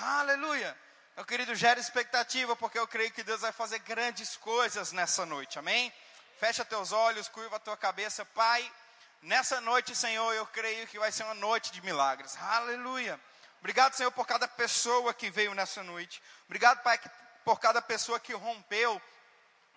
Aleluia. 0.00 0.78
Meu 1.16 1.24
querido, 1.24 1.56
gera 1.56 1.80
expectativa, 1.80 2.54
porque 2.54 2.78
eu 2.78 2.86
creio 2.86 3.10
que 3.10 3.24
Deus 3.24 3.40
vai 3.40 3.50
fazer 3.50 3.80
grandes 3.80 4.36
coisas 4.36 4.92
nessa 4.92 5.26
noite, 5.26 5.58
amém? 5.58 5.92
Fecha 6.38 6.64
teus 6.64 6.92
olhos, 6.92 7.26
curva 7.26 7.56
a 7.56 7.58
tua 7.58 7.76
cabeça, 7.76 8.24
Pai. 8.24 8.72
Nessa 9.22 9.60
noite, 9.60 9.96
Senhor, 9.96 10.32
eu 10.34 10.46
creio 10.46 10.86
que 10.86 11.00
vai 11.00 11.10
ser 11.10 11.24
uma 11.24 11.34
noite 11.34 11.72
de 11.72 11.82
milagres, 11.82 12.36
aleluia. 12.40 13.18
Obrigado, 13.58 13.94
Senhor, 13.94 14.12
por 14.12 14.24
cada 14.24 14.46
pessoa 14.46 15.12
que 15.12 15.30
veio 15.30 15.52
nessa 15.52 15.82
noite. 15.82 16.22
Obrigado, 16.44 16.80
Pai, 16.84 17.00
por 17.44 17.58
cada 17.58 17.82
pessoa 17.82 18.20
que 18.20 18.32
rompeu 18.32 19.02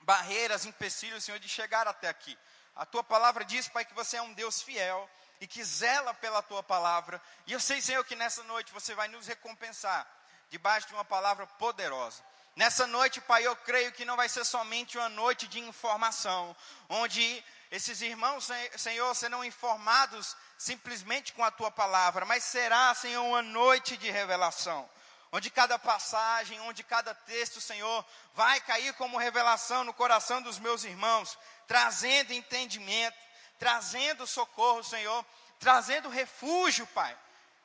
barreiras, 0.04 0.68
empecilhos, 0.68 1.24
Senhor, 1.24 1.40
de 1.40 1.50
chegar 1.50 1.88
até 1.88 2.08
aqui. 2.08 2.38
A 2.76 2.86
tua 2.86 3.04
palavra 3.04 3.44
diz, 3.44 3.68
Pai, 3.68 3.84
que 3.84 3.96
você 3.96 4.18
é 4.18 4.22
um 4.22 4.34
Deus 4.34 4.62
fiel 4.62 5.10
e 5.42 5.48
que 5.48 5.64
zela 5.64 6.14
pela 6.14 6.44
tua 6.44 6.62
palavra. 6.62 7.20
E 7.48 7.52
eu 7.52 7.60
sei, 7.60 7.82
Senhor, 7.82 8.06
que 8.06 8.16
nessa 8.16 8.44
noite 8.44 8.72
você 8.72 8.94
vai 8.94 9.08
nos 9.08 9.26
recompensar 9.26 10.08
debaixo 10.50 10.88
de 10.88 10.94
uma 10.94 11.04
palavra 11.04 11.48
poderosa. 11.48 12.22
Nessa 12.56 12.86
noite, 12.86 13.20
Pai, 13.20 13.46
eu 13.46 13.56
creio 13.56 13.92
que 13.92 14.06
não 14.06 14.16
vai 14.16 14.30
ser 14.30 14.46
somente 14.46 14.98
uma 14.98 15.10
noite 15.10 15.48
de 15.48 15.60
informação, 15.60 16.56
onde 16.88 17.44
esses 17.72 18.02
irmãos, 18.02 18.50
Senhor, 18.78 19.16
serão 19.16 19.44
informados 19.44 20.36
simplesmente 20.58 21.34
com 21.34 21.44
a 21.44 21.50
tua 21.50 21.72
palavra, 21.72 22.26
mas 22.26 22.44
será, 22.44 22.94
Senhor, 22.94 23.24
uma 23.24 23.42
noite 23.42 23.98
de 23.98 24.12
revelação, 24.12 24.88
onde 25.32 25.50
cada 25.50 25.80
passagem, 25.80 26.60
onde 26.60 26.84
cada 26.84 27.16
texto, 27.16 27.62
Senhor, 27.62 28.06
vai 28.36 28.60
cair 28.60 28.94
como 28.94 29.18
revelação 29.18 29.86
no 29.86 29.94
coração 29.94 30.42
dos 30.42 30.60
meus 30.60 30.84
irmãos, 30.84 31.38
trazendo 31.66 32.34
entendimento, 32.34 33.18
trazendo 33.62 34.26
socorro, 34.26 34.84
Senhor, 34.84 35.24
trazendo 35.60 36.10
refúgio, 36.10 36.88
Pai. 36.88 37.16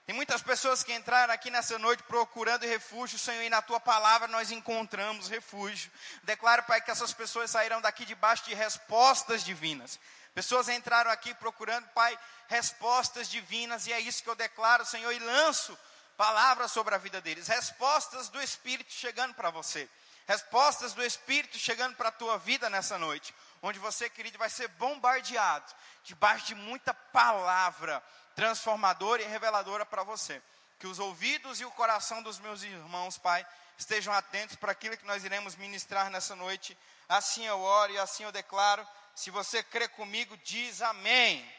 Tem 0.04 0.14
muitas 0.14 0.42
pessoas 0.42 0.84
que 0.84 0.92
entraram 0.92 1.32
aqui 1.32 1.50
nessa 1.50 1.78
noite 1.78 2.02
procurando 2.02 2.66
refúgio, 2.66 3.18
Senhor, 3.18 3.42
e 3.42 3.48
na 3.48 3.62
tua 3.62 3.80
palavra 3.80 4.28
nós 4.28 4.50
encontramos 4.50 5.30
refúgio. 5.30 5.90
Declaro, 6.24 6.64
Pai, 6.64 6.82
que 6.82 6.90
essas 6.90 7.14
pessoas 7.14 7.50
saíram 7.50 7.80
daqui 7.80 8.04
debaixo 8.04 8.44
de 8.44 8.52
respostas 8.52 9.42
divinas. 9.42 9.98
Pessoas 10.34 10.68
entraram 10.68 11.10
aqui 11.10 11.32
procurando, 11.32 11.88
Pai, 11.94 12.16
respostas 12.46 13.30
divinas, 13.30 13.86
e 13.86 13.92
é 13.94 13.98
isso 13.98 14.22
que 14.22 14.28
eu 14.28 14.36
declaro, 14.36 14.84
Senhor, 14.84 15.10
e 15.12 15.18
lanço 15.18 15.78
palavras 16.14 16.72
sobre 16.72 16.94
a 16.94 16.98
vida 16.98 17.22
deles. 17.22 17.48
Respostas 17.48 18.28
do 18.28 18.42
Espírito 18.42 18.92
chegando 18.92 19.32
para 19.32 19.48
você. 19.48 19.88
Respostas 20.28 20.92
do 20.92 21.02
Espírito 21.02 21.56
chegando 21.56 21.96
para 21.96 22.10
a 22.10 22.12
tua 22.12 22.36
vida 22.36 22.68
nessa 22.68 22.98
noite. 22.98 23.34
Onde 23.62 23.78
você, 23.78 24.08
querido, 24.08 24.38
vai 24.38 24.50
ser 24.50 24.68
bombardeado 24.68 25.72
debaixo 26.04 26.46
de 26.46 26.54
muita 26.54 26.94
palavra 26.94 28.02
transformadora 28.34 29.22
e 29.22 29.26
reveladora 29.26 29.84
para 29.86 30.02
você. 30.02 30.42
Que 30.78 30.86
os 30.86 30.98
ouvidos 30.98 31.60
e 31.60 31.64
o 31.64 31.70
coração 31.70 32.22
dos 32.22 32.38
meus 32.38 32.62
irmãos, 32.62 33.16
Pai, 33.16 33.46
estejam 33.78 34.12
atentos 34.12 34.56
para 34.56 34.72
aquilo 34.72 34.96
que 34.96 35.06
nós 35.06 35.24
iremos 35.24 35.56
ministrar 35.56 36.10
nessa 36.10 36.36
noite. 36.36 36.76
Assim 37.08 37.46
eu 37.46 37.58
oro 37.60 37.92
e 37.92 37.98
assim 37.98 38.24
eu 38.24 38.32
declaro. 38.32 38.86
Se 39.14 39.30
você 39.30 39.62
crê 39.62 39.88
comigo, 39.88 40.36
diz 40.38 40.82
amém. 40.82 41.50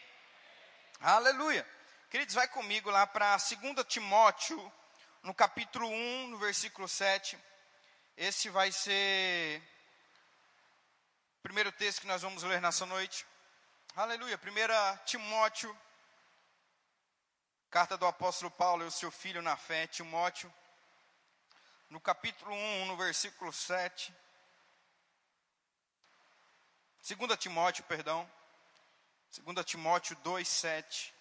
Aleluia. 1.01 1.67
Queridos, 2.09 2.35
vai 2.35 2.47
comigo 2.47 2.89
lá 2.89 3.05
para 3.05 3.35
2 3.37 3.85
Timóteo, 3.87 4.71
no 5.23 5.33
capítulo 5.33 5.89
1, 5.89 6.27
no 6.27 6.37
versículo 6.37 6.87
7. 6.87 7.37
Esse 8.15 8.49
vai 8.49 8.71
ser 8.71 9.61
primeiro 11.41 11.71
texto 11.71 12.01
que 12.01 12.07
nós 12.07 12.21
vamos 12.21 12.43
ler 12.43 12.61
nessa 12.61 12.85
noite. 12.85 13.25
Aleluia. 13.95 14.37
1 14.37 15.05
Timóteo 15.05 15.75
Carta 17.69 17.97
do 17.97 18.05
apóstolo 18.05 18.49
Paulo 18.49 18.83
e 18.83 18.87
o 18.87 18.91
seu 18.91 19.11
filho 19.11 19.41
na 19.41 19.57
fé, 19.57 19.87
Timóteo, 19.87 20.51
no 21.89 21.99
capítulo 21.99 22.53
1, 22.53 22.85
no 22.85 22.95
versículo 22.95 23.51
7. 23.51 24.15
2 27.07 27.37
Timóteo, 27.37 27.83
perdão. 27.83 28.29
2 29.43 29.65
Timóteo 29.65 30.15
2, 30.23 30.47
7. 30.47 31.13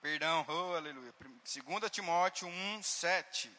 Perdão, 0.00 0.44
oh, 0.48 0.74
aleluia. 0.74 1.14
2 1.20 1.90
Timóteo 1.90 2.48
1, 2.48 2.82
7. 2.82 3.56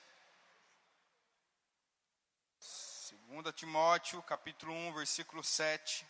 2 3.42 3.52
Timóteo, 3.56 4.22
capítulo 4.22 4.72
1, 4.72 4.94
versículo 4.94 5.44
7. 5.44 6.06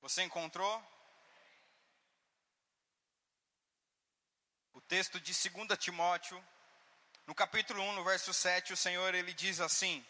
Você 0.00 0.22
encontrou? 0.22 0.82
O 4.72 4.80
texto 4.80 5.20
de 5.20 5.32
2 5.32 5.78
Timóteo, 5.78 6.44
no 7.28 7.34
capítulo 7.34 7.80
1, 7.80 7.92
no 7.92 8.02
verso 8.02 8.34
7, 8.34 8.72
o 8.72 8.76
Senhor 8.76 9.14
ele 9.14 9.32
diz 9.32 9.60
assim: 9.60 10.04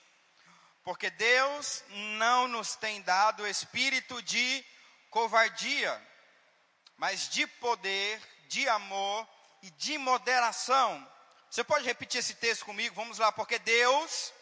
Porque 0.83 1.11
Deus 1.11 1.85
não 2.17 2.49
nos 2.49 2.75
tem 2.75 3.03
dado 3.03 3.47
espírito 3.47 4.23
de 4.23 4.65
covardia, 5.11 6.01
mas 6.97 7.29
de 7.29 7.47
poder, 7.47 8.19
de 8.49 8.67
amor 8.71 9.29
e 9.61 9.71
de 9.73 9.99
moderação. 9.99 11.07
Você 11.51 11.63
pode 11.63 11.85
repetir 11.85 12.21
esse 12.21 12.37
texto 12.37 12.65
comigo? 12.65 12.95
Vamos 12.95 13.19
lá, 13.19 13.31
porque 13.31 13.59
Deus 13.59 14.33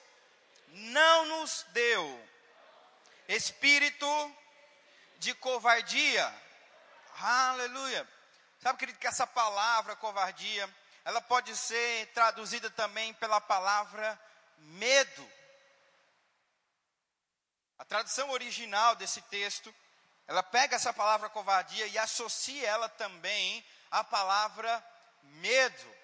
não 0.73 1.27
nos 1.27 1.65
deu 1.71 2.29
espírito 3.29 4.07
de 5.19 5.35
covardia. 5.35 6.35
Aleluia. 7.21 8.09
Sabe, 8.61 8.79
querido, 8.79 8.99
que 8.99 9.07
essa 9.07 9.27
palavra 9.27 9.97
covardia, 9.97 10.69
ela 11.05 11.21
pode 11.21 11.57
ser 11.57 12.07
traduzida 12.13 12.71
também 12.71 13.15
pela 13.15 13.41
palavra 13.41 14.19
medo. 14.59 15.33
A 17.79 17.85
tradução 17.85 18.31
original 18.31 18.95
desse 18.97 19.23
texto, 19.23 19.75
ela 20.27 20.43
pega 20.43 20.77
essa 20.77 20.93
palavra 20.93 21.31
covardia 21.31 21.87
e 21.87 21.99
associa 21.99 22.69
ela 22.69 22.89
também 22.89 23.65
à 23.91 24.05
palavra 24.05 24.85
medo. 25.23 26.00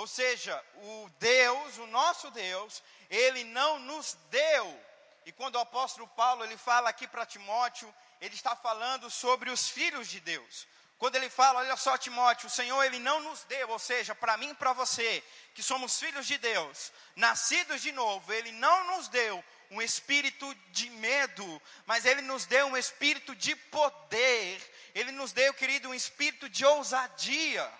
Ou 0.00 0.06
seja, 0.06 0.64
o 0.76 1.10
Deus, 1.18 1.76
o 1.76 1.86
nosso 1.88 2.30
Deus, 2.30 2.82
ele 3.10 3.44
não 3.44 3.78
nos 3.80 4.16
deu. 4.30 4.84
E 5.26 5.30
quando 5.30 5.56
o 5.56 5.60
apóstolo 5.60 6.08
Paulo 6.08 6.42
ele 6.42 6.56
fala 6.56 6.88
aqui 6.88 7.06
para 7.06 7.26
Timóteo, 7.26 7.94
ele 8.18 8.34
está 8.34 8.56
falando 8.56 9.10
sobre 9.10 9.50
os 9.50 9.68
filhos 9.68 10.08
de 10.08 10.18
Deus. 10.18 10.66
Quando 10.96 11.16
ele 11.16 11.28
fala, 11.28 11.58
olha 11.58 11.76
só, 11.76 11.98
Timóteo, 11.98 12.46
o 12.46 12.50
Senhor 12.50 12.82
ele 12.82 12.98
não 12.98 13.20
nos 13.20 13.44
deu, 13.44 13.68
ou 13.68 13.78
seja, 13.78 14.14
para 14.14 14.38
mim 14.38 14.48
e 14.48 14.54
para 14.54 14.72
você, 14.72 15.22
que 15.54 15.62
somos 15.62 16.00
filhos 16.00 16.26
de 16.26 16.38
Deus, 16.38 16.90
nascidos 17.14 17.82
de 17.82 17.92
novo, 17.92 18.32
ele 18.32 18.52
não 18.52 18.96
nos 18.96 19.06
deu 19.08 19.44
um 19.70 19.82
espírito 19.82 20.54
de 20.70 20.88
medo, 20.88 21.62
mas 21.84 22.06
ele 22.06 22.22
nos 22.22 22.46
deu 22.46 22.68
um 22.68 22.76
espírito 22.76 23.34
de 23.36 23.54
poder, 23.54 24.90
ele 24.94 25.12
nos 25.12 25.32
deu, 25.32 25.52
querido, 25.52 25.90
um 25.90 25.94
espírito 25.94 26.48
de 26.48 26.64
ousadia. 26.64 27.70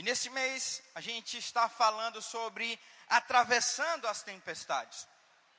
E 0.00 0.02
nesse 0.02 0.30
mês 0.30 0.82
a 0.94 1.00
gente 1.02 1.36
está 1.36 1.68
falando 1.68 2.22
sobre 2.22 2.80
atravessando 3.06 4.08
as 4.08 4.22
tempestades. 4.22 5.06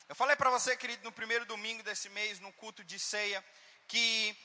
Eu 0.10 0.16
falei 0.16 0.36
para 0.36 0.50
você, 0.50 0.76
querido, 0.76 1.04
no 1.04 1.12
primeiro 1.12 1.46
domingo 1.46 1.84
desse 1.84 2.10
mês, 2.10 2.40
no 2.40 2.52
culto 2.54 2.84
de 2.84 2.98
ceia, 2.98 3.46
que 3.88 4.36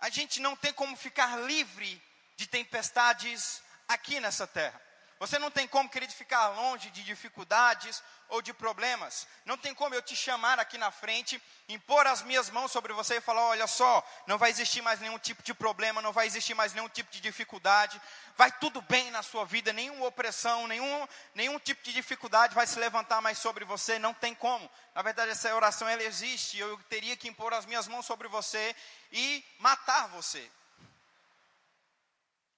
a 0.00 0.08
gente 0.10 0.38
não 0.38 0.54
tem 0.54 0.72
como 0.72 0.96
ficar 0.96 1.40
livre 1.40 2.00
de 2.36 2.46
tempestades 2.46 3.60
aqui 3.88 4.20
nessa 4.20 4.46
terra. 4.46 4.80
Você 5.22 5.38
não 5.38 5.52
tem 5.52 5.68
como, 5.68 5.88
querido, 5.88 6.12
ficar 6.12 6.48
longe 6.48 6.90
de 6.90 7.04
dificuldades 7.04 8.02
ou 8.28 8.42
de 8.42 8.52
problemas. 8.52 9.28
Não 9.44 9.56
tem 9.56 9.72
como 9.72 9.94
eu 9.94 10.02
te 10.02 10.16
chamar 10.16 10.58
aqui 10.58 10.76
na 10.76 10.90
frente, 10.90 11.40
impor 11.68 12.08
as 12.08 12.22
minhas 12.22 12.50
mãos 12.50 12.72
sobre 12.72 12.92
você 12.92 13.18
e 13.18 13.20
falar: 13.20 13.42
olha 13.42 13.68
só, 13.68 14.04
não 14.26 14.36
vai 14.36 14.50
existir 14.50 14.82
mais 14.82 14.98
nenhum 14.98 15.16
tipo 15.20 15.40
de 15.44 15.54
problema, 15.54 16.02
não 16.02 16.12
vai 16.12 16.26
existir 16.26 16.54
mais 16.54 16.74
nenhum 16.74 16.88
tipo 16.88 17.08
de 17.12 17.20
dificuldade, 17.20 18.02
vai 18.36 18.50
tudo 18.50 18.82
bem 18.82 19.12
na 19.12 19.22
sua 19.22 19.44
vida, 19.44 19.72
nenhuma 19.72 20.06
opressão, 20.06 20.66
nenhum, 20.66 21.06
nenhum 21.36 21.56
tipo 21.60 21.84
de 21.84 21.92
dificuldade 21.92 22.52
vai 22.52 22.66
se 22.66 22.80
levantar 22.80 23.20
mais 23.20 23.38
sobre 23.38 23.64
você. 23.64 24.00
Não 24.00 24.12
tem 24.12 24.34
como. 24.34 24.68
Na 24.92 25.02
verdade, 25.02 25.30
essa 25.30 25.54
oração 25.54 25.88
ela 25.88 26.02
existe. 26.02 26.58
Eu 26.58 26.76
teria 26.88 27.16
que 27.16 27.28
impor 27.28 27.54
as 27.54 27.64
minhas 27.64 27.86
mãos 27.86 28.04
sobre 28.06 28.26
você 28.26 28.74
e 29.12 29.44
matar 29.60 30.08
você. 30.08 30.50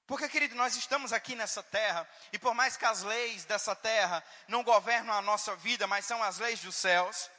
Porque, 0.07 0.29
querido, 0.29 0.55
nós 0.55 0.77
estamos 0.77 1.13
aqui 1.13 1.35
nessa 1.35 1.63
terra, 1.63 2.07
e 2.33 2.39
por 2.39 2.55
mais 2.55 2.77
que 2.77 2.85
as 2.85 3.03
leis 3.03 3.45
dessa 3.45 3.75
terra 3.75 4.23
não 4.47 4.63
governam 4.63 5.15
a 5.15 5.23
nossa 5.23 5.57
vida, 5.57 5.87
mas 5.87 6.05
são 6.05 6.23
as 6.23 6.39
leis 6.39 6.61
dos 6.61 6.77
céus, 6.77 7.31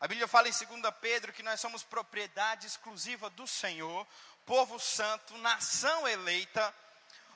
a 0.00 0.06
Bíblia 0.06 0.28
fala 0.28 0.48
em 0.48 0.52
2 0.52 0.94
Pedro 1.00 1.32
que 1.32 1.42
nós 1.42 1.60
somos 1.60 1.82
propriedade 1.82 2.66
exclusiva 2.66 3.30
do 3.30 3.46
Senhor, 3.46 4.06
povo 4.44 4.78
santo, 4.78 5.36
nação 5.38 6.06
eleita, 6.06 6.74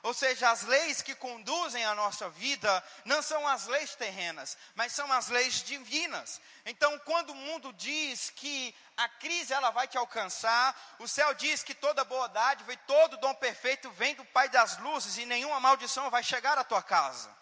ou 0.01 0.13
seja, 0.13 0.49
as 0.49 0.63
leis 0.63 1.01
que 1.01 1.13
conduzem 1.13 1.83
a 1.85 1.93
nossa 1.93 2.29
vida 2.29 2.83
não 3.05 3.21
são 3.21 3.47
as 3.47 3.67
leis 3.67 3.95
terrenas, 3.95 4.57
mas 4.75 4.93
são 4.93 5.11
as 5.11 5.27
leis 5.27 5.63
divinas. 5.63 6.39
Então, 6.65 6.97
quando 6.99 7.31
o 7.31 7.35
mundo 7.35 7.73
diz 7.73 8.29
que 8.29 8.73
a 8.95 9.09
crise 9.09 9.53
ela 9.53 9.71
vai 9.71 9.87
te 9.87 9.97
alcançar, 9.97 10.95
o 10.99 11.07
céu 11.07 11.33
diz 11.33 11.63
que 11.63 11.73
toda 11.73 12.03
boa 12.03 12.27
dádiva 12.27 12.71
e 12.71 12.77
todo 12.77 13.17
dom 13.17 13.33
perfeito 13.33 13.89
vem 13.91 14.15
do 14.15 14.25
Pai 14.25 14.47
das 14.49 14.77
luzes 14.77 15.17
e 15.17 15.25
nenhuma 15.25 15.59
maldição 15.59 16.09
vai 16.09 16.23
chegar 16.23 16.57
à 16.57 16.63
tua 16.63 16.81
casa. 16.81 17.37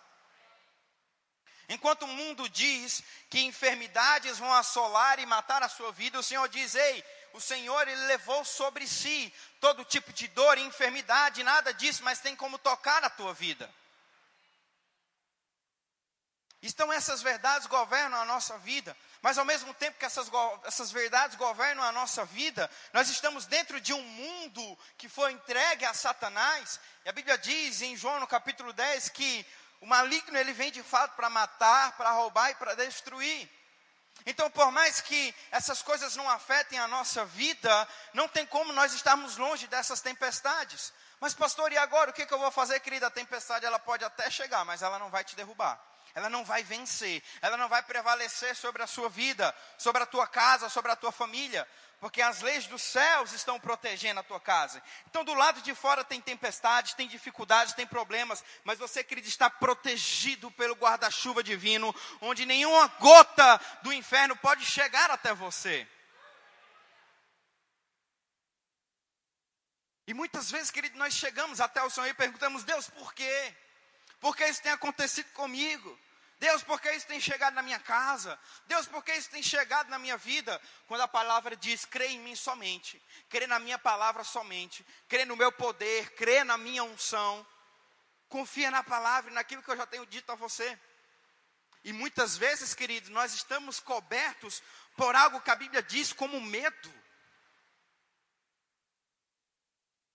Enquanto 1.70 2.04
o 2.04 2.08
mundo 2.08 2.48
diz 2.48 3.04
que 3.30 3.42
enfermidades 3.42 4.40
vão 4.40 4.54
assolar 4.54 5.20
e 5.20 5.26
matar 5.26 5.62
a 5.62 5.70
sua 5.70 5.92
vida, 5.92 6.18
o 6.18 6.24
Senhor 6.24 6.48
diz: 6.48 6.76
Ei, 6.76 7.04
o 7.38 7.42
Senhor 7.42 7.88
ele 7.88 8.08
levou 8.08 8.44
sobre 8.44 8.88
si 8.88 9.32
todo 9.62 9.86
tipo 9.86 10.12
de 10.12 10.28
dor 10.30 10.58
e 10.58 10.64
enfermidade, 10.64 11.44
nada 11.44 11.72
disso, 11.72 12.04
mas 12.04 12.20
tem 12.20 12.36
como 12.36 12.58
tocar 12.58 13.04
a 13.04 13.10
tua 13.10 13.34
vida. 13.34 13.72
Então 16.64 16.92
essas 16.92 17.22
verdades 17.22 17.68
governam 17.68 18.20
a 18.20 18.26
nossa 18.26 18.58
vida, 18.58 18.98
mas 19.22 19.38
ao 19.38 19.46
mesmo 19.46 19.72
tempo 19.76 20.00
que 20.00 20.06
essas, 20.06 20.30
essas 20.66 20.92
verdades 20.92 21.38
governam 21.38 21.84
a 21.84 21.92
nossa 21.92 22.26
vida, 22.26 22.70
nós 22.92 23.08
estamos 23.10 23.46
dentro 23.46 23.80
de 23.80 23.94
um 23.94 24.02
mundo 24.02 24.80
que 24.98 25.08
foi 25.08 25.32
entregue 25.32 25.86
a 25.86 25.94
Satanás, 25.94 26.80
e 27.06 27.10
a 27.10 27.14
Bíblia 27.14 27.38
diz 27.38 27.84
em 27.84 27.96
João 27.96 28.20
no 28.20 28.28
capítulo 28.28 28.74
10 28.74 29.10
que 29.10 29.46
o 29.80 29.86
maligno 29.86 30.36
ele 30.36 30.54
vem 30.54 30.72
de 30.72 30.82
fato 30.82 31.16
para 31.16 31.30
matar, 31.30 31.96
para 31.96 32.12
roubar 32.12 32.50
e 32.50 32.56
para 32.56 32.74
destruir. 32.74 33.48
Então, 34.30 34.52
por 34.52 34.70
mais 34.74 35.00
que 35.00 35.34
essas 35.50 35.82
coisas 35.82 36.18
não 36.18 36.30
afetem 36.30 36.78
a 36.78 36.86
nossa 36.86 37.24
vida, 37.24 37.88
não 38.14 38.28
tem 38.28 38.46
como 38.46 38.74
nós 38.74 38.94
estarmos 38.94 39.38
longe 39.38 39.68
dessas 39.68 40.02
tempestades. 40.02 40.92
Mas, 41.18 41.34
pastor, 41.34 41.72
e 41.72 41.78
agora? 41.78 42.12
O 42.12 42.14
que, 42.14 42.26
que 42.26 42.34
eu 42.34 42.38
vou 42.38 42.52
fazer, 42.52 42.82
querida? 42.82 43.08
A 43.08 43.10
tempestade 43.10 43.66
ela 43.66 43.80
pode 43.80 44.04
até 44.04 44.30
chegar, 44.30 44.66
mas 44.66 44.82
ela 44.82 45.00
não 45.00 45.10
vai 45.10 45.24
te 45.24 45.34
derrubar. 45.34 45.82
Ela 46.14 46.30
não 46.30 46.44
vai 46.44 46.62
vencer, 46.62 47.24
ela 47.42 47.56
não 47.56 47.70
vai 47.70 47.82
prevalecer 47.84 48.54
sobre 48.54 48.84
a 48.84 48.88
sua 48.88 49.08
vida, 49.08 49.56
sobre 49.78 50.04
a 50.04 50.06
tua 50.06 50.28
casa, 50.28 50.68
sobre 50.68 50.92
a 50.92 50.96
tua 50.96 51.12
família 51.12 51.66
porque 52.00 52.22
as 52.22 52.42
leis 52.42 52.68
dos 52.68 52.82
céus 52.82 53.34
estão 53.34 53.60
protegendo 53.60 54.20
a 54.20 54.24
tua 54.24 54.40
casa. 54.40 54.82
Então, 55.10 55.24
do 55.26 55.34
lado 55.34 55.62
de 55.62 55.74
fora 55.74 56.04
tem 56.04 56.22
tempestades, 56.22 56.94
tem 56.94 57.08
dificuldades, 57.08 57.74
tem 57.74 57.88
problemas, 57.88 58.44
mas 58.64 58.78
você, 58.78 59.04
querido, 59.04 59.28
está 59.28 59.50
protegido 59.50 60.52
pelo 60.52 60.76
guarda-chuva 60.76 61.44
divino, 61.44 61.94
onde 62.22 62.46
nenhuma 62.46 62.88
gota 63.00 63.60
do 63.82 63.92
inferno 63.92 64.36
pode 64.36 64.66
chegar 64.66 65.10
até 65.10 65.34
você. 65.34 65.88
E 70.06 70.14
muitas 70.14 70.50
vezes, 70.50 70.72
querido, 70.72 70.98
nós 70.98 71.14
chegamos 71.14 71.60
até 71.60 71.82
o 71.84 71.90
Senhor 71.90 72.08
e 72.08 72.14
perguntamos: 72.14 72.64
Deus, 72.64 72.90
por 72.90 73.14
quê? 73.14 73.54
Por 74.22 74.38
que 74.38 74.46
isso 74.46 74.62
tem 74.62 74.72
acontecido 74.72 75.30
comigo? 75.34 76.00
Deus, 76.40 76.62
por 76.64 76.80
que 76.80 76.92
isso 76.92 77.08
tem 77.08 77.20
chegado 77.20 77.56
na 77.56 77.64
minha 77.64 77.80
casa? 77.80 78.40
Deus, 78.68 78.86
por 78.86 79.04
que 79.04 79.12
isso 79.14 79.30
tem 79.30 79.42
chegado 79.42 79.90
na 79.90 79.98
minha 79.98 80.18
vida? 80.18 80.62
Quando 80.88 81.02
a 81.02 81.08
palavra 81.08 81.56
diz, 81.56 81.84
crê 81.84 82.10
em 82.10 82.20
mim 82.20 82.36
somente, 82.36 83.02
crê 83.28 83.48
na 83.48 83.58
minha 83.58 83.80
palavra 83.80 84.24
somente, 84.24 84.86
crê 85.08 85.26
no 85.26 85.36
meu 85.36 85.52
poder, 85.52 86.12
crê 86.12 86.44
na 86.44 86.56
minha 86.56 86.84
unção, 86.84 87.46
confia 88.30 88.70
na 88.70 88.84
palavra 88.84 89.32
e 89.32 89.34
naquilo 89.34 89.64
que 89.64 89.72
eu 89.72 89.78
já 89.78 89.88
tenho 89.88 90.06
dito 90.06 90.32
a 90.32 90.36
você. 90.36 90.80
E 91.84 91.92
muitas 91.92 92.38
vezes, 92.38 92.76
queridos, 92.76 93.10
nós 93.10 93.34
estamos 93.34 93.80
cobertos 93.80 94.62
por 94.96 95.16
algo 95.16 95.42
que 95.42 95.50
a 95.50 95.56
Bíblia 95.56 95.82
diz 95.82 96.14
como 96.14 96.40
medo. 96.40 96.94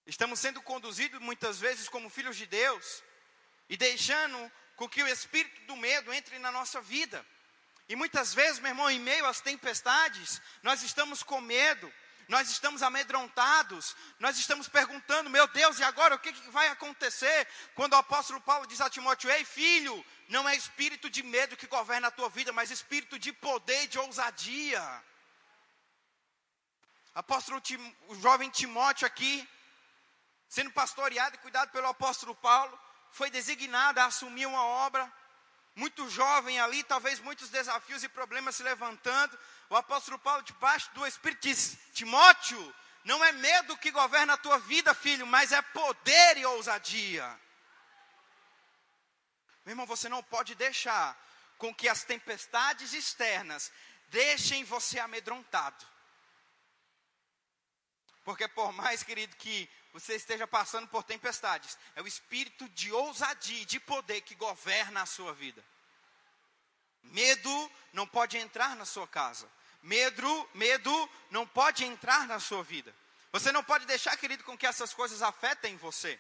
Estamos 0.07 0.39
sendo 0.39 0.63
conduzidos 0.63 1.21
muitas 1.21 1.59
vezes 1.59 1.89
como 1.89 2.11
filhos 2.11 2.37
de 2.37 2.47
Deus 2.47 3.03
e 3.69 3.77
deixando 3.77 4.53
com 4.77 4.89
que 4.89 5.03
o 5.03 5.09
espírito 5.09 5.61
do 5.67 5.77
medo 5.77 6.13
entre 6.13 6.39
na 6.39 6.51
nossa 6.51 6.81
vida. 6.81 7.25
E 7.89 7.97
muitas 7.97 8.33
vezes, 8.33 8.59
meu 8.59 8.71
irmão, 8.71 8.91
em 8.91 9.01
meio 9.01 9.27
às 9.27 9.41
tempestades, 9.41 10.41
nós 10.63 10.83
estamos 10.83 11.23
com 11.23 11.41
medo, 11.41 11.93
nós 12.29 12.49
estamos 12.49 12.83
amedrontados, 12.83 13.95
nós 14.19 14.39
estamos 14.39 14.69
perguntando, 14.69 15.29
meu 15.29 15.47
Deus, 15.49 15.79
e 15.79 15.85
agora 15.85 16.15
o 16.15 16.19
que, 16.19 16.33
que 16.33 16.51
vai 16.51 16.69
acontecer? 16.69 17.47
Quando 17.75 17.93
o 17.93 17.97
apóstolo 17.97 18.41
Paulo 18.41 18.67
diz 18.67 18.81
a 18.81 18.89
Timóteo: 18.89 19.31
Ei, 19.31 19.45
filho, 19.45 20.05
não 20.29 20.49
é 20.49 20.57
espírito 20.57 21.11
de 21.11 21.23
medo 21.23 21.57
que 21.57 21.67
governa 21.67 22.09
a 22.09 22.11
tua 22.11 22.31
vida, 22.31 22.53
mas 22.53 22.71
espírito 22.71 23.19
de 23.19 23.33
poder 23.33 23.85
e 23.85 23.89
de 23.89 23.99
ousadia. 23.99 25.05
Apóstolo, 27.15 27.61
Tim, 27.61 27.97
o 28.09 28.15
jovem 28.15 28.49
Timóteo 28.49 29.07
aqui, 29.07 29.47
sendo 30.49 30.71
pastoreado 30.71 31.37
e 31.37 31.39
cuidado 31.41 31.71
pelo 31.71 31.89
apóstolo 31.89 32.35
Paulo, 32.35 32.79
foi 33.13 33.31
designada 33.31 34.03
a 34.03 34.07
assumir 34.07 34.47
uma 34.47 34.65
obra, 34.65 35.11
muito 35.75 36.09
jovem 36.09 36.61
ali, 36.61 36.83
talvez 36.83 37.21
muitos 37.21 37.49
desafios 37.49 38.03
e 38.03 38.09
problemas 38.09 38.57
se 38.57 38.63
levantando. 38.63 39.39
O 39.71 39.77
apóstolo 39.77 40.19
Paulo, 40.19 40.43
debaixo 40.43 40.91
do 40.93 41.07
Espírito, 41.07 41.43
diz: 41.43 41.79
Timóteo, 41.93 42.75
não 43.05 43.23
é 43.25 43.33
medo 43.33 43.77
que 43.77 43.91
governa 43.91 44.35
a 44.35 44.39
tua 44.39 44.59
vida, 44.59 44.95
filho, 44.95 45.27
mas 45.27 45.53
é 45.53 45.61
poder 45.63 46.37
e 46.39 46.47
ousadia. 46.47 47.25
Meu 49.65 49.73
irmão, 49.73 49.87
você 49.87 50.09
não 50.09 50.23
pode 50.23 50.55
deixar 50.55 51.17
com 51.57 51.75
que 51.75 51.89
as 51.89 52.03
tempestades 52.03 52.93
externas 52.93 53.71
deixem 54.09 54.65
você 54.65 54.99
amedrontado. 54.99 55.87
Porque 58.25 58.49
por 58.49 58.73
mais, 58.73 59.03
querido, 59.03 59.37
que 59.37 59.69
você 59.93 60.15
esteja 60.15 60.47
passando 60.47 60.89
por 60.89 61.03
tempestades, 61.03 61.77
é 61.95 62.03
o 62.03 62.07
espírito 62.07 62.69
de 62.71 62.91
ousadia, 62.93 63.67
de 63.67 63.79
poder 63.79 64.23
que 64.23 64.35
governa 64.35 65.03
a 65.03 65.07
sua 65.07 65.35
vida. 65.35 65.63
Medo 67.03 67.71
não 67.93 68.07
pode 68.07 68.39
entrar 68.39 68.75
na 68.75 68.85
sua 68.85 69.07
casa. 69.07 69.49
Medo, 69.83 70.51
medo 70.55 71.11
não 71.31 71.47
pode 71.47 71.85
entrar 71.85 72.27
na 72.27 72.41
sua 72.41 72.63
vida. 72.63 72.95
Você 73.33 73.51
não 73.51 73.63
pode 73.63 73.85
deixar, 73.87 74.17
querido, 74.17 74.45
com 74.45 74.57
que 74.57 74.67
essas 74.67 74.95
coisas 74.95 75.21
afetem 75.21 75.77
você. 75.77 76.19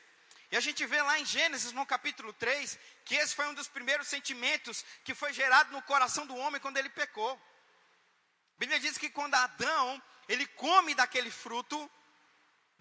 E 0.50 0.56
a 0.56 0.60
gente 0.60 0.84
vê 0.84 1.00
lá 1.00 1.18
em 1.18 1.24
Gênesis, 1.24 1.72
no 1.72 1.86
capítulo 1.86 2.32
3, 2.34 2.78
que 3.06 3.14
esse 3.14 3.34
foi 3.34 3.46
um 3.46 3.54
dos 3.54 3.68
primeiros 3.68 4.06
sentimentos 4.08 4.84
que 5.02 5.14
foi 5.14 5.32
gerado 5.32 5.72
no 5.72 5.80
coração 5.82 6.26
do 6.26 6.36
homem 6.36 6.60
quando 6.60 6.76
ele 6.76 6.90
pecou. 6.90 7.32
A 7.32 8.58
Bíblia 8.58 8.78
diz 8.78 8.98
que 8.98 9.08
quando 9.08 9.34
Adão, 9.34 10.02
ele 10.28 10.46
come 10.46 10.94
daquele 10.94 11.30
fruto, 11.30 11.90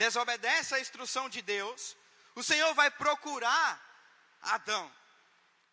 desobedece 0.01 0.73
à 0.73 0.79
instrução 0.79 1.29
de 1.29 1.43
Deus, 1.43 1.95
o 2.33 2.41
Senhor 2.41 2.73
vai 2.73 2.89
procurar 2.89 3.69
Adão. 4.41 4.91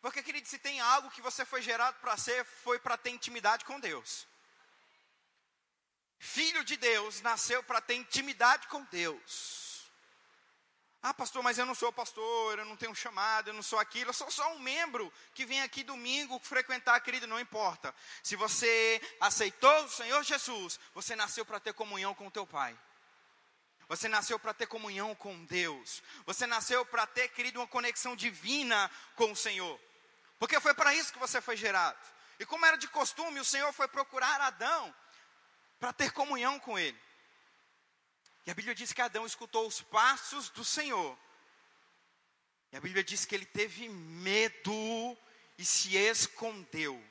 Porque, 0.03 0.23
querido, 0.23 0.47
se 0.47 0.59
tem 0.59 0.81
algo 0.81 1.11
que 1.11 1.23
você 1.23 1.47
foi 1.47 1.63
gerado 1.63 1.99
para 1.99 2.15
ser, 2.19 2.45
foi 2.45 2.79
para 2.79 2.99
ter 2.99 3.09
intimidade 3.09 3.65
com 3.65 3.81
Deus. 3.81 4.27
Filho 6.19 6.63
de 6.63 6.77
Deus 6.77 7.23
nasceu 7.23 7.63
para 7.63 7.81
ter 7.81 7.95
intimidade 7.95 8.67
com 8.69 8.85
Deus. 8.85 9.89
Ah, 11.01 11.15
pastor, 11.15 11.43
mas 11.43 11.57
eu 11.57 11.65
não 11.65 11.75
sou 11.75 11.91
pastor, 11.91 12.59
eu 12.59 12.67
não 12.67 12.77
tenho 12.77 12.95
chamado, 12.95 13.49
eu 13.49 13.55
não 13.55 13.63
sou 13.63 13.79
aquilo, 13.79 14.11
eu 14.11 14.15
sou 14.15 14.31
só 14.31 14.53
um 14.53 14.59
membro 14.59 15.11
que 15.33 15.47
vem 15.47 15.63
aqui 15.63 15.83
domingo 15.83 16.39
frequentar, 16.41 17.01
querido, 17.01 17.27
não 17.27 17.41
importa. 17.41 17.95
Se 18.23 18.37
você 18.37 19.01
aceitou 19.21 19.85
o 19.85 19.89
Senhor 19.89 20.23
Jesus, 20.23 20.79
você 20.93 21.17
nasceu 21.17 21.47
para 21.47 21.61
ter 21.61 21.73
comunhão 21.73 22.15
com 22.15 22.27
o 22.27 22.31
teu 22.31 22.47
Pai. 22.47 22.79
Você 23.89 24.07
nasceu 24.07 24.39
para 24.39 24.53
ter 24.53 24.67
comunhão 24.67 25.15
com 25.15 25.45
Deus. 25.47 26.03
Você 26.27 26.47
nasceu 26.47 26.85
para 26.85 27.07
ter, 27.07 27.29
querido, 27.29 27.59
uma 27.59 27.67
conexão 27.67 28.15
divina 28.15 28.91
com 29.17 29.33
o 29.33 29.37
Senhor. 29.37 29.81
Porque 30.39 30.61
foi 30.61 30.75
para 30.75 30.95
isso 30.95 31.13
que 31.13 31.19
você 31.19 31.41
foi 31.41 31.57
gerado. 31.57 31.99
E 32.39 32.45
como 32.45 32.67
era 32.67 32.77
de 32.77 32.87
costume, 32.89 33.41
o 33.41 33.45
Senhor 33.45 33.73
foi 33.73 33.89
procurar 33.89 34.41
Adão 34.43 34.95
para 35.81 35.93
ter 35.93 36.13
comunhão 36.13 36.61
com 36.61 36.79
ele. 36.79 37.01
E 38.47 38.51
a 38.51 38.55
Bíblia 38.55 38.75
diz 38.75 38.93
que 38.93 39.01
Adão 39.01 39.25
escutou 39.25 39.67
os 39.67 39.81
passos 39.81 40.51
do 40.51 40.65
Senhor. 40.65 41.19
E 42.71 42.77
a 42.77 42.81
Bíblia 42.81 43.03
diz 43.03 43.25
que 43.25 43.35
ele 43.35 43.47
teve 43.47 43.89
medo 43.89 45.19
e 45.57 45.65
se 45.65 45.97
escondeu. 45.97 47.03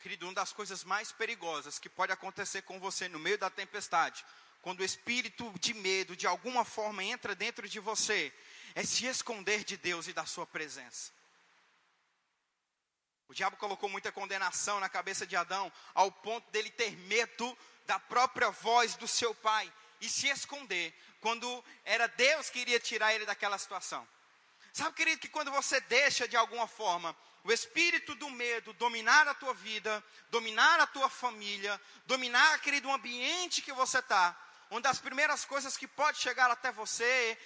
Querido, 0.00 0.26
uma 0.26 0.34
das 0.34 0.52
coisas 0.52 0.84
mais 0.84 1.12
perigosas 1.12 1.78
que 1.78 1.88
pode 1.88 2.12
acontecer 2.12 2.62
com 2.62 2.80
você 2.80 3.08
no 3.08 3.18
meio 3.18 3.38
da 3.38 3.48
tempestade 3.48 4.24
quando 4.64 4.80
o 4.80 4.84
espírito 4.84 5.52
de 5.60 5.74
medo 5.74 6.16
de 6.16 6.26
alguma 6.26 6.64
forma 6.64 7.04
entra 7.04 7.34
dentro 7.34 7.68
de 7.68 7.78
você, 7.78 8.32
é 8.74 8.82
se 8.82 9.04
esconder 9.04 9.62
de 9.62 9.76
Deus 9.76 10.08
e 10.08 10.14
da 10.14 10.24
sua 10.24 10.46
presença. 10.46 11.12
O 13.28 13.34
diabo 13.34 13.58
colocou 13.58 13.90
muita 13.90 14.10
condenação 14.10 14.80
na 14.80 14.88
cabeça 14.88 15.26
de 15.26 15.36
Adão, 15.36 15.70
ao 15.92 16.10
ponto 16.10 16.50
dele 16.50 16.70
ter 16.70 16.96
medo 16.96 17.58
da 17.84 17.98
própria 17.98 18.50
voz 18.50 18.96
do 18.96 19.06
seu 19.06 19.34
pai 19.34 19.70
e 20.00 20.08
se 20.08 20.28
esconder, 20.28 20.98
quando 21.20 21.62
era 21.84 22.06
Deus 22.06 22.48
que 22.48 22.60
iria 22.60 22.80
tirar 22.80 23.14
ele 23.14 23.26
daquela 23.26 23.58
situação. 23.58 24.08
Sabe, 24.72 24.96
querido, 24.96 25.20
que 25.20 25.28
quando 25.28 25.50
você 25.50 25.78
deixa 25.82 26.26
de 26.26 26.38
alguma 26.38 26.66
forma 26.66 27.14
o 27.44 27.52
espírito 27.52 28.14
do 28.14 28.30
medo 28.30 28.72
dominar 28.72 29.28
a 29.28 29.34
tua 29.34 29.52
vida, 29.52 30.02
dominar 30.30 30.80
a 30.80 30.86
tua 30.86 31.10
família, 31.10 31.78
dominar, 32.06 32.58
querido, 32.60 32.88
o 32.88 32.92
ambiente 32.94 33.60
que 33.60 33.70
você 33.70 33.98
está, 33.98 34.34
uma 34.70 34.80
das 34.80 34.98
primeiras 34.98 35.44
coisas 35.44 35.76
que 35.76 35.86
pode 35.86 36.18
chegar 36.18 36.50
até 36.50 36.72
você 36.72 37.38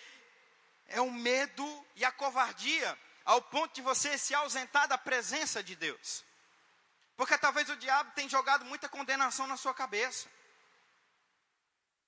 é 0.87 1.01
o 1.01 1.11
medo 1.11 1.87
e 1.97 2.05
a 2.05 2.13
covardia, 2.13 2.99
ao 3.25 3.43
ponto 3.43 3.75
de 3.75 3.83
você 3.83 4.17
se 4.17 4.35
ausentar 4.35 4.89
da 4.89 4.97
presença 4.97 5.63
de 5.63 5.77
Deus. 5.77 6.25
Porque 7.17 7.37
talvez 7.37 7.69
o 7.69 7.77
diabo 7.77 8.13
tenha 8.15 8.29
jogado 8.29 8.65
muita 8.65 8.89
condenação 8.89 9.47
na 9.47 9.57
sua 9.57 9.75
cabeça. 9.75 10.29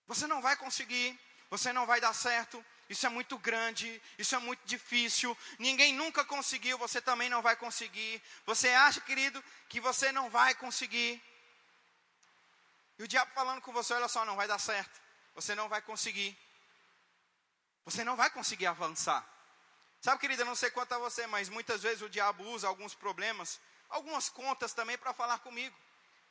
Você 0.06 0.26
não 0.26 0.40
vai 0.40 0.56
conseguir, 0.56 1.18
você 1.50 1.72
não 1.72 1.84
vai 1.84 2.00
dar 2.00 2.14
certo, 2.14 2.64
isso 2.88 3.06
é 3.06 3.08
muito 3.08 3.38
grande, 3.38 4.02
isso 4.18 4.34
é 4.34 4.38
muito 4.38 4.64
difícil, 4.64 5.36
ninguém 5.58 5.92
nunca 5.92 6.24
conseguiu, 6.24 6.76
você 6.78 7.00
também 7.00 7.28
não 7.28 7.42
vai 7.42 7.54
conseguir. 7.54 8.20
Você 8.46 8.68
acha, 8.70 9.00
querido, 9.00 9.42
que 9.68 9.80
você 9.80 10.10
não 10.10 10.30
vai 10.30 10.54
conseguir. 10.54 11.22
E 13.00 13.02
o 13.02 13.08
diabo 13.08 13.32
falando 13.32 13.62
com 13.62 13.72
você, 13.72 13.94
olha 13.94 14.08
só, 14.08 14.26
não 14.26 14.36
vai 14.36 14.46
dar 14.46 14.58
certo. 14.58 15.00
Você 15.34 15.54
não 15.54 15.70
vai 15.70 15.80
conseguir. 15.80 16.38
Você 17.86 18.04
não 18.04 18.14
vai 18.14 18.28
conseguir 18.28 18.66
avançar. 18.66 19.26
Sabe, 20.02 20.20
querida, 20.20 20.44
não 20.44 20.54
sei 20.54 20.70
quanto 20.70 20.92
a 20.92 20.98
você, 20.98 21.26
mas 21.26 21.48
muitas 21.48 21.82
vezes 21.82 22.02
o 22.02 22.10
diabo 22.10 22.44
usa 22.44 22.68
alguns 22.68 22.94
problemas, 22.94 23.58
algumas 23.88 24.28
contas 24.28 24.74
também 24.74 24.98
para 24.98 25.14
falar 25.14 25.38
comigo. 25.38 25.74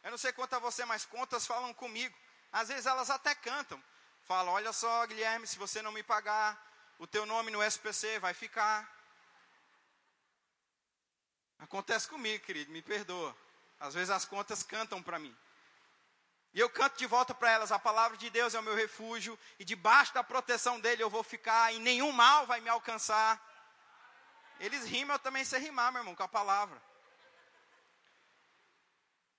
Eu 0.04 0.12
não 0.12 0.18
sei 0.20 0.32
quanto 0.32 0.54
a 0.54 0.60
você, 0.60 0.86
mas 0.86 1.06
contas 1.06 1.48
falam 1.48 1.74
comigo. 1.74 2.16
Às 2.52 2.68
vezes 2.68 2.86
elas 2.86 3.10
até 3.10 3.34
cantam. 3.34 3.84
Fala, 4.26 4.52
olha 4.52 4.72
só, 4.72 5.08
Guilherme, 5.08 5.48
se 5.48 5.58
você 5.58 5.82
não 5.82 5.92
me 5.92 6.04
pagar, 6.04 6.56
o 7.00 7.08
teu 7.08 7.26
nome 7.26 7.50
no 7.50 7.64
SPC 7.64 8.20
vai 8.20 8.36
ficar. 8.36 8.88
Acontece 11.58 12.08
comigo, 12.08 12.46
querido, 12.46 12.72
me 12.72 12.84
perdoa. 12.84 13.36
Às 13.80 13.96
vezes 13.96 14.12
as 14.12 14.24
contas 14.24 14.62
cantam 14.62 15.02
para 15.02 15.18
mim. 15.18 15.36
E 16.54 16.60
eu 16.60 16.70
canto 16.70 16.98
de 16.98 17.06
volta 17.06 17.34
para 17.34 17.52
elas: 17.52 17.72
a 17.72 17.80
palavra 17.80 18.18
de 18.18 18.30
Deus 18.30 18.54
é 18.54 18.60
o 18.60 18.64
meu 18.64 18.76
refúgio, 18.76 19.38
e 19.58 19.66
debaixo 19.66 20.14
da 20.14 20.24
proteção 20.24 20.80
dele 20.80 21.04
eu 21.04 21.10
vou 21.10 21.24
ficar, 21.24 21.74
e 21.74 21.80
nenhum 21.80 22.12
mal 22.12 22.46
vai 22.46 22.62
me 22.62 22.70
alcançar. 22.70 23.40
Eles 24.60 24.86
rimam, 24.86 25.16
eu 25.16 25.20
também 25.20 25.46
sei 25.46 25.60
rimar, 25.60 25.92
meu 25.92 26.02
irmão, 26.02 26.16
com 26.16 26.24
a 26.24 26.28
palavra. 26.28 26.82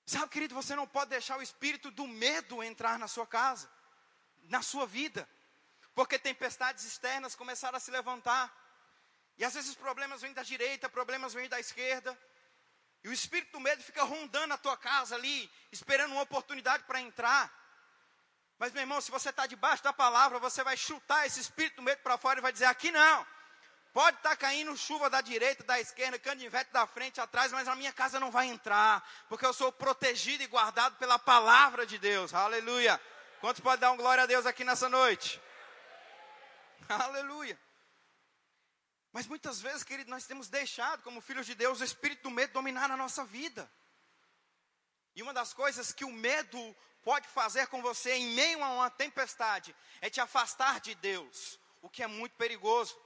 Sabe, 0.07 0.29
querido, 0.29 0.55
você 0.55 0.75
não 0.75 0.87
pode 0.87 1.11
deixar 1.11 1.39
o 1.39 1.43
espírito 1.43 1.91
do 1.91 2.07
medo 2.07 2.63
entrar 2.63 2.99
na 2.99 3.07
sua 3.07 3.27
casa 3.27 3.69
na 4.51 4.63
sua 4.63 4.85
vida, 4.85 5.29
porque 5.95 6.19
tempestades 6.19 6.85
externas 6.85 7.35
começaram 7.37 7.77
a 7.77 7.81
se 7.81 7.91
levantar. 7.91 8.53
E 9.39 9.45
às 9.45 9.55
vezes 9.55 9.75
problemas 9.75 10.21
vêm 10.21 10.33
da 10.33 10.43
direita, 10.43 10.89
problemas 10.89 11.33
vêm 11.33 11.49
da 11.49 11.61
esquerda. 11.61 12.19
E 13.03 13.09
o 13.09 13.13
espírito 13.13 13.53
do 13.53 13.61
medo 13.61 13.83
fica 13.83 14.03
rondando 14.03 14.55
a 14.55 14.59
tua 14.59 14.77
casa 14.77 15.15
ali, 15.15 15.51
esperando 15.73 16.13
uma 16.13 16.23
oportunidade 16.23 16.85
para 16.85 17.01
entrar. 17.01 17.51
Mas, 18.59 18.73
meu 18.73 18.83
irmão, 18.83 19.01
se 19.01 19.11
você 19.11 19.31
está 19.31 19.47
debaixo 19.47 19.83
da 19.83 19.93
palavra, 19.93 20.39
você 20.39 20.63
vai 20.63 20.77
chutar 20.77 21.27
esse 21.27 21.41
espírito 21.41 21.77
do 21.77 21.83
medo 21.83 22.03
para 22.03 22.19
fora 22.19 22.39
e 22.39 22.43
vai 22.43 22.53
dizer: 22.53 22.67
aqui 22.67 22.91
não. 22.91 23.27
Pode 23.93 24.19
estar 24.19 24.31
tá 24.31 24.37
caindo 24.37 24.77
chuva 24.77 25.11
da 25.11 25.21
direita, 25.21 25.65
da 25.65 25.81
esquerda, 25.81 26.19
canivete 26.19 26.71
da 26.71 26.87
frente, 26.87 27.21
atrás, 27.21 27.51
mas 27.51 27.67
a 27.67 27.75
minha 27.75 27.93
casa 27.93 28.21
não 28.21 28.31
vai 28.31 28.47
entrar, 28.47 29.03
porque 29.29 29.45
eu 29.45 29.53
sou 29.53 29.73
protegido 29.73 30.45
e 30.45 30.47
guardado 30.47 30.97
pela 30.97 31.19
palavra 31.19 31.85
de 31.85 31.99
Deus. 31.99 32.33
Aleluia. 32.33 33.01
Quantos 33.41 33.61
podem 33.61 33.81
dar 33.81 33.91
um 33.91 33.97
glória 33.97 34.25
a 34.25 34.27
Deus 34.27 34.47
aqui 34.47 34.63
nessa 34.63 34.89
noite? 34.89 35.41
Aleluia. 36.89 37.59
Mas 39.13 39.27
muitas 39.27 39.61
vezes, 39.61 39.83
querido, 39.83 40.11
nós 40.11 40.27
temos 40.27 40.49
deixado, 40.49 41.03
como 41.03 41.21
filhos 41.21 41.47
de 41.47 41.55
Deus, 41.55 41.81
o 41.81 41.85
espírito 41.85 42.23
do 42.25 42.31
medo 42.31 42.53
dominar 42.53 42.89
na 42.89 42.97
nossa 42.97 43.25
vida. 43.25 43.71
E 45.17 45.23
uma 45.23 45.35
das 45.35 45.53
coisas 45.53 45.93
que 45.93 46.05
o 46.05 46.13
medo 46.13 46.77
pode 47.03 47.27
fazer 47.29 47.67
com 47.67 47.83
você 47.83 48.13
em 48.13 48.31
meio 48.35 48.63
a 48.63 48.73
uma 48.73 48.91
tempestade 48.91 49.75
é 50.01 50.09
te 50.09 50.21
afastar 50.21 50.81
de 50.81 50.95
Deus, 50.95 51.59
o 51.83 51.89
que 51.89 52.03
é 52.03 52.07
muito 52.07 52.37
perigoso. 52.37 52.97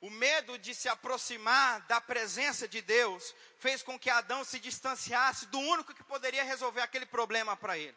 O 0.00 0.10
medo 0.10 0.58
de 0.58 0.74
se 0.74 0.88
aproximar 0.88 1.80
da 1.82 2.00
presença 2.00 2.66
de 2.66 2.82
Deus 2.82 3.32
fez 3.58 3.84
com 3.84 3.96
que 3.96 4.10
Adão 4.10 4.42
se 4.42 4.58
distanciasse 4.58 5.46
do 5.46 5.60
único 5.60 5.94
que 5.94 6.02
poderia 6.02 6.42
resolver 6.42 6.80
aquele 6.80 7.06
problema 7.06 7.56
para 7.56 7.78
ele. 7.78 7.96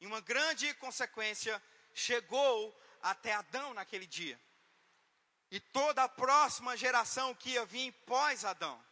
E 0.00 0.06
uma 0.06 0.20
grande 0.20 0.74
consequência 0.74 1.62
chegou 1.94 2.76
até 3.00 3.32
Adão 3.32 3.72
naquele 3.72 4.06
dia. 4.06 4.40
E 5.50 5.58
toda 5.58 6.04
a 6.04 6.08
próxima 6.08 6.76
geração 6.76 7.34
que 7.34 7.50
ia 7.50 7.64
vir 7.64 7.92
pós 8.04 8.44
Adão. 8.44 8.82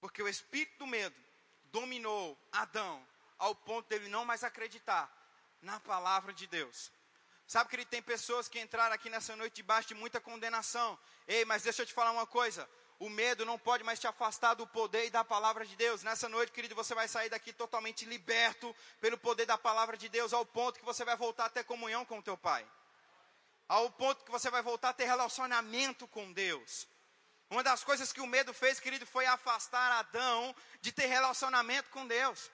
Porque 0.00 0.22
o 0.22 0.28
espírito 0.28 0.78
do 0.78 0.86
medo 0.86 1.16
dominou 1.64 2.38
Adão 2.52 3.06
ao 3.38 3.54
ponto 3.54 3.88
dele 3.88 4.08
não 4.08 4.24
mais 4.24 4.44
acreditar 4.44 5.10
na 5.62 5.80
palavra 5.80 6.32
de 6.32 6.46
Deus. 6.46 6.90
Sabe 7.46 7.70
que 7.70 7.76
ele 7.76 7.84
tem 7.84 8.02
pessoas 8.02 8.48
que 8.48 8.58
entraram 8.58 8.94
aqui 8.94 9.08
nessa 9.08 9.36
noite 9.36 9.54
debaixo 9.54 9.88
de 9.88 9.94
muita 9.94 10.20
condenação. 10.20 10.98
Ei, 11.28 11.44
mas 11.44 11.62
deixa 11.62 11.82
eu 11.82 11.86
te 11.86 11.94
falar 11.94 12.10
uma 12.10 12.26
coisa. 12.26 12.68
O 12.98 13.08
medo 13.08 13.44
não 13.44 13.58
pode 13.58 13.84
mais 13.84 14.00
te 14.00 14.06
afastar 14.06 14.54
do 14.54 14.66
poder 14.66 15.06
e 15.06 15.10
da 15.10 15.22
palavra 15.22 15.64
de 15.64 15.76
Deus. 15.76 16.02
Nessa 16.02 16.28
noite, 16.28 16.50
querido, 16.50 16.74
você 16.74 16.94
vai 16.94 17.06
sair 17.06 17.28
daqui 17.28 17.52
totalmente 17.52 18.04
liberto 18.04 18.74
pelo 19.00 19.18
poder 19.18 19.46
da 19.46 19.58
palavra 19.58 19.96
de 19.96 20.08
Deus, 20.08 20.32
ao 20.32 20.46
ponto 20.46 20.78
que 20.78 20.84
você 20.84 21.04
vai 21.04 21.16
voltar 21.16 21.46
a 21.46 21.50
ter 21.50 21.64
comunhão 21.64 22.04
com 22.04 22.18
o 22.18 22.22
teu 22.22 22.36
Pai. 22.36 22.66
Ao 23.68 23.90
ponto 23.90 24.24
que 24.24 24.30
você 24.30 24.48
vai 24.50 24.62
voltar 24.62 24.90
a 24.90 24.92
ter 24.92 25.06
relacionamento 25.06 26.06
com 26.06 26.32
Deus. 26.32 26.86
Uma 27.50 27.62
das 27.62 27.82
coisas 27.84 28.12
que 28.12 28.20
o 28.20 28.26
medo 28.26 28.52
fez, 28.52 28.78
querido, 28.80 29.06
foi 29.06 29.26
afastar 29.26 29.92
Adão 29.92 30.54
de 30.80 30.92
ter 30.92 31.06
relacionamento 31.06 31.90
com 31.90 32.06
Deus. 32.06 32.50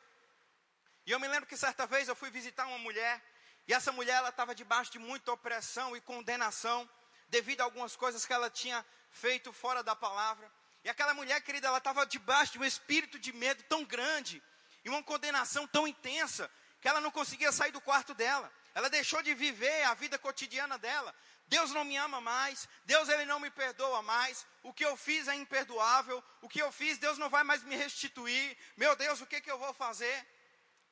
E 1.06 1.10
eu 1.10 1.20
me 1.20 1.28
lembro 1.28 1.48
que 1.48 1.56
certa 1.56 1.86
vez 1.86 2.08
eu 2.08 2.16
fui 2.16 2.30
visitar 2.30 2.66
uma 2.66 2.78
mulher, 2.78 3.22
e 3.66 3.74
essa 3.74 3.90
mulher 3.92 4.16
ela 4.16 4.28
estava 4.28 4.54
debaixo 4.54 4.92
de 4.92 4.98
muita 4.98 5.32
opressão 5.32 5.96
e 5.96 6.00
condenação, 6.00 6.88
devido 7.28 7.60
a 7.60 7.64
algumas 7.64 7.96
coisas 7.96 8.24
que 8.24 8.32
ela 8.32 8.50
tinha 8.50 8.84
feito 9.10 9.52
fora 9.52 9.82
da 9.82 9.96
palavra. 9.96 10.50
E 10.84 10.88
aquela 10.88 11.14
mulher, 11.14 11.40
querida, 11.42 11.68
ela 11.68 11.78
estava 11.78 12.04
debaixo 12.04 12.52
de 12.52 12.58
um 12.58 12.64
espírito 12.64 13.18
de 13.18 13.32
medo 13.32 13.62
tão 13.64 13.84
grande 13.84 14.42
e 14.84 14.88
uma 14.88 15.02
condenação 15.02 15.66
tão 15.66 15.86
intensa 15.86 16.50
que 16.80 16.88
ela 16.88 17.00
não 17.00 17.10
conseguia 17.10 17.52
sair 17.52 17.70
do 17.70 17.80
quarto 17.80 18.14
dela. 18.14 18.52
Ela 18.74 18.88
deixou 18.88 19.22
de 19.22 19.34
viver 19.34 19.82
a 19.84 19.94
vida 19.94 20.18
cotidiana 20.18 20.78
dela. 20.78 21.14
Deus 21.46 21.70
não 21.72 21.84
me 21.84 21.96
ama 21.96 22.20
mais, 22.20 22.68
Deus 22.84 23.08
ele 23.08 23.26
não 23.26 23.38
me 23.38 23.50
perdoa 23.50 24.00
mais. 24.02 24.46
O 24.62 24.72
que 24.72 24.84
eu 24.84 24.96
fiz 24.96 25.28
é 25.28 25.34
imperdoável. 25.34 26.22
O 26.40 26.48
que 26.48 26.62
eu 26.62 26.72
fiz, 26.72 26.98
Deus 26.98 27.18
não 27.18 27.28
vai 27.28 27.44
mais 27.44 27.62
me 27.62 27.76
restituir. 27.76 28.56
Meu 28.76 28.96
Deus, 28.96 29.20
o 29.20 29.26
que, 29.26 29.40
que 29.40 29.50
eu 29.50 29.58
vou 29.58 29.72
fazer? 29.74 30.26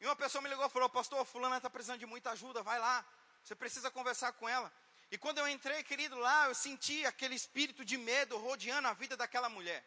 E 0.00 0.04
uma 0.06 0.16
pessoa 0.16 0.42
me 0.42 0.48
ligou 0.48 0.66
e 0.66 0.70
falou: 0.70 0.88
Pastor, 0.88 1.24
Fulana 1.24 1.56
está 1.56 1.70
precisando 1.70 1.98
de 1.98 2.06
muita 2.06 2.30
ajuda, 2.32 2.62
vai 2.62 2.78
lá. 2.78 3.04
Você 3.42 3.54
precisa 3.54 3.90
conversar 3.90 4.32
com 4.32 4.48
ela. 4.48 4.70
E 5.10 5.18
quando 5.18 5.38
eu 5.38 5.48
entrei, 5.48 5.82
querido, 5.82 6.16
lá, 6.18 6.46
eu 6.46 6.54
senti 6.54 7.04
aquele 7.04 7.34
espírito 7.34 7.84
de 7.84 7.96
medo 7.96 8.36
rodeando 8.36 8.86
a 8.86 8.92
vida 8.92 9.16
daquela 9.16 9.48
mulher. 9.48 9.84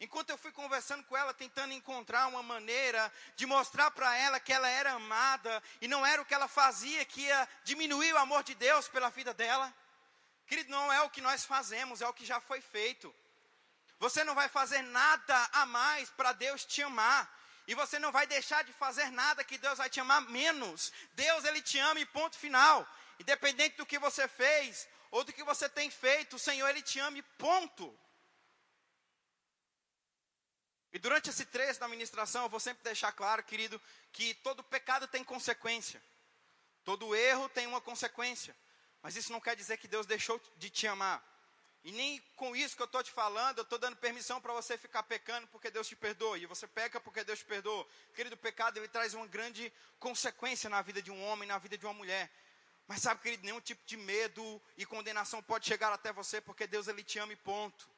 Enquanto 0.00 0.30
eu 0.30 0.38
fui 0.38 0.50
conversando 0.50 1.04
com 1.04 1.16
ela, 1.16 1.32
tentando 1.32 1.72
encontrar 1.72 2.26
uma 2.26 2.42
maneira 2.42 3.12
de 3.36 3.46
mostrar 3.46 3.90
para 3.92 4.16
ela 4.16 4.40
que 4.40 4.52
ela 4.52 4.68
era 4.68 4.92
amada 4.92 5.62
e 5.80 5.86
não 5.86 6.04
era 6.04 6.20
o 6.20 6.24
que 6.24 6.34
ela 6.34 6.48
fazia 6.48 7.04
que 7.04 7.20
ia 7.20 7.48
diminuir 7.64 8.12
o 8.12 8.18
amor 8.18 8.42
de 8.42 8.54
Deus 8.54 8.88
pela 8.88 9.10
vida 9.10 9.32
dela. 9.32 9.72
Querido, 10.46 10.70
não 10.70 10.92
é 10.92 11.00
o 11.02 11.10
que 11.10 11.20
nós 11.20 11.44
fazemos, 11.44 12.02
é 12.02 12.08
o 12.08 12.12
que 12.12 12.26
já 12.26 12.40
foi 12.40 12.60
feito. 12.60 13.14
Você 13.98 14.24
não 14.24 14.34
vai 14.34 14.48
fazer 14.48 14.82
nada 14.82 15.48
a 15.52 15.64
mais 15.64 16.10
para 16.10 16.32
Deus 16.32 16.64
te 16.64 16.82
amar. 16.82 17.40
E 17.68 17.74
você 17.76 17.98
não 18.00 18.10
vai 18.10 18.26
deixar 18.26 18.64
de 18.64 18.72
fazer 18.72 19.08
nada 19.12 19.44
que 19.44 19.56
Deus 19.56 19.78
vai 19.78 19.88
te 19.88 20.00
amar 20.00 20.20
menos. 20.22 20.92
Deus, 21.12 21.44
Ele 21.44 21.62
te 21.62 21.78
ama 21.78 22.00
e 22.00 22.06
ponto 22.06 22.36
final. 22.36 22.84
Independente 23.20 23.76
do 23.76 23.86
que 23.86 24.00
você 24.00 24.26
fez 24.26 24.88
ou 25.12 25.22
do 25.22 25.32
que 25.32 25.44
você 25.44 25.68
tem 25.68 25.90
feito, 25.90 26.36
o 26.36 26.38
Senhor 26.38 26.66
ele 26.68 26.82
te 26.82 26.98
ama 26.98 27.18
e 27.18 27.22
ponto. 27.22 27.96
E 30.92 30.98
durante 30.98 31.30
esse 31.30 31.46
trecho 31.46 31.80
da 31.80 31.88
ministração, 31.88 32.44
eu 32.44 32.48
vou 32.48 32.60
sempre 32.60 32.84
deixar 32.84 33.12
claro, 33.12 33.42
querido, 33.42 33.80
que 34.12 34.34
todo 34.34 34.62
pecado 34.62 35.08
tem 35.08 35.24
consequência. 35.24 36.02
Todo 36.84 37.14
erro 37.14 37.48
tem 37.48 37.66
uma 37.66 37.80
consequência. 37.80 38.54
Mas 39.02 39.16
isso 39.16 39.32
não 39.32 39.40
quer 39.40 39.56
dizer 39.56 39.78
que 39.78 39.88
Deus 39.88 40.06
deixou 40.06 40.40
de 40.56 40.68
te 40.68 40.86
amar. 40.86 41.22
E 41.84 41.90
nem 41.90 42.20
com 42.36 42.54
isso 42.54 42.76
que 42.76 42.82
eu 42.82 42.86
estou 42.86 43.02
te 43.02 43.10
falando, 43.10 43.58
eu 43.58 43.62
estou 43.62 43.78
dando 43.78 43.96
permissão 43.96 44.40
para 44.40 44.52
você 44.52 44.78
ficar 44.78 45.02
pecando 45.02 45.48
porque 45.48 45.70
Deus 45.70 45.88
te 45.88 45.96
perdoa. 45.96 46.38
E 46.38 46.46
você 46.46 46.66
peca 46.66 47.00
porque 47.00 47.24
Deus 47.24 47.40
te 47.40 47.44
perdoa. 47.44 47.86
Querido, 48.14 48.34
o 48.34 48.38
pecado 48.38 48.76
ele 48.78 48.86
traz 48.86 49.14
uma 49.14 49.26
grande 49.26 49.72
consequência 49.98 50.70
na 50.70 50.80
vida 50.82 51.02
de 51.02 51.10
um 51.10 51.24
homem, 51.24 51.48
na 51.48 51.58
vida 51.58 51.76
de 51.76 51.84
uma 51.84 51.94
mulher. 51.94 52.30
Mas 52.86 53.00
sabe, 53.00 53.22
querido, 53.22 53.44
nenhum 53.44 53.60
tipo 53.60 53.84
de 53.84 53.96
medo 53.96 54.62
e 54.76 54.84
condenação 54.84 55.42
pode 55.42 55.66
chegar 55.66 55.92
até 55.92 56.12
você, 56.12 56.40
porque 56.40 56.66
Deus 56.66 56.86
ele 56.86 57.02
te 57.02 57.18
ama 57.18 57.32
e 57.32 57.36
ponto. 57.36 57.88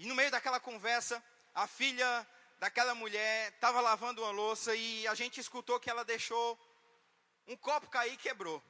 E 0.00 0.06
no 0.06 0.14
meio 0.14 0.30
daquela 0.30 0.58
conversa, 0.58 1.22
a 1.54 1.66
filha 1.66 2.26
daquela 2.58 2.94
mulher 2.94 3.52
estava 3.52 3.82
lavando 3.82 4.22
uma 4.22 4.30
louça 4.30 4.74
e 4.74 5.06
a 5.06 5.14
gente 5.14 5.38
escutou 5.38 5.78
que 5.78 5.90
ela 5.90 6.06
deixou 6.06 6.58
um 7.46 7.54
copo 7.54 7.90
cair 7.90 8.14
e 8.14 8.16
quebrou. 8.16 8.62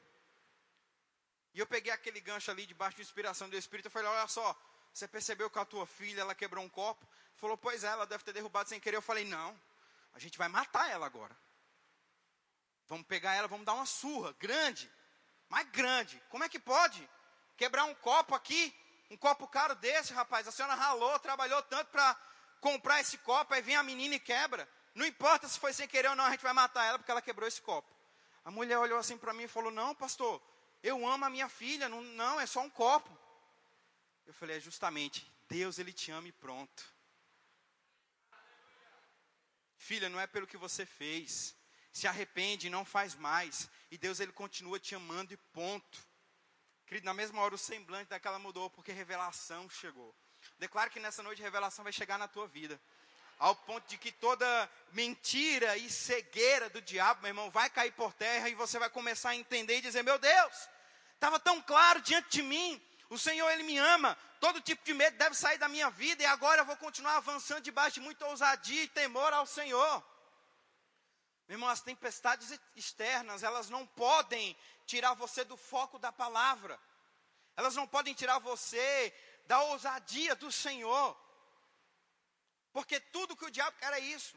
E 1.54 1.60
eu 1.60 1.66
peguei 1.68 1.92
aquele 1.92 2.20
gancho 2.20 2.50
ali 2.50 2.66
debaixo 2.66 2.96
de 2.96 3.02
inspiração 3.02 3.48
do 3.48 3.56
Espírito 3.56 3.86
e 3.86 3.92
falei: 3.92 4.08
Olha 4.08 4.26
só, 4.26 4.60
você 4.92 5.06
percebeu 5.06 5.48
que 5.48 5.60
a 5.60 5.64
tua 5.64 5.86
filha 5.86 6.22
ela 6.22 6.34
quebrou 6.34 6.64
um 6.64 6.68
copo? 6.68 7.06
Falou: 7.36 7.56
Pois 7.56 7.84
é, 7.84 7.86
ela 7.86 8.06
deve 8.06 8.24
ter 8.24 8.32
derrubado 8.32 8.68
sem 8.68 8.80
querer. 8.80 8.96
Eu 8.96 9.02
falei: 9.02 9.24
Não, 9.24 9.56
a 10.12 10.18
gente 10.18 10.36
vai 10.36 10.48
matar 10.48 10.90
ela 10.90 11.06
agora. 11.06 11.36
Vamos 12.88 13.06
pegar 13.06 13.34
ela, 13.34 13.46
vamos 13.46 13.64
dar 13.64 13.74
uma 13.74 13.86
surra 13.86 14.32
grande, 14.32 14.90
mais 15.48 15.68
grande. 15.68 16.20
Como 16.28 16.42
é 16.42 16.48
que 16.48 16.58
pode? 16.58 17.08
Quebrar 17.56 17.84
um 17.84 17.94
copo 17.94 18.34
aqui, 18.34 18.76
um 19.10 19.16
copo 19.16 19.46
caro 19.48 19.74
desse, 19.74 20.12
rapaz. 20.12 20.46
A 20.46 20.52
senhora 20.52 20.74
ralou, 20.74 21.18
trabalhou 21.18 21.60
tanto 21.62 21.90
para 21.90 22.16
comprar 22.60 23.00
esse 23.00 23.18
copo, 23.18 23.52
aí 23.52 23.60
vem 23.60 23.74
a 23.74 23.82
menina 23.82 24.14
e 24.14 24.20
quebra. 24.20 24.68
Não 24.94 25.04
importa 25.04 25.48
se 25.48 25.58
foi 25.58 25.72
sem 25.72 25.88
querer 25.88 26.08
ou 26.08 26.16
não, 26.16 26.24
a 26.24 26.30
gente 26.30 26.42
vai 26.42 26.52
matar 26.52 26.84
ela 26.84 26.98
porque 26.98 27.10
ela 27.10 27.22
quebrou 27.22 27.48
esse 27.48 27.60
copo. 27.60 27.88
A 28.44 28.50
mulher 28.50 28.78
olhou 28.78 28.98
assim 28.98 29.18
para 29.18 29.32
mim 29.32 29.44
e 29.44 29.48
falou: 29.48 29.70
Não, 29.70 29.94
pastor, 29.94 30.40
eu 30.82 31.06
amo 31.06 31.24
a 31.24 31.30
minha 31.30 31.48
filha, 31.48 31.88
não, 31.88 32.02
não, 32.02 32.40
é 32.40 32.46
só 32.46 32.60
um 32.60 32.70
copo. 32.70 33.10
Eu 34.26 34.32
falei: 34.34 34.56
É 34.56 34.60
justamente, 34.60 35.26
Deus, 35.48 35.78
Ele 35.78 35.92
te 35.92 36.10
ama 36.10 36.28
e 36.28 36.32
pronto. 36.32 36.84
Filha, 39.76 40.08
não 40.08 40.20
é 40.20 40.26
pelo 40.26 40.46
que 40.46 40.56
você 40.56 40.86
fez. 40.86 41.54
Se 41.92 42.06
arrepende 42.06 42.68
e 42.68 42.70
não 42.70 42.84
faz 42.84 43.16
mais. 43.16 43.68
E 43.90 43.98
Deus, 43.98 44.20
Ele 44.20 44.30
continua 44.30 44.78
te 44.78 44.94
amando 44.94 45.32
e 45.32 45.36
ponto. 45.36 46.09
Querido, 46.90 47.06
na 47.06 47.14
mesma 47.14 47.40
hora 47.40 47.54
o 47.54 47.58
semblante 47.58 48.10
daquela 48.10 48.36
mudou, 48.36 48.68
porque 48.68 48.90
revelação 48.90 49.70
chegou. 49.70 50.12
Declaro 50.58 50.90
que 50.90 50.98
nessa 50.98 51.22
noite 51.22 51.40
revelação 51.40 51.84
vai 51.84 51.92
chegar 51.92 52.18
na 52.18 52.26
tua 52.26 52.48
vida 52.48 52.80
ao 53.38 53.54
ponto 53.54 53.86
de 53.86 53.96
que 53.96 54.10
toda 54.10 54.68
mentira 54.90 55.76
e 55.76 55.88
cegueira 55.88 56.68
do 56.68 56.82
diabo, 56.82 57.22
meu 57.22 57.28
irmão, 57.28 57.48
vai 57.48 57.70
cair 57.70 57.92
por 57.92 58.12
terra 58.14 58.48
e 58.48 58.56
você 58.56 58.76
vai 58.76 58.90
começar 58.90 59.30
a 59.30 59.36
entender 59.36 59.76
e 59.76 59.80
dizer: 59.80 60.02
Meu 60.02 60.18
Deus, 60.18 60.68
estava 61.14 61.38
tão 61.38 61.62
claro 61.62 62.00
diante 62.00 62.28
de 62.28 62.42
mim, 62.42 62.82
o 63.08 63.16
Senhor, 63.16 63.48
Ele 63.50 63.62
me 63.62 63.78
ama, 63.78 64.18
todo 64.40 64.60
tipo 64.60 64.84
de 64.84 64.92
medo 64.92 65.16
deve 65.16 65.36
sair 65.36 65.58
da 65.58 65.68
minha 65.68 65.90
vida 65.90 66.24
e 66.24 66.26
agora 66.26 66.62
eu 66.62 66.66
vou 66.66 66.76
continuar 66.76 67.18
avançando 67.18 67.62
debaixo 67.62 67.94
de 67.94 68.00
muita 68.00 68.26
ousadia 68.26 68.82
e 68.82 68.88
temor 68.88 69.32
ao 69.32 69.46
Senhor. 69.46 70.04
Meu 71.46 71.56
irmão, 71.56 71.68
as 71.68 71.80
tempestades 71.80 72.58
externas, 72.76 73.44
elas 73.44 73.70
não 73.70 73.86
podem 73.86 74.56
tirar 74.90 75.14
você 75.14 75.44
do 75.44 75.56
foco 75.56 75.98
da 75.98 76.10
palavra, 76.10 76.74
elas 77.56 77.74
não 77.76 77.86
podem 77.86 78.14
tirar 78.20 78.38
você 78.38 78.92
da 79.46 79.58
ousadia 79.72 80.34
do 80.34 80.50
Senhor. 80.50 81.08
Porque 82.72 82.98
tudo 82.98 83.36
que 83.36 83.44
o 83.44 83.50
diabo 83.50 83.76
quer 83.78 83.92
é 83.92 84.00
isso. 84.00 84.36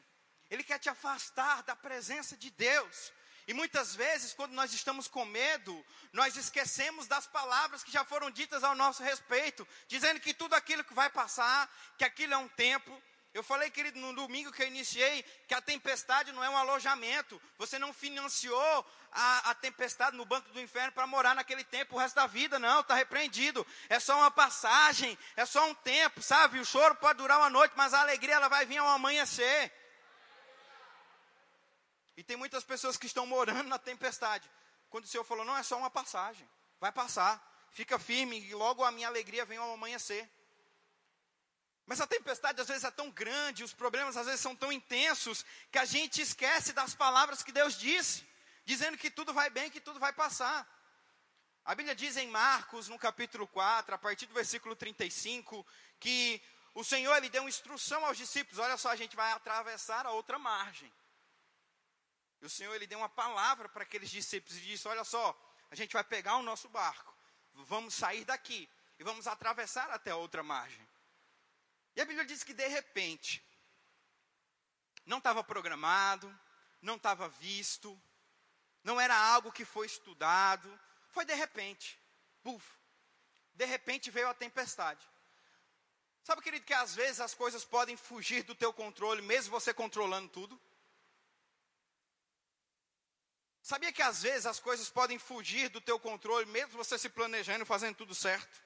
Ele 0.52 0.64
quer 0.64 0.80
te 0.80 0.90
afastar 0.90 1.64
da 1.64 1.76
presença 1.76 2.38
de 2.38 2.50
Deus. 2.52 3.12
E 3.48 3.54
muitas 3.54 3.96
vezes, 3.96 4.34
quando 4.34 4.54
nós 4.54 4.74
estamos 4.74 5.08
com 5.08 5.26
medo, 5.26 5.74
nós 6.14 6.38
esquecemos 6.38 7.08
das 7.08 7.28
palavras 7.28 7.84
que 7.84 7.92
já 7.92 8.06
foram 8.06 8.30
ditas 8.32 8.64
ao 8.64 8.76
nosso 8.76 9.04
respeito, 9.04 9.68
dizendo 9.88 10.20
que 10.20 10.34
tudo 10.34 10.54
aquilo 10.54 10.84
que 10.84 10.94
vai 10.94 11.10
passar, 11.10 11.70
que 11.98 12.06
aquilo 12.06 12.34
é 12.34 12.38
um 12.38 12.48
tempo, 12.50 12.92
eu 13.34 13.42
falei, 13.42 13.72
querido, 13.72 14.00
no 14.00 14.14
domingo 14.14 14.52
que 14.52 14.62
eu 14.62 14.68
iniciei, 14.68 15.24
que 15.48 15.56
a 15.56 15.62
tempestade 15.62 16.32
não 16.32 16.44
é 16.44 16.50
um 16.50 16.58
alojamento. 16.58 17.42
Você 17.58 17.80
não 17.80 17.92
financiou 17.92 18.86
a, 19.12 19.50
a 19.50 19.56
tempestade 19.56 20.16
no 20.16 20.24
banco 20.24 20.50
do 20.50 20.62
inferno 20.62 20.92
para 20.92 21.08
morar 21.08 21.34
naquele 21.34 21.64
tempo 21.64 21.96
o 21.96 22.00
resto 22.00 22.16
da 22.16 22.28
vida, 22.28 22.60
não, 22.60 22.82
está 22.82 22.94
repreendido. 22.94 23.66
É 23.90 24.00
só 24.00 24.18
uma 24.18 24.30
passagem, 24.30 25.18
é 25.36 25.48
só 25.48 25.68
um 25.68 25.74
tempo, 25.74 26.22
sabe? 26.22 26.60
O 26.60 26.66
choro 26.66 26.94
pode 26.96 27.18
durar 27.18 27.40
uma 27.40 27.50
noite, 27.50 27.74
mas 27.76 27.92
a 27.92 28.02
alegria 28.02 28.36
ela 28.36 28.50
vai 28.50 28.68
vir 28.68 28.78
ao 28.78 28.88
amanhecer. 28.90 29.72
E 32.16 32.24
tem 32.24 32.38
muitas 32.38 32.64
pessoas 32.64 32.98
que 32.98 33.08
estão 33.08 33.26
morando 33.26 33.68
na 33.68 33.80
tempestade. 33.80 34.48
Quando 34.92 35.06
o 35.06 35.08
Senhor 35.08 35.24
falou, 35.24 35.44
não, 35.44 35.58
é 35.58 35.64
só 35.64 35.76
uma 35.76 35.90
passagem, 35.90 36.48
vai 36.80 36.92
passar, 36.92 37.42
fica 37.72 37.98
firme 37.98 38.40
e 38.40 38.54
logo 38.54 38.84
a 38.84 38.92
minha 38.92 39.08
alegria 39.08 39.44
vem 39.44 39.58
ao 39.58 39.74
amanhecer. 39.74 40.30
Mas 41.86 42.00
a 42.00 42.08
tempestade 42.08 42.62
às 42.62 42.68
vezes 42.68 42.84
é 42.84 42.92
tão 42.92 43.12
grande, 43.12 43.64
os 43.64 43.74
problemas 43.74 44.16
às 44.16 44.26
vezes 44.26 44.42
são 44.42 44.56
tão 44.56 44.72
intensos, 44.72 45.46
que 45.72 45.78
a 45.78 45.86
gente 45.86 46.22
esquece 46.22 46.72
das 46.72 46.96
palavras 46.96 47.44
que 47.44 47.52
Deus 47.52 47.78
disse, 47.78 48.26
dizendo 48.66 48.98
que 48.98 49.12
tudo 49.12 49.34
vai 49.34 49.50
bem, 49.50 49.70
que 49.70 49.82
tudo 49.82 50.00
vai 50.00 50.14
passar. 50.14 50.68
A 51.66 51.76
Bíblia 51.76 51.96
diz 51.96 52.18
em 52.18 52.28
Marcos, 52.28 52.88
no 52.88 52.98
capítulo 52.98 53.48
4, 53.48 53.96
a 53.96 53.98
partir 53.98 54.26
do 54.26 54.34
versículo 54.34 54.76
35, 54.76 55.66
que 56.00 56.42
o 56.74 56.84
Senhor 56.84 57.16
ele 57.16 57.30
deu 57.30 57.48
instrução 57.48 58.06
aos 58.06 58.18
discípulos: 58.18 58.60
olha 58.60 58.78
só, 58.78 58.90
a 58.90 58.96
gente 58.96 59.16
vai 59.16 59.32
atravessar 59.32 60.06
a 60.06 60.12
outra 60.12 60.40
margem. 60.40 60.92
E 62.42 62.46
o 62.46 62.50
Senhor 62.50 62.74
ele 62.76 62.88
deu 62.88 63.00
uma 63.00 63.10
palavra 63.10 63.70
para 63.70 63.84
aqueles 63.84 64.10
discípulos 64.10 64.58
e 64.58 64.62
disse: 64.62 64.88
olha 64.88 65.04
só, 65.04 65.38
a 65.72 65.76
gente 65.76 65.94
vai 65.94 66.04
pegar 66.04 66.36
o 66.36 66.44
nosso 66.44 66.68
barco, 66.68 67.16
vamos 67.54 67.94
sair 67.94 68.26
daqui 68.26 68.70
e 69.00 69.04
vamos 69.04 69.28
atravessar 69.28 69.90
até 69.92 70.12
a 70.12 70.18
outra 70.18 70.44
margem. 70.44 70.86
E 71.96 72.02
a 72.02 72.06
Bíblia 72.06 72.26
diz 72.26 72.44
que 72.44 72.54
de 72.54 72.68
repente, 72.68 73.44
não 75.06 75.20
estava 75.20 75.44
programado, 75.44 76.34
não 76.82 76.96
estava 76.96 77.30
visto, 77.30 78.00
não 78.84 79.00
era 79.00 79.16
algo 79.16 79.52
que 79.52 79.64
foi 79.64 79.86
estudado, 79.86 80.80
foi 81.12 81.26
de 81.26 81.34
repente, 81.34 82.00
buf, 82.44 82.66
de 83.54 83.66
repente 83.66 84.10
veio 84.10 84.28
a 84.28 84.34
tempestade. 84.34 85.08
Sabe, 86.24 86.42
querido, 86.42 86.66
que 86.66 86.74
às 86.74 86.96
vezes 86.96 87.20
as 87.20 87.34
coisas 87.34 87.66
podem 87.66 87.98
fugir 87.98 88.44
do 88.44 88.56
teu 88.56 88.74
controle, 88.74 89.22
mesmo 89.22 89.52
você 89.52 89.74
controlando 89.74 90.30
tudo? 90.30 90.60
Sabia 93.62 93.94
que 93.94 94.02
às 94.02 94.22
vezes 94.22 94.46
as 94.46 94.60
coisas 94.60 94.90
podem 94.90 95.20
fugir 95.20 95.70
do 95.70 95.80
teu 95.80 96.00
controle, 96.00 96.46
mesmo 96.48 96.72
você 96.72 96.98
se 96.98 97.10
planejando, 97.10 97.66
fazendo 97.66 97.96
tudo 97.96 98.16
certo? 98.16 98.62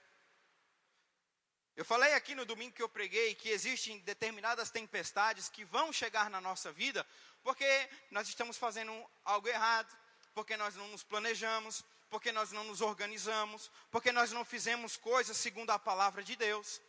Eu 1.78 1.86
falei 1.86 2.12
aqui 2.14 2.34
no 2.34 2.44
domingo 2.44 2.74
que 2.74 2.82
eu 2.82 2.90
preguei 2.90 3.36
que 3.36 3.50
existem 3.50 4.00
determinadas 4.00 4.72
tempestades 4.72 5.48
que 5.48 5.64
vão 5.64 5.94
chegar 5.94 6.28
na 6.28 6.42
nossa 6.42 6.72
vida 6.72 7.06
porque 7.44 7.90
nós 8.10 8.28
estamos 8.28 8.58
fazendo 8.58 8.92
algo 9.24 9.48
errado, 9.48 9.96
porque 10.34 10.58
nós 10.58 10.76
não 10.76 10.88
nos 10.88 11.04
planejamos, 11.04 11.86
porque 12.10 12.32
nós 12.32 12.52
não 12.52 12.64
nos 12.64 12.82
organizamos, 12.82 13.70
porque 13.92 14.12
nós 14.12 14.32
não 14.32 14.44
fizemos 14.44 14.98
coisas 14.98 15.38
segundo 15.38 15.70
a 15.70 15.78
palavra 15.78 16.24
de 16.24 16.36
Deus. 16.36 16.82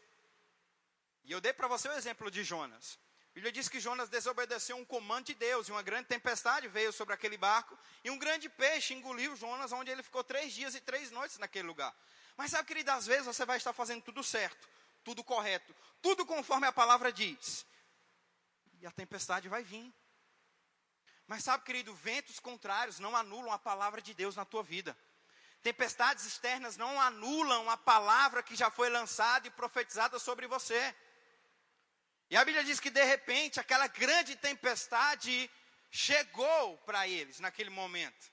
E 1.27 1.33
eu 1.33 1.40
dei 1.40 1.53
para 1.53 1.68
você 1.68 1.87
o 1.87 1.92
exemplo 1.92 2.31
de 2.31 2.42
Jonas. 2.42 2.98
A 3.31 3.35
Bíblia 3.35 3.53
diz 3.53 3.68
que 3.68 3.79
Jonas 3.79 4.09
desobedeceu 4.09 4.74
um 4.74 4.87
comando 4.87 5.27
de 5.27 5.35
Deus, 5.35 5.68
e 5.68 5.70
uma 5.70 5.83
grande 5.83 6.09
tempestade 6.09 6.66
veio 6.66 6.94
sobre 6.94 7.12
aquele 7.12 7.37
barco, 7.37 7.79
e 8.03 8.11
um 8.11 8.18
grande 8.18 8.48
peixe 8.48 8.94
engoliu 8.94 9.37
Jonas, 9.37 9.70
onde 9.70 9.90
ele 9.90 10.03
ficou 10.03 10.24
três 10.24 10.55
dias 10.55 10.74
e 10.74 10.81
três 10.81 11.11
noites 11.11 11.37
naquele 11.37 11.68
lugar. 11.68 11.94
Mas 12.38 12.53
sabe, 12.53 12.66
querido, 12.66 12.90
às 12.90 13.07
vezes 13.07 13.27
você 13.27 13.44
vai 13.44 13.59
estar 13.59 13.72
fazendo 13.72 14.03
tudo 14.03 14.24
certo, 14.24 14.68
tudo 15.09 15.25
correto, 15.25 15.75
tudo 16.03 16.27
conforme 16.27 16.66
a 16.66 16.73
palavra 16.73 17.11
diz. 17.11 17.64
E 18.79 18.87
a 18.87 18.90
tempestade 18.90 19.49
vai 19.49 19.64
vir. 19.64 19.90
Mas 21.27 21.44
sabe, 21.44 21.64
querido, 21.64 21.94
ventos 21.94 22.38
contrários 22.38 22.99
não 22.99 23.16
anulam 23.16 23.51
a 23.51 23.59
palavra 23.59 24.03
de 24.03 24.12
Deus 24.12 24.37
na 24.37 24.44
tua 24.44 24.62
vida. 24.62 24.94
Tempestades 25.62 26.27
externas 26.27 26.77
não 26.77 27.01
anulam 27.01 27.71
a 27.71 27.77
palavra 27.79 28.42
que 28.42 28.55
já 28.55 28.71
foi 28.71 28.90
lançada 28.90 29.49
e 29.49 29.51
profetizada 29.51 30.18
sobre 30.18 30.47
você. 30.47 30.94
E 32.29 32.37
a 32.37 32.44
Bíblia 32.44 32.62
diz 32.62 32.79
que 32.79 32.90
de 32.90 33.03
repente 33.03 33.59
aquela 33.59 33.87
grande 33.87 34.37
tempestade 34.37 35.51
chegou 35.90 36.77
para 36.85 37.09
eles 37.09 37.40
naquele 37.40 37.71
momento. 37.71 38.31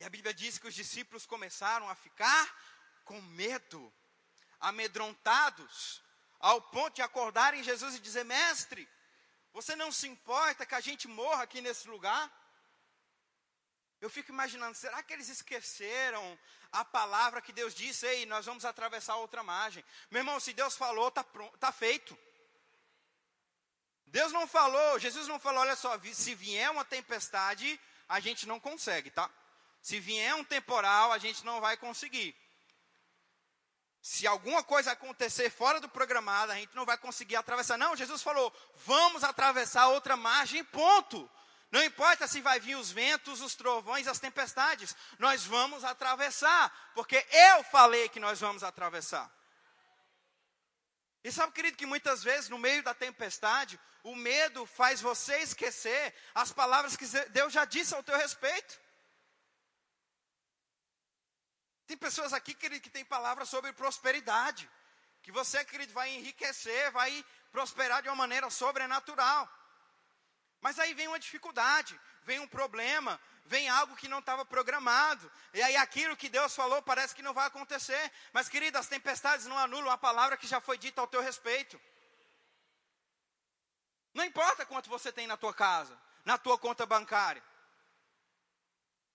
E 0.00 0.04
a 0.04 0.08
Bíblia 0.08 0.32
diz 0.32 0.56
que 0.56 0.66
os 0.66 0.74
discípulos 0.74 1.26
começaram 1.26 1.90
a 1.90 1.94
ficar 1.94 2.58
com 3.04 3.20
medo 3.20 3.92
amedrontados, 4.60 6.02
ao 6.38 6.60
ponto 6.60 6.94
de 6.94 7.02
acordarem 7.02 7.62
Jesus 7.62 7.94
e 7.94 8.00
dizer: 8.00 8.24
Mestre, 8.24 8.88
você 9.52 9.74
não 9.74 9.90
se 9.90 10.06
importa 10.06 10.66
que 10.66 10.74
a 10.74 10.80
gente 10.80 11.08
morra 11.08 11.42
aqui 11.42 11.60
nesse 11.60 11.88
lugar? 11.88 12.30
Eu 14.00 14.08
fico 14.08 14.30
imaginando, 14.30 14.74
será 14.74 15.02
que 15.02 15.12
eles 15.12 15.28
esqueceram 15.28 16.38
a 16.72 16.84
palavra 16.84 17.42
que 17.42 17.52
Deus 17.52 17.74
disse? 17.74 18.06
Ei, 18.06 18.24
nós 18.24 18.46
vamos 18.46 18.64
atravessar 18.64 19.16
outra 19.16 19.42
margem. 19.42 19.84
Meu 20.10 20.20
irmão, 20.20 20.40
se 20.40 20.54
Deus 20.54 20.74
falou, 20.74 21.08
está 21.08 21.24
tá 21.58 21.70
feito. 21.70 22.18
Deus 24.06 24.32
não 24.32 24.46
falou, 24.46 24.98
Jesus 24.98 25.28
não 25.28 25.38
falou, 25.38 25.60
olha 25.60 25.76
só, 25.76 26.00
se 26.12 26.34
vier 26.34 26.70
uma 26.70 26.84
tempestade, 26.84 27.78
a 28.08 28.18
gente 28.18 28.46
não 28.46 28.58
consegue, 28.58 29.10
tá? 29.10 29.30
Se 29.82 30.00
vier 30.00 30.34
um 30.34 30.44
temporal, 30.44 31.12
a 31.12 31.18
gente 31.18 31.44
não 31.44 31.60
vai 31.60 31.76
conseguir. 31.76 32.34
Se 34.02 34.26
alguma 34.26 34.62
coisa 34.62 34.92
acontecer 34.92 35.50
fora 35.50 35.78
do 35.78 35.88
programado, 35.88 36.52
a 36.52 36.54
gente 36.54 36.74
não 36.74 36.86
vai 36.86 36.96
conseguir 36.96 37.36
atravessar. 37.36 37.76
Não, 37.76 37.94
Jesus 37.94 38.22
falou: 38.22 38.52
vamos 38.86 39.22
atravessar 39.22 39.88
outra 39.88 40.16
margem, 40.16 40.64
ponto. 40.64 41.30
Não 41.70 41.82
importa 41.84 42.26
se 42.26 42.40
vai 42.40 42.58
vir 42.58 42.74
os 42.74 42.90
ventos, 42.90 43.40
os 43.40 43.54
trovões, 43.54 44.08
as 44.08 44.18
tempestades, 44.18 44.96
nós 45.18 45.44
vamos 45.44 45.84
atravessar, 45.84 46.90
porque 46.94 47.24
eu 47.30 47.62
falei 47.64 48.08
que 48.08 48.18
nós 48.18 48.40
vamos 48.40 48.64
atravessar. 48.64 49.30
E 51.22 51.30
sabe, 51.30 51.52
querido, 51.52 51.76
que 51.76 51.86
muitas 51.86 52.24
vezes 52.24 52.48
no 52.48 52.58
meio 52.58 52.82
da 52.82 52.94
tempestade, 52.94 53.78
o 54.02 54.16
medo 54.16 54.64
faz 54.66 55.00
você 55.00 55.36
esquecer 55.38 56.14
as 56.34 56.50
palavras 56.50 56.96
que 56.96 57.06
Deus 57.28 57.52
já 57.52 57.64
disse 57.64 57.94
ao 57.94 58.02
teu 58.02 58.16
respeito. 58.16 58.79
Tem 61.90 61.96
pessoas 61.96 62.32
aqui, 62.32 62.54
querido, 62.54 62.80
que 62.80 62.88
tem 62.88 63.04
palavras 63.04 63.48
sobre 63.48 63.72
prosperidade. 63.72 64.70
Que 65.24 65.32
você, 65.32 65.64
querido, 65.64 65.92
vai 65.92 66.08
enriquecer, 66.08 66.92
vai 66.92 67.26
prosperar 67.50 68.00
de 68.00 68.08
uma 68.08 68.14
maneira 68.14 68.48
sobrenatural. 68.48 69.50
Mas 70.60 70.78
aí 70.78 70.94
vem 70.94 71.08
uma 71.08 71.18
dificuldade, 71.18 72.00
vem 72.22 72.38
um 72.38 72.46
problema, 72.46 73.20
vem 73.44 73.68
algo 73.68 73.96
que 73.96 74.06
não 74.06 74.20
estava 74.20 74.44
programado. 74.44 75.28
E 75.52 75.60
aí 75.60 75.76
aquilo 75.76 76.16
que 76.16 76.28
Deus 76.28 76.54
falou 76.54 76.80
parece 76.80 77.12
que 77.12 77.22
não 77.22 77.34
vai 77.34 77.48
acontecer. 77.48 78.12
Mas, 78.32 78.48
querido, 78.48 78.78
as 78.78 78.86
tempestades 78.86 79.46
não 79.46 79.58
anulam 79.58 79.90
a 79.90 79.98
palavra 79.98 80.36
que 80.36 80.46
já 80.46 80.60
foi 80.60 80.78
dita 80.78 81.00
ao 81.00 81.08
teu 81.08 81.20
respeito. 81.20 81.80
Não 84.14 84.24
importa 84.24 84.64
quanto 84.64 84.88
você 84.88 85.10
tem 85.10 85.26
na 85.26 85.36
tua 85.36 85.52
casa, 85.52 86.00
na 86.24 86.38
tua 86.38 86.56
conta 86.56 86.86
bancária. 86.86 87.42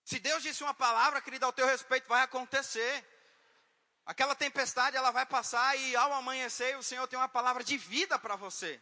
Se 0.06 0.20
Deus 0.20 0.44
disse 0.44 0.64
uma 0.64 0.74
palavra, 0.74 1.20
querido, 1.20 1.46
ao 1.46 1.52
teu 1.52 1.66
respeito, 1.66 2.08
vai 2.08 2.22
acontecer. 2.22 3.04
Aquela 4.06 4.36
tempestade, 4.36 4.96
ela 4.96 5.10
vai 5.10 5.26
passar 5.26 5.76
e 5.76 5.96
ao 5.96 6.14
amanhecer, 6.14 6.78
o 6.78 6.84
Senhor 6.84 7.08
tem 7.08 7.18
uma 7.18 7.28
palavra 7.28 7.64
de 7.64 7.76
vida 7.76 8.20
para 8.20 8.36
você. 8.36 8.80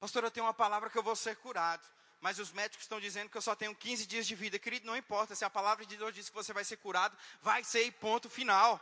Pastor, 0.00 0.24
eu 0.24 0.30
tenho 0.30 0.46
uma 0.46 0.54
palavra 0.54 0.88
que 0.88 0.96
eu 0.96 1.02
vou 1.02 1.14
ser 1.14 1.36
curado. 1.36 1.86
Mas 2.18 2.38
os 2.38 2.50
médicos 2.50 2.84
estão 2.84 2.98
dizendo 2.98 3.28
que 3.28 3.36
eu 3.36 3.42
só 3.42 3.54
tenho 3.54 3.74
15 3.74 4.06
dias 4.06 4.26
de 4.26 4.34
vida. 4.34 4.58
Querido, 4.58 4.86
não 4.86 4.96
importa. 4.96 5.34
Se 5.34 5.44
a 5.44 5.50
palavra 5.50 5.84
de 5.84 5.96
Deus 5.96 6.14
diz 6.14 6.30
que 6.30 6.34
você 6.34 6.52
vai 6.52 6.64
ser 6.64 6.78
curado, 6.78 7.14
vai 7.42 7.62
ser 7.62 7.90
ponto 7.92 8.30
final. 8.30 8.80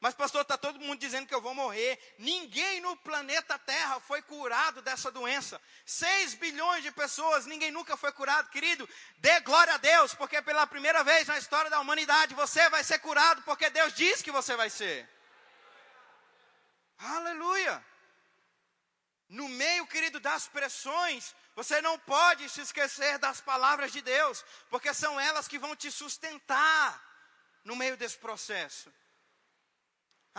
Mas, 0.00 0.14
pastor, 0.14 0.42
está 0.42 0.56
todo 0.56 0.78
mundo 0.78 1.00
dizendo 1.00 1.26
que 1.26 1.34
eu 1.34 1.40
vou 1.40 1.54
morrer. 1.54 1.98
Ninguém 2.18 2.80
no 2.80 2.96
planeta 2.98 3.58
Terra 3.58 3.98
foi 3.98 4.22
curado 4.22 4.80
dessa 4.80 5.10
doença. 5.10 5.60
6 5.84 6.34
bilhões 6.34 6.84
de 6.84 6.92
pessoas, 6.92 7.46
ninguém 7.46 7.72
nunca 7.72 7.96
foi 7.96 8.12
curado. 8.12 8.48
Querido, 8.50 8.88
dê 9.16 9.40
glória 9.40 9.74
a 9.74 9.78
Deus, 9.78 10.14
porque 10.14 10.40
pela 10.40 10.68
primeira 10.68 11.02
vez 11.02 11.26
na 11.26 11.36
história 11.36 11.68
da 11.68 11.80
humanidade 11.80 12.32
você 12.34 12.70
vai 12.70 12.84
ser 12.84 13.00
curado, 13.00 13.42
porque 13.42 13.68
Deus 13.70 13.92
diz 13.92 14.22
que 14.22 14.30
você 14.30 14.54
vai 14.54 14.70
ser. 14.70 15.08
Aleluia! 16.98 17.84
No 19.28 19.48
meio, 19.48 19.86
querido, 19.86 20.20
das 20.20 20.46
pressões, 20.46 21.34
você 21.56 21.82
não 21.82 21.98
pode 21.98 22.48
se 22.48 22.60
esquecer 22.60 23.18
das 23.18 23.40
palavras 23.40 23.90
de 23.92 24.00
Deus, 24.00 24.44
porque 24.70 24.94
são 24.94 25.18
elas 25.18 25.48
que 25.48 25.58
vão 25.58 25.74
te 25.74 25.90
sustentar 25.90 27.04
no 27.64 27.74
meio 27.74 27.96
desse 27.96 28.16
processo. 28.16 28.92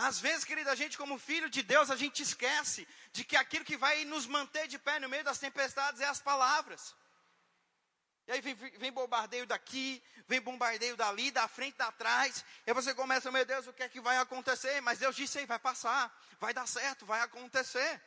Às 0.08 0.18
vezes, 0.18 0.46
querida, 0.46 0.72
a 0.72 0.74
gente, 0.74 0.96
como 0.96 1.18
filho 1.18 1.50
de 1.50 1.62
Deus, 1.62 1.90
a 1.90 1.96
gente 1.96 2.22
esquece 2.22 2.88
de 3.12 3.22
que 3.22 3.36
aquilo 3.36 3.66
que 3.66 3.76
vai 3.76 4.02
nos 4.06 4.26
manter 4.26 4.66
de 4.66 4.78
pé 4.78 4.98
no 4.98 5.10
meio 5.10 5.22
das 5.22 5.38
tempestades 5.38 6.00
é 6.00 6.06
as 6.06 6.22
palavras. 6.22 6.94
E 8.26 8.32
aí 8.32 8.40
vem, 8.40 8.54
vem 8.54 8.90
bombardeio 8.90 9.46
daqui, 9.46 10.02
vem 10.26 10.40
bombardeio 10.40 10.96
dali, 10.96 11.30
da 11.30 11.46
frente, 11.48 11.76
da 11.76 11.92
trás. 11.92 12.42
E 12.66 12.72
você 12.72 12.94
começa, 12.94 13.30
meu 13.30 13.44
Deus, 13.44 13.66
o 13.66 13.74
que 13.74 13.82
é 13.82 13.90
que 13.90 14.00
vai 14.00 14.16
acontecer? 14.16 14.80
Mas 14.80 15.00
Deus 15.00 15.14
disse 15.14 15.38
aí, 15.38 15.44
vai 15.44 15.58
passar, 15.58 16.10
vai 16.38 16.54
dar 16.54 16.66
certo, 16.66 17.04
vai 17.04 17.20
acontecer. 17.20 18.02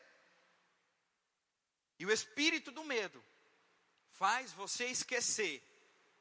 E 1.99 2.07
o 2.07 2.11
espírito 2.11 2.71
do 2.71 2.83
medo 2.83 3.23
faz 4.13 4.51
você 4.51 4.85
esquecer 4.85 5.61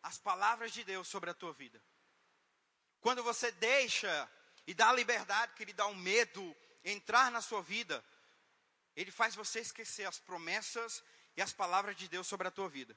as 0.02 0.18
palavras 0.18 0.70
de 0.70 0.84
Deus 0.84 1.08
sobre 1.08 1.30
a 1.30 1.34
tua 1.34 1.54
vida. 1.54 1.82
Quando 3.00 3.22
você 3.22 3.50
deixa 3.52 4.30
e 4.66 4.74
dá 4.74 4.90
a 4.90 4.92
liberdade 4.92 5.52
dá 5.72 5.86
o 5.86 5.94
medo 5.94 6.56
entrar 6.84 7.30
na 7.30 7.40
sua 7.40 7.62
vida, 7.62 8.04
ele 8.94 9.10
faz 9.10 9.34
você 9.34 9.60
esquecer 9.60 10.04
as 10.04 10.18
promessas 10.18 11.02
e 11.36 11.42
as 11.42 11.52
palavras 11.52 11.96
de 11.96 12.08
Deus 12.08 12.26
sobre 12.26 12.48
a 12.48 12.50
tua 12.50 12.68
vida. 12.68 12.96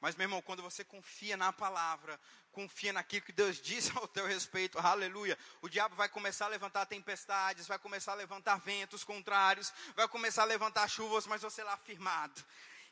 Mas, 0.00 0.16
meu 0.16 0.24
irmão, 0.24 0.42
quando 0.42 0.62
você 0.62 0.84
confia 0.84 1.36
na 1.36 1.52
palavra, 1.52 2.18
confia 2.50 2.92
naquilo 2.92 3.24
que 3.24 3.32
Deus 3.32 3.58
diz 3.62 3.94
ao 3.96 4.08
teu 4.08 4.26
respeito, 4.26 4.78
aleluia, 4.78 5.38
o 5.60 5.68
diabo 5.68 5.94
vai 5.94 6.08
começar 6.08 6.46
a 6.46 6.48
levantar 6.48 6.86
tempestades, 6.86 7.68
vai 7.68 7.78
começar 7.78 8.12
a 8.12 8.16
levantar 8.16 8.56
ventos 8.56 9.04
contrários, 9.04 9.72
vai 9.94 10.08
começar 10.08 10.42
a 10.42 10.46
levantar 10.46 10.88
chuvas, 10.88 11.26
mas 11.26 11.42
você 11.42 11.62
lá 11.62 11.76
firmado, 11.76 12.44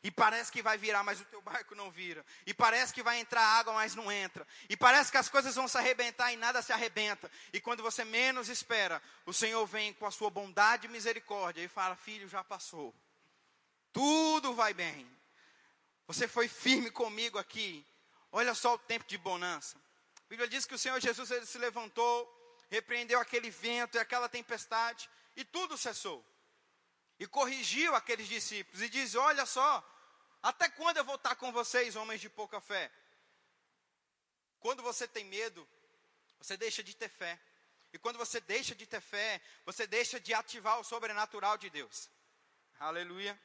e 0.03 0.09
parece 0.09 0.51
que 0.51 0.63
vai 0.63 0.77
virar, 0.77 1.03
mas 1.03 1.21
o 1.21 1.25
teu 1.25 1.41
barco 1.41 1.75
não 1.75 1.91
vira. 1.91 2.25
E 2.45 2.53
parece 2.53 2.91
que 2.91 3.03
vai 3.03 3.19
entrar 3.19 3.43
água, 3.43 3.73
mas 3.73 3.93
não 3.93 4.11
entra. 4.11 4.47
E 4.67 4.75
parece 4.75 5.11
que 5.11 5.17
as 5.17 5.29
coisas 5.29 5.53
vão 5.53 5.67
se 5.67 5.77
arrebentar 5.77 6.33
e 6.33 6.37
nada 6.37 6.61
se 6.61 6.73
arrebenta. 6.73 7.29
E 7.53 7.61
quando 7.61 7.83
você 7.83 8.03
menos 8.03 8.49
espera, 8.49 9.01
o 9.27 9.33
Senhor 9.33 9.63
vem 9.67 9.93
com 9.93 10.07
a 10.07 10.11
sua 10.11 10.31
bondade 10.31 10.87
e 10.87 10.89
misericórdia 10.89 11.61
e 11.61 11.67
fala: 11.67 11.95
Filho, 11.95 12.27
já 12.27 12.43
passou. 12.43 12.95
Tudo 13.93 14.55
vai 14.55 14.73
bem. 14.73 15.07
Você 16.07 16.27
foi 16.27 16.47
firme 16.47 16.89
comigo 16.89 17.37
aqui. 17.37 17.85
Olha 18.31 18.55
só 18.55 18.73
o 18.73 18.79
tempo 18.79 19.05
de 19.05 19.19
bonança. 19.19 19.77
A 19.77 20.29
Bíblia 20.29 20.47
diz 20.47 20.65
que 20.65 20.73
o 20.73 20.79
Senhor 20.79 20.99
Jesus 20.99 21.29
ele 21.29 21.45
se 21.45 21.59
levantou, 21.59 22.27
repreendeu 22.71 23.19
aquele 23.19 23.51
vento 23.51 23.97
e 23.97 23.99
aquela 23.99 24.27
tempestade, 24.27 25.07
e 25.35 25.43
tudo 25.45 25.77
cessou. 25.77 26.25
E 27.19 27.27
corrigiu 27.27 27.93
aqueles 27.93 28.27
discípulos 28.27 28.81
e 28.81 28.89
diz: 28.89 29.13
Olha 29.13 29.45
só, 29.45 29.85
até 30.41 30.69
quando 30.69 30.97
eu 30.97 31.05
vou 31.05 31.15
estar 31.15 31.35
com 31.35 31.51
vocês, 31.51 31.95
homens 31.95 32.21
de 32.21 32.29
pouca 32.29 32.59
fé? 32.59 32.91
Quando 34.59 34.81
você 34.81 35.07
tem 35.07 35.25
medo, 35.25 35.67
você 36.39 36.57
deixa 36.57 36.83
de 36.83 36.95
ter 36.95 37.09
fé. 37.09 37.39
E 37.93 37.99
quando 37.99 38.17
você 38.17 38.39
deixa 38.39 38.73
de 38.73 38.85
ter 38.85 39.01
fé, 39.01 39.41
você 39.65 39.85
deixa 39.85 40.19
de 40.19 40.33
ativar 40.33 40.79
o 40.79 40.83
sobrenatural 40.83 41.57
de 41.57 41.69
Deus. 41.69 42.09
Aleluia. 42.79 43.39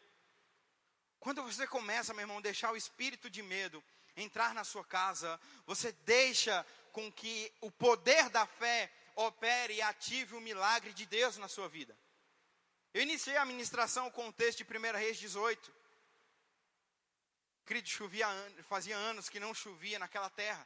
Quando 1.19 1.43
você 1.43 1.67
começa, 1.67 2.15
meu 2.15 2.23
irmão, 2.23 2.39
a 2.39 2.43
deixar 2.43 2.73
o 2.73 2.77
espírito 2.77 3.29
de 3.29 3.43
medo 3.43 3.83
entrar 4.17 4.55
na 4.55 4.65
sua 4.65 4.85
casa, 4.85 5.39
você 5.67 5.93
deixa 5.93 6.65
com 6.93 7.13
que 7.13 7.53
o 7.61 7.71
poder 7.71 8.31
da 8.31 8.47
fé 8.47 8.91
opere 9.15 9.75
e 9.75 9.83
ative 9.83 10.35
o 10.35 10.41
milagre 10.41 10.93
de 10.93 11.05
Deus 11.05 11.37
na 11.37 11.49
sua 11.49 11.69
vida. 11.69 11.97
Eu 12.95 13.03
iniciei 13.03 13.37
a 13.37 13.45
ministração 13.45 14.11
com 14.11 14.29
o 14.29 14.33
texto 14.33 14.65
de 14.65 14.79
1 14.79 14.97
Reis 14.97 15.19
18. 15.19 15.73
Querido, 17.67 17.89
chovia, 17.89 18.29
fazia 18.69 18.97
anos 18.97 19.29
que 19.29 19.41
não 19.41 19.53
chovia 19.53 19.99
naquela 19.99 20.31
terra. 20.31 20.65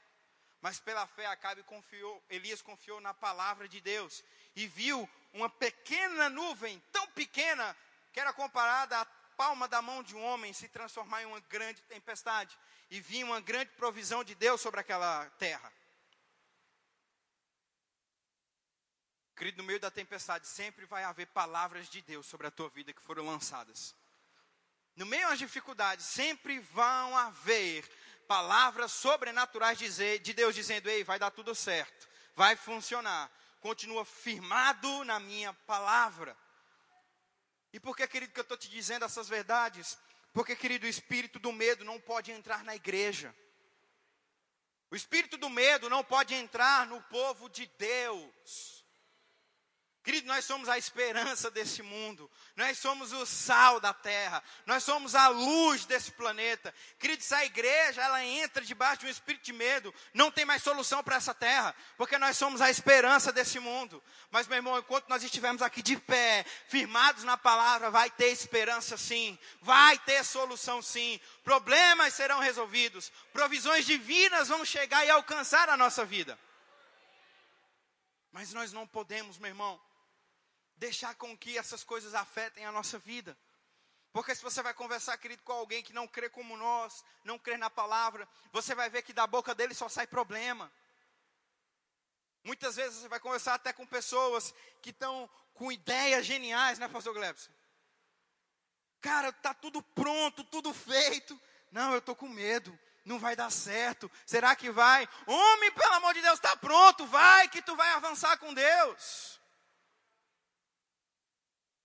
Mas 0.61 0.79
pela 0.79 1.07
fé 1.07 1.25
Acabe 1.27 1.63
confiou, 1.63 2.23
Elias 2.29 2.61
confiou 2.61 3.01
na 3.01 3.15
palavra 3.15 3.67
de 3.67 3.81
Deus 3.81 4.23
e 4.55 4.67
viu 4.67 5.09
uma 5.33 5.49
pequena 5.49 6.29
nuvem, 6.29 6.79
tão 6.93 7.07
pequena, 7.13 7.75
que 8.13 8.21
era 8.21 8.35
comparada 8.35 9.01
à 9.01 9.05
palma 9.35 9.67
da 9.67 9.81
mão 9.81 10.03
de 10.03 10.15
um 10.15 10.23
homem, 10.23 10.53
se 10.53 10.69
transformar 10.69 11.23
em 11.23 11.27
uma 11.27 11.41
grande 11.41 11.81
tempestade. 11.83 12.59
E 12.91 13.01
vinha 13.01 13.25
uma 13.25 13.41
grande 13.41 13.71
provisão 13.71 14.23
de 14.23 14.35
Deus 14.35 14.61
sobre 14.61 14.81
aquela 14.81 15.25
terra. 15.39 15.73
Querido, 19.35 19.59
no 19.59 19.65
meio 19.65 19.81
da 19.81 19.91
tempestade 19.91 20.47
sempre 20.47 20.85
vai 20.85 21.03
haver 21.05 21.29
palavras 21.29 21.89
de 21.89 22.03
Deus 22.03 22.27
sobre 22.27 22.47
a 22.47 22.51
tua 22.51 22.69
vida 22.69 22.93
que 22.93 23.01
foram 23.01 23.25
lançadas. 23.25 23.95
No 24.97 25.07
meio 25.07 25.29
das 25.29 25.39
dificuldades, 25.39 26.05
sempre 26.07 26.59
vão 26.59 27.17
haver 27.17 27.89
palavras 28.27 28.93
sobrenaturais 28.93 29.79
de 29.79 30.33
Deus 30.33 30.55
dizendo: 30.55 30.89
Ei, 30.89 31.03
vai 31.03 31.19
dar 31.19 31.31
tudo 31.31 31.55
certo, 31.55 32.09
vai 32.35 32.57
funcionar. 32.57 33.31
Continua 33.61 34.05
firmado 34.05 35.05
na 35.05 35.21
minha 35.21 35.53
palavra. 35.53 36.37
E 37.73 37.79
por 37.79 37.97
que, 37.97 38.07
querido, 38.07 38.33
que 38.33 38.41
eu 38.41 38.43
estou 38.43 38.57
te 38.57 38.69
dizendo 38.69 39.05
essas 39.05 39.29
verdades? 39.29 39.99
Porque, 40.33 40.57
querido, 40.57 40.87
o 40.87 40.89
espírito 40.89 41.39
do 41.39 41.53
medo 41.53 41.85
não 41.85 42.01
pode 42.01 42.31
entrar 42.31 42.65
na 42.65 42.75
igreja. 42.75 43.35
O 44.91 44.97
espírito 44.97 45.37
do 45.37 45.49
medo 45.49 45.89
não 45.89 46.03
pode 46.03 46.35
entrar 46.35 46.87
no 46.87 47.01
povo 47.03 47.49
de 47.49 47.67
Deus. 47.79 48.80
Querido, 50.03 50.29
nós 50.29 50.47
somos 50.47 50.67
a 50.67 50.79
esperança 50.79 51.51
desse 51.51 51.83
mundo, 51.83 52.31
nós 52.57 52.79
somos 52.79 53.13
o 53.13 53.27
sal 53.27 53.79
da 53.79 53.93
terra, 53.93 54.43
nós 54.65 54.83
somos 54.83 55.15
a 55.15 55.29
luz 55.29 55.85
desse 55.85 56.11
planeta. 56.13 56.75
Querido, 56.99 57.23
se 57.23 57.35
a 57.35 57.45
igreja 57.45 58.01
ela 58.01 58.25
entra 58.25 58.65
debaixo 58.65 59.01
de 59.01 59.07
um 59.07 59.11
espírito 59.11 59.45
de 59.45 59.53
medo, 59.53 59.95
não 60.15 60.31
tem 60.31 60.47
mais 60.47 60.63
solução 60.63 61.05
para 61.05 61.17
essa 61.17 61.35
terra, 61.35 61.75
porque 61.99 62.17
nós 62.17 62.39
somos 62.39 62.63
a 62.63 62.71
esperança 62.71 63.31
desse 63.31 63.61
mundo. 63.61 64.03
Mas, 64.31 64.49
meu 64.49 64.57
irmão, 64.57 64.79
enquanto 64.79 65.07
nós 65.07 65.23
estivermos 65.23 65.61
aqui 65.61 65.83
de 65.83 65.99
pé, 65.99 66.47
firmados 66.67 67.23
na 67.23 67.37
palavra, 67.37 67.91
vai 67.91 68.09
ter 68.09 68.29
esperança 68.29 68.97
sim, 68.97 69.39
vai 69.61 69.99
ter 69.99 70.25
solução 70.25 70.81
sim, 70.81 71.21
problemas 71.45 72.15
serão 72.15 72.39
resolvidos, 72.39 73.13
provisões 73.35 73.85
divinas 73.85 74.49
vão 74.49 74.65
chegar 74.65 75.05
e 75.05 75.11
alcançar 75.11 75.69
a 75.69 75.77
nossa 75.77 76.07
vida. 76.07 76.39
Mas 78.33 78.55
nós 78.55 78.73
não 78.73 78.87
podemos, 78.87 79.37
meu 79.37 79.49
irmão, 79.49 79.81
deixar 80.81 81.15
com 81.15 81.37
que 81.37 81.59
essas 81.59 81.85
coisas 81.85 82.15
afetem 82.15 82.65
a 82.65 82.73
nossa 82.73 82.99
vida. 82.99 83.37
Porque 84.13 84.35
se 84.35 84.43
você 84.43 84.63
vai 84.63 84.73
conversar, 84.73 85.17
querido, 85.19 85.43
com 85.43 85.53
alguém 85.53 85.83
que 85.83 85.93
não 85.93 86.09
crê 86.09 86.29
como 86.31 86.57
nós, 86.57 87.05
não 87.23 87.39
crê 87.39 87.59
na 87.59 87.69
palavra, 87.69 88.27
você 88.51 88.75
vai 88.75 88.89
ver 88.89 89.03
que 89.03 89.13
da 89.13 89.27
boca 89.27 89.55
dele 89.55 89.75
só 89.75 89.89
sai 89.89 90.07
problema. 90.07 90.73
Muitas 92.43 92.77
vezes 92.77 92.99
você 92.99 93.09
vai 93.09 93.21
conversar 93.21 93.55
até 93.55 93.75
com 93.75 93.87
pessoas 93.87 94.55
que 94.81 94.89
estão 94.89 95.29
com 95.53 95.71
ideias 95.71 96.25
geniais, 96.25 96.79
né, 96.79 96.89
pastor 96.89 97.13
Glebson? 97.13 97.53
Cara, 99.03 99.31
tá 99.33 99.53
tudo 99.53 99.83
pronto, 99.83 100.43
tudo 100.45 100.73
feito. 100.73 101.39
Não, 101.71 101.93
eu 101.93 101.99
estou 101.99 102.17
com 102.17 102.29
medo. 102.29 102.77
Não 103.05 103.19
vai 103.19 103.37
dar 103.37 103.51
certo. 103.51 104.11
Será 104.27 104.57
que 104.57 104.71
vai? 104.71 105.07
Homem, 105.27 105.73
pelo 105.73 105.95
amor 105.95 106.15
de 106.15 106.23
Deus, 106.23 106.35
está 106.35 106.57
pronto. 106.57 107.07
Vai 107.07 107.49
que 107.49 107.63
tu 107.63 107.77
vai 107.77 107.91
avançar 107.91 108.39
com 108.39 108.53
Deus. 108.53 109.40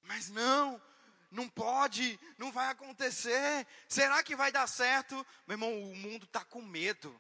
Mas 0.06 0.30
não, 0.30 0.82
não 1.32 1.50
pode, 1.50 2.20
não 2.38 2.52
vai 2.52 2.70
acontecer. 2.70 3.68
Será 3.88 4.24
que 4.24 4.36
vai 4.36 4.52
dar 4.52 4.68
certo? 4.68 5.16
Meu 5.46 5.56
irmão, 5.56 5.92
o 5.92 5.96
mundo 5.96 6.26
está 6.26 6.44
com 6.46 6.62
medo. 6.62 7.20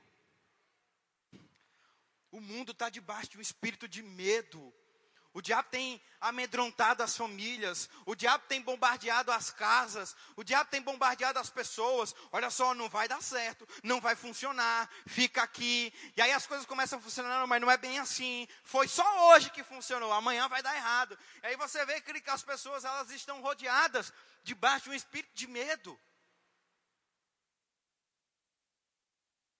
O 2.32 2.40
mundo 2.40 2.72
está 2.72 2.90
debaixo 2.90 3.32
de 3.32 3.38
um 3.38 3.42
espírito 3.42 3.88
de 3.88 4.02
medo. 4.02 4.74
O 5.36 5.42
diabo 5.42 5.68
tem 5.70 6.02
amedrontado 6.22 7.04
as 7.04 7.18
famílias, 7.18 7.90
o 8.06 8.16
diabo 8.16 8.46
tem 8.48 8.62
bombardeado 8.62 9.34
as 9.34 9.52
casas, 9.52 10.16
o 10.34 10.46
diabo 10.46 10.70
tem 10.70 10.82
bombardeado 10.82 11.38
as 11.38 11.50
pessoas. 11.50 12.16
Olha 12.32 12.50
só, 12.50 12.74
não 12.74 12.88
vai 12.88 13.06
dar 13.06 13.22
certo, 13.22 13.68
não 13.84 14.00
vai 14.00 14.16
funcionar, 14.16 14.90
fica 15.06 15.44
aqui. 15.44 15.94
E 16.16 16.22
aí 16.22 16.32
as 16.32 16.48
coisas 16.48 16.66
começam 16.66 17.00
a 17.00 17.02
funcionar, 17.02 17.46
mas 17.48 17.60
não 17.60 17.70
é 17.70 17.76
bem 17.76 18.00
assim. 18.00 18.48
Foi 18.64 18.88
só 18.88 19.34
hoje 19.34 19.50
que 19.50 19.62
funcionou, 19.62 20.14
amanhã 20.14 20.48
vai 20.48 20.64
dar 20.64 20.74
errado. 20.74 21.20
E 21.44 21.48
aí 21.48 21.58
você 21.58 21.86
vê 21.86 22.00
que 22.00 22.30
as 22.30 22.42
pessoas 22.42 22.86
elas 22.86 23.12
estão 23.12 23.42
rodeadas 23.42 24.14
debaixo 24.42 24.86
de 24.86 24.92
um 24.92 24.94
espírito 24.94 25.36
de 25.36 25.48
medo. 25.48 26.00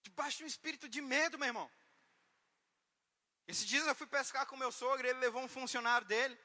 Debaixo 0.02 0.38
de 0.38 0.44
um 0.44 0.46
espírito 0.46 0.88
de 0.88 1.02
medo, 1.02 1.38
meu 1.38 1.48
irmão. 1.48 1.70
Esses 3.46 3.66
dias 3.66 3.86
eu 3.86 3.94
fui 3.94 4.06
pescar 4.06 4.46
com 4.46 4.56
meu 4.56 4.72
sogro, 4.72 5.06
ele 5.06 5.18
levou 5.18 5.42
um 5.42 5.48
funcionário 5.48 6.06
dele. 6.06 6.38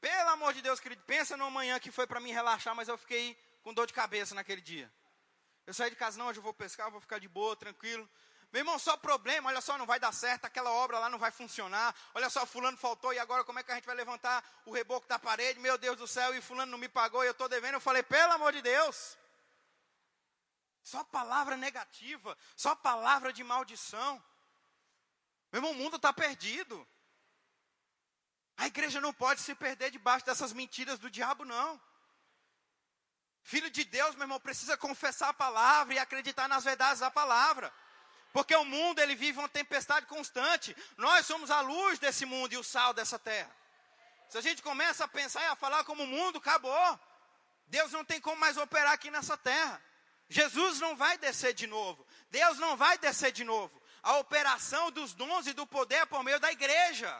Pelo 0.00 0.30
amor 0.30 0.52
de 0.52 0.62
Deus, 0.62 0.78
querido, 0.78 1.02
pensa 1.04 1.36
numa 1.36 1.50
manhã 1.50 1.78
que 1.80 1.90
foi 1.90 2.06
para 2.06 2.20
mim 2.20 2.30
relaxar, 2.30 2.74
mas 2.74 2.88
eu 2.88 2.96
fiquei 2.96 3.36
com 3.62 3.74
dor 3.74 3.86
de 3.86 3.92
cabeça 3.92 4.34
naquele 4.34 4.60
dia. 4.60 4.92
Eu 5.66 5.74
saí 5.74 5.90
de 5.90 5.96
casa, 5.96 6.16
não, 6.16 6.28
hoje 6.28 6.38
eu 6.38 6.42
vou 6.42 6.54
pescar, 6.54 6.90
vou 6.90 7.00
ficar 7.00 7.18
de 7.18 7.26
boa, 7.26 7.56
tranquilo. 7.56 8.08
Meu 8.52 8.60
irmão, 8.60 8.78
só 8.78 8.96
problema, 8.96 9.48
olha 9.48 9.60
só, 9.60 9.76
não 9.76 9.84
vai 9.84 9.98
dar 9.98 10.12
certo, 10.12 10.44
aquela 10.44 10.70
obra 10.70 11.00
lá 11.00 11.10
não 11.10 11.18
vai 11.18 11.32
funcionar. 11.32 11.94
Olha 12.14 12.30
só, 12.30 12.46
fulano 12.46 12.76
faltou 12.76 13.12
e 13.12 13.18
agora 13.18 13.42
como 13.42 13.58
é 13.58 13.62
que 13.64 13.72
a 13.72 13.74
gente 13.74 13.84
vai 13.84 13.96
levantar 13.96 14.44
o 14.64 14.70
reboco 14.70 15.08
da 15.08 15.18
parede? 15.18 15.58
Meu 15.58 15.76
Deus 15.76 15.96
do 15.96 16.06
céu, 16.06 16.34
e 16.34 16.40
fulano 16.40 16.70
não 16.70 16.78
me 16.78 16.88
pagou 16.88 17.24
e 17.24 17.26
eu 17.26 17.32
estou 17.32 17.48
devendo. 17.48 17.74
Eu 17.74 17.80
falei, 17.80 18.02
pelo 18.04 18.32
amor 18.32 18.52
de 18.52 18.62
Deus. 18.62 19.18
Só 20.82 21.02
palavra 21.02 21.56
negativa, 21.56 22.38
só 22.54 22.76
palavra 22.76 23.32
de 23.32 23.42
maldição. 23.42 24.22
Meu 25.52 25.58
irmão, 25.58 25.72
o 25.72 25.74
mundo 25.74 25.96
está 25.96 26.12
perdido. 26.12 26.86
A 28.56 28.66
igreja 28.66 29.00
não 29.00 29.12
pode 29.12 29.40
se 29.40 29.54
perder 29.54 29.90
debaixo 29.90 30.24
dessas 30.24 30.52
mentiras 30.52 30.98
do 30.98 31.10
diabo, 31.10 31.44
não. 31.44 31.80
Filho 33.42 33.70
de 33.70 33.84
Deus, 33.84 34.14
meu 34.14 34.24
irmão, 34.24 34.40
precisa 34.40 34.76
confessar 34.76 35.28
a 35.28 35.34
palavra 35.34 35.94
e 35.94 35.98
acreditar 35.98 36.48
nas 36.48 36.64
verdades 36.64 37.00
da 37.00 37.10
palavra. 37.10 37.72
Porque 38.32 38.54
o 38.56 38.64
mundo, 38.64 38.98
ele 38.98 39.14
vive 39.14 39.38
uma 39.38 39.48
tempestade 39.48 40.06
constante. 40.06 40.76
Nós 40.96 41.26
somos 41.26 41.50
a 41.50 41.60
luz 41.60 41.98
desse 41.98 42.26
mundo 42.26 42.54
e 42.54 42.56
o 42.56 42.64
sal 42.64 42.92
dessa 42.92 43.18
terra. 43.18 43.54
Se 44.28 44.36
a 44.38 44.40
gente 44.40 44.62
começa 44.62 45.04
a 45.04 45.08
pensar 45.08 45.42
e 45.42 45.46
a 45.46 45.56
falar 45.56 45.84
como 45.84 46.02
o 46.02 46.06
mundo, 46.06 46.38
acabou. 46.38 47.00
Deus 47.68 47.92
não 47.92 48.04
tem 48.04 48.20
como 48.20 48.36
mais 48.36 48.56
operar 48.56 48.92
aqui 48.92 49.10
nessa 49.10 49.36
terra. 49.36 49.80
Jesus 50.28 50.80
não 50.80 50.96
vai 50.96 51.16
descer 51.18 51.54
de 51.54 51.66
novo. 51.66 52.04
Deus 52.30 52.58
não 52.58 52.76
vai 52.76 52.98
descer 52.98 53.30
de 53.30 53.44
novo 53.44 53.80
a 54.06 54.18
operação 54.18 54.92
dos 54.92 55.14
dons 55.14 55.48
e 55.48 55.52
do 55.52 55.66
poder 55.66 56.06
por 56.06 56.22
meio 56.22 56.38
da 56.38 56.52
igreja. 56.52 57.12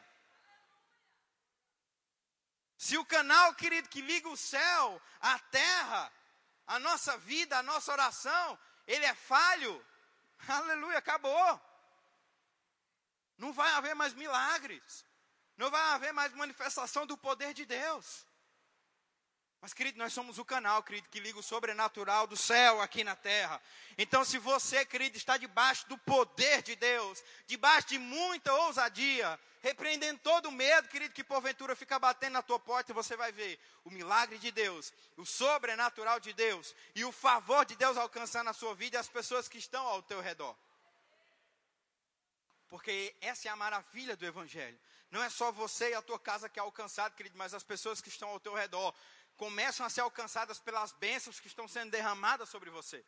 Se 2.78 2.96
o 2.96 3.04
canal, 3.04 3.56
querido, 3.56 3.88
que 3.88 4.00
liga 4.00 4.28
o 4.28 4.36
céu, 4.36 5.02
a 5.20 5.36
terra, 5.36 6.12
a 6.64 6.78
nossa 6.78 7.18
vida, 7.18 7.58
a 7.58 7.62
nossa 7.62 7.90
oração, 7.90 8.56
ele 8.86 9.04
é 9.04 9.14
falho, 9.16 9.84
aleluia, 10.46 10.98
acabou. 10.98 11.60
Não 13.36 13.52
vai 13.52 13.72
haver 13.72 13.96
mais 13.96 14.14
milagres, 14.14 15.04
não 15.56 15.68
vai 15.72 15.82
haver 15.92 16.12
mais 16.12 16.32
manifestação 16.34 17.04
do 17.04 17.18
poder 17.18 17.52
de 17.52 17.64
Deus. 17.64 18.24
Mas, 19.60 19.72
querido, 19.72 19.98
nós 19.98 20.12
somos 20.12 20.38
o 20.38 20.44
canal, 20.44 20.82
querido, 20.82 21.08
que 21.08 21.18
liga 21.18 21.38
o 21.38 21.42
sobrenatural 21.42 22.26
do 22.26 22.36
céu 22.36 22.80
aqui 22.80 23.02
na 23.02 23.16
terra. 23.16 23.60
Então, 23.96 24.24
se 24.24 24.38
você, 24.38 24.84
querido, 24.84 25.16
está 25.16 25.36
debaixo 25.36 25.88
do 25.88 25.98
poder 25.98 26.62
de 26.62 26.76
Deus, 26.76 27.22
debaixo 27.46 27.88
de 27.88 27.98
muita 27.98 28.52
ousadia, 28.52 29.38
repreendendo 29.60 30.20
todo 30.20 30.48
o 30.48 30.52
medo, 30.52 30.88
querido, 30.88 31.14
que 31.14 31.24
porventura 31.24 31.74
fica 31.74 31.98
batendo 31.98 32.34
na 32.34 32.42
tua 32.42 32.58
porta, 32.58 32.94
você 32.94 33.16
vai 33.16 33.32
ver 33.32 33.58
o 33.84 33.90
milagre 33.90 34.38
de 34.38 34.52
Deus, 34.52 34.92
o 35.16 35.24
sobrenatural 35.24 36.20
de 36.20 36.32
Deus 36.32 36.74
e 36.94 37.04
o 37.04 37.10
favor 37.10 37.64
de 37.64 37.74
Deus 37.74 37.96
alcançar 37.96 38.44
na 38.44 38.52
sua 38.52 38.74
vida 38.74 38.96
e 38.96 39.00
as 39.00 39.08
pessoas 39.08 39.48
que 39.48 39.58
estão 39.58 39.84
ao 39.86 40.02
teu 40.02 40.20
redor. 40.20 40.56
Porque 42.68 43.14
essa 43.20 43.48
é 43.48 43.50
a 43.50 43.56
maravilha 43.56 44.16
do 44.16 44.26
Evangelho. 44.26 44.78
Não 45.10 45.22
é 45.22 45.30
só 45.30 45.50
você 45.52 45.90
e 45.90 45.94
a 45.94 46.02
tua 46.02 46.18
casa 46.18 46.48
que 46.48 46.58
é 46.58 46.62
alcançado, 46.62 47.14
querido, 47.14 47.38
mas 47.38 47.54
as 47.54 47.62
pessoas 47.62 48.00
que 48.00 48.08
estão 48.08 48.28
ao 48.28 48.40
teu 48.40 48.54
redor 48.54 48.94
começam 49.36 49.84
a 49.84 49.90
ser 49.90 50.00
alcançadas 50.00 50.58
pelas 50.58 50.92
bênçãos 50.92 51.38
que 51.38 51.46
estão 51.46 51.68
sendo 51.68 51.90
derramadas 51.90 52.48
sobre 52.48 52.70
você. 52.70 53.04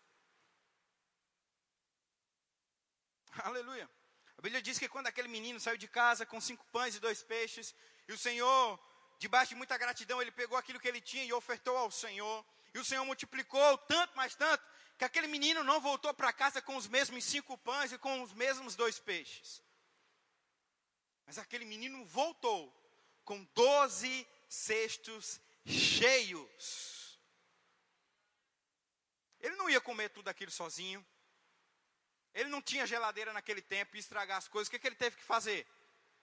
Aleluia. 3.45 3.88
A 4.37 4.43
Bíblia 4.43 4.62
diz 4.62 4.79
que 4.79 4.88
quando 4.88 5.09
aquele 5.09 5.29
menino 5.29 5.59
saiu 5.59 5.77
de 5.77 5.88
casa 5.88 6.25
com 6.25 6.41
cinco 6.41 6.64
pães 6.67 6.95
e 6.95 7.01
dois 7.01 7.23
peixes, 7.23 7.75
e 8.07 8.12
o 8.12 8.19
Senhor, 8.19 8.79
debaixo 9.19 9.51
de 9.51 9.57
muita 9.57 9.77
gratidão, 9.77 10.23
ele 10.23 10.31
pegou 10.31 10.57
aquilo 10.57 10.79
que 10.79 10.87
ele 10.87 11.01
tinha 11.01 11.25
e 11.25 11.33
ofertou 11.33 11.77
ao 11.77 11.91
Senhor, 11.91 12.45
e 12.73 12.79
o 12.79 12.85
Senhor 12.85 13.05
multiplicou 13.05 13.79
tanto, 13.79 14.17
mais 14.17 14.35
tanto, 14.35 14.62
que 14.97 15.05
aquele 15.05 15.27
menino 15.27 15.64
não 15.64 15.81
voltou 15.81 16.12
para 16.14 16.33
casa 16.33 16.61
com 16.61 16.77
os 16.77 16.87
mesmos 16.87 17.25
cinco 17.25 17.57
pães 17.59 17.93
e 17.93 17.99
com 17.99 18.23
os 18.23 18.33
mesmos 18.33 18.77
dois 18.77 18.99
peixes. 18.99 19.62
Mas 21.27 21.38
aquele 21.38 21.64
menino 21.64 22.05
voltou 22.07 22.73
com 23.25 23.45
doze 23.55 24.27
cestos 24.49 25.41
cheios. 25.69 27.19
Ele 29.41 29.57
não 29.57 29.71
ia 29.71 29.81
comer 29.81 30.09
tudo 30.09 30.29
aquilo 30.29 30.51
sozinho. 30.51 31.05
Ele 32.35 32.49
não 32.49 32.63
tinha 32.63 32.87
geladeira 32.87 33.33
naquele 33.33 33.63
tempo 33.63 33.97
e 33.97 33.99
estragar 33.99 34.39
as 34.39 34.49
coisas. 34.49 34.69
O 34.69 34.71
que, 34.71 34.79
que 34.79 34.87
ele 34.87 34.97
teve 34.97 35.17
que 35.17 35.25
fazer? 35.25 35.67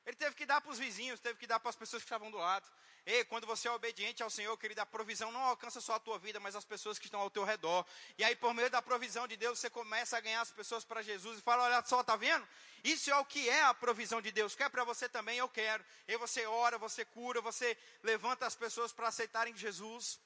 Ele 0.06 0.16
teve 0.16 0.36
que 0.36 0.46
dar 0.46 0.62
para 0.62 0.72
os 0.72 0.78
vizinhos, 0.78 1.20
teve 1.20 1.40
que 1.40 1.48
dar 1.48 1.60
para 1.60 1.70
as 1.70 1.76
pessoas 1.76 2.04
que 2.04 2.06
estavam 2.06 2.30
do 2.30 2.38
lado. 2.38 2.70
Ei, 3.06 3.24
quando 3.24 3.46
você 3.46 3.68
é 3.68 3.72
obediente 3.72 4.24
ao 4.24 4.30
Senhor, 4.32 4.58
querido, 4.58 4.82
a 4.82 4.86
provisão 4.86 5.32
não 5.32 5.44
alcança 5.44 5.80
só 5.80 5.94
a 5.94 6.00
tua 6.00 6.18
vida, 6.18 6.40
mas 6.40 6.56
as 6.56 6.66
pessoas 6.66 6.98
que 6.98 7.06
estão 7.06 7.20
ao 7.20 7.30
teu 7.30 7.44
redor. 7.44 7.86
E 8.18 8.24
aí, 8.24 8.36
por 8.36 8.52
meio 8.54 8.70
da 8.70 8.82
provisão 8.82 9.28
de 9.28 9.38
Deus, 9.38 9.60
você 9.60 9.70
começa 9.70 10.18
a 10.18 10.20
ganhar 10.20 10.42
as 10.42 10.52
pessoas 10.52 10.84
para 10.84 11.04
Jesus 11.04 11.38
e 11.38 11.42
fala: 11.42 11.64
Olha 11.64 11.84
só, 11.86 12.04
tá 12.04 12.16
vendo? 12.16 12.48
Isso 12.84 13.12
é 13.12 13.16
o 13.18 13.26
que 13.26 13.48
é 13.48 13.64
a 13.64 13.74
provisão 13.76 14.22
de 14.22 14.32
Deus. 14.32 14.56
Quer 14.56 14.70
para 14.70 14.84
você 14.84 15.08
também? 15.08 15.38
Eu 15.38 15.48
quero. 15.48 15.86
E 16.08 16.18
você 16.18 16.48
ora, 16.48 16.80
você 16.80 17.06
cura, 17.06 17.42
você 17.42 17.78
levanta 18.02 18.48
as 18.48 18.56
pessoas 18.56 18.92
para 18.92 19.08
aceitarem 19.08 19.56
Jesus. 19.56 20.20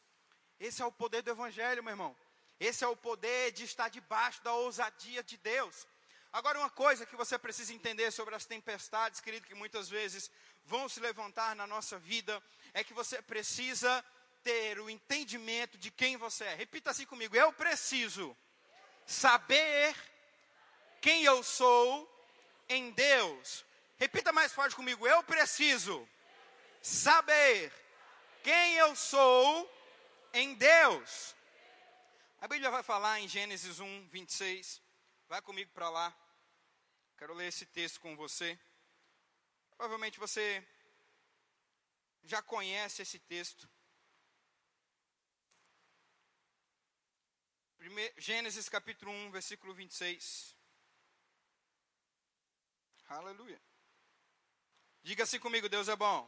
Esse 0.57 0.81
é 0.81 0.85
o 0.85 0.91
poder 0.91 1.21
do 1.21 1.31
Evangelho, 1.31 1.83
meu 1.83 1.91
irmão. 1.91 2.15
Esse 2.59 2.83
é 2.83 2.87
o 2.87 2.95
poder 2.95 3.51
de 3.51 3.63
estar 3.63 3.89
debaixo 3.89 4.41
da 4.43 4.53
ousadia 4.53 5.23
de 5.23 5.37
Deus. 5.37 5.87
Agora, 6.31 6.59
uma 6.59 6.69
coisa 6.69 7.05
que 7.05 7.15
você 7.15 7.39
precisa 7.39 7.73
entender 7.73 8.11
sobre 8.11 8.35
as 8.35 8.45
tempestades, 8.45 9.19
querido, 9.19 9.47
que 9.47 9.55
muitas 9.55 9.89
vezes 9.89 10.29
vão 10.63 10.87
se 10.87 10.99
levantar 10.99 11.55
na 11.55 11.65
nossa 11.65 11.97
vida, 11.97 12.41
é 12.73 12.83
que 12.83 12.93
você 12.93 13.19
precisa 13.21 14.05
ter 14.43 14.79
o 14.79 14.89
entendimento 14.89 15.77
de 15.77 15.89
quem 15.89 16.17
você 16.17 16.43
é. 16.43 16.55
Repita 16.55 16.91
assim 16.91 17.05
comigo: 17.05 17.35
eu 17.35 17.51
preciso 17.53 18.37
saber 19.05 19.95
quem 21.01 21.23
eu 21.23 21.41
sou 21.43 22.07
em 22.67 22.91
Deus. 22.91 23.65
Repita 23.97 24.31
mais 24.31 24.53
forte 24.53 24.75
comigo. 24.75 25.07
Eu 25.07 25.23
preciso 25.23 26.07
saber 26.81 27.73
quem 28.43 28.75
eu 28.75 28.95
sou 28.95 29.69
em 30.33 30.53
Deus. 30.53 31.35
A 32.39 32.47
Bíblia 32.47 32.69
vai 32.69 32.83
falar 32.83 33.19
em 33.19 33.27
Gênesis 33.27 33.79
1, 33.79 34.07
26. 34.09 34.88
Vai 35.29 35.43
comigo 35.43 35.71
para 35.73 35.87
lá. 35.91 36.11
Quero 37.15 37.35
ler 37.35 37.49
esse 37.49 37.63
texto 37.63 37.99
com 38.01 38.15
você. 38.15 38.59
Provavelmente 39.69 40.17
você 40.17 40.67
já 42.23 42.41
conhece 42.41 43.03
esse 43.03 43.19
texto. 43.19 43.69
Gênesis 48.17 48.67
capítulo 48.67 49.11
1, 49.11 49.29
versículo 49.29 49.71
26. 49.75 50.57
Aleluia. 53.07 53.61
Diga 55.03 55.25
assim 55.25 55.39
comigo: 55.39 55.69
Deus 55.69 55.87
é 55.89 55.95
bom. 55.95 56.27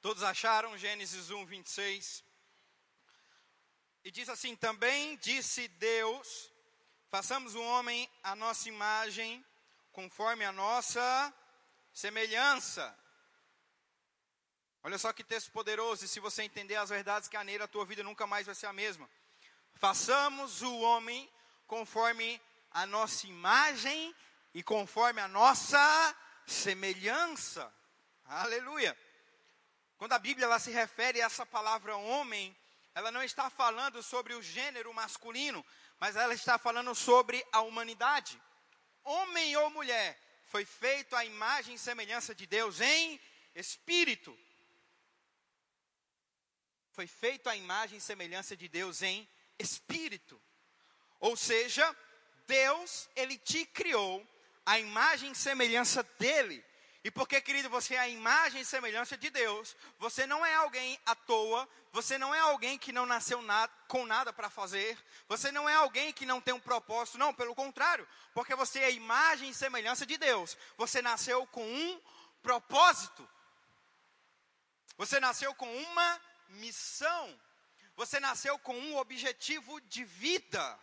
Todos 0.00 0.22
acharam 0.22 0.78
Gênesis 0.78 1.28
1, 1.28 1.44
26? 1.44 2.29
E 4.04 4.10
diz 4.10 4.28
assim: 4.28 4.56
Também 4.56 5.16
disse 5.16 5.68
Deus: 5.68 6.50
façamos 7.10 7.54
o 7.54 7.62
homem 7.62 8.08
a 8.22 8.36
nossa 8.36 8.68
imagem, 8.68 9.44
conforme 9.92 10.44
a 10.44 10.52
nossa 10.52 11.34
semelhança. 11.92 12.96
Olha 14.82 14.96
só 14.96 15.12
que 15.12 15.22
texto 15.22 15.50
poderoso, 15.50 16.04
e 16.04 16.08
se 16.08 16.20
você 16.20 16.42
entender 16.42 16.76
as 16.76 16.88
verdades 16.88 17.28
que 17.28 17.36
há 17.36 17.44
nele, 17.44 17.62
a 17.62 17.68
tua 17.68 17.84
vida 17.84 18.02
nunca 18.02 18.26
mais 18.26 18.46
vai 18.46 18.54
ser 18.54 18.66
a 18.66 18.72
mesma. 18.72 19.10
Façamos 19.74 20.62
o 20.62 20.78
homem 20.80 21.30
conforme 21.66 22.40
a 22.70 22.86
nossa 22.86 23.26
imagem 23.26 24.14
e 24.54 24.62
conforme 24.62 25.20
a 25.20 25.28
nossa 25.28 26.16
semelhança. 26.46 27.72
Aleluia. 28.24 28.96
Quando 29.98 30.12
a 30.12 30.18
Bíblia 30.18 30.46
ela 30.46 30.58
se 30.58 30.70
refere 30.70 31.20
a 31.20 31.26
essa 31.26 31.44
palavra 31.44 31.96
homem, 31.96 32.56
ela 33.00 33.10
não 33.10 33.22
está 33.22 33.48
falando 33.48 34.02
sobre 34.02 34.34
o 34.34 34.42
gênero 34.42 34.92
masculino, 34.92 35.64
mas 35.98 36.16
ela 36.16 36.34
está 36.34 36.58
falando 36.58 36.94
sobre 36.94 37.42
a 37.50 37.62
humanidade. 37.62 38.40
homem 39.02 39.56
ou 39.56 39.70
mulher, 39.70 40.18
foi 40.44 40.66
feito 40.66 41.16
à 41.16 41.24
imagem 41.24 41.76
e 41.76 41.78
semelhança 41.78 42.34
de 42.34 42.46
Deus 42.46 42.78
em 42.82 43.18
espírito. 43.54 44.38
Foi 46.90 47.06
feito 47.06 47.48
à 47.48 47.56
imagem 47.56 47.96
e 47.96 48.02
semelhança 48.02 48.54
de 48.54 48.68
Deus 48.68 49.00
em 49.00 49.26
espírito. 49.58 50.38
Ou 51.20 51.34
seja, 51.38 51.96
Deus, 52.46 53.08
ele 53.16 53.38
te 53.38 53.64
criou 53.64 54.26
a 54.66 54.78
imagem 54.78 55.32
e 55.32 55.34
semelhança 55.34 56.02
dele. 56.18 56.62
E 57.02 57.10
porque, 57.10 57.40
querido, 57.40 57.70
você 57.70 57.94
é 57.94 57.98
a 57.98 58.08
imagem 58.08 58.60
e 58.60 58.64
semelhança 58.64 59.16
de 59.16 59.30
Deus, 59.30 59.74
você 59.98 60.26
não 60.26 60.44
é 60.44 60.54
alguém 60.54 61.00
à 61.06 61.14
toa, 61.14 61.66
você 61.90 62.18
não 62.18 62.34
é 62.34 62.40
alguém 62.40 62.76
que 62.78 62.92
não 62.92 63.06
nasceu 63.06 63.42
com 63.88 64.04
nada 64.04 64.34
para 64.34 64.50
fazer, 64.50 64.98
você 65.26 65.50
não 65.50 65.66
é 65.66 65.74
alguém 65.74 66.12
que 66.12 66.26
não 66.26 66.42
tem 66.42 66.52
um 66.52 66.60
propósito, 66.60 67.16
não, 67.16 67.32
pelo 67.32 67.54
contrário, 67.54 68.06
porque 68.34 68.54
você 68.54 68.80
é 68.80 68.86
a 68.86 68.90
imagem 68.90 69.48
e 69.48 69.54
semelhança 69.54 70.04
de 70.04 70.18
Deus, 70.18 70.58
você 70.76 71.00
nasceu 71.00 71.46
com 71.46 71.66
um 71.66 71.98
propósito, 72.42 73.26
você 74.98 75.18
nasceu 75.18 75.54
com 75.54 75.74
uma 75.74 76.20
missão, 76.50 77.40
você 77.96 78.20
nasceu 78.20 78.58
com 78.58 78.78
um 78.78 78.98
objetivo 78.98 79.80
de 79.82 80.04
vida. 80.04 80.78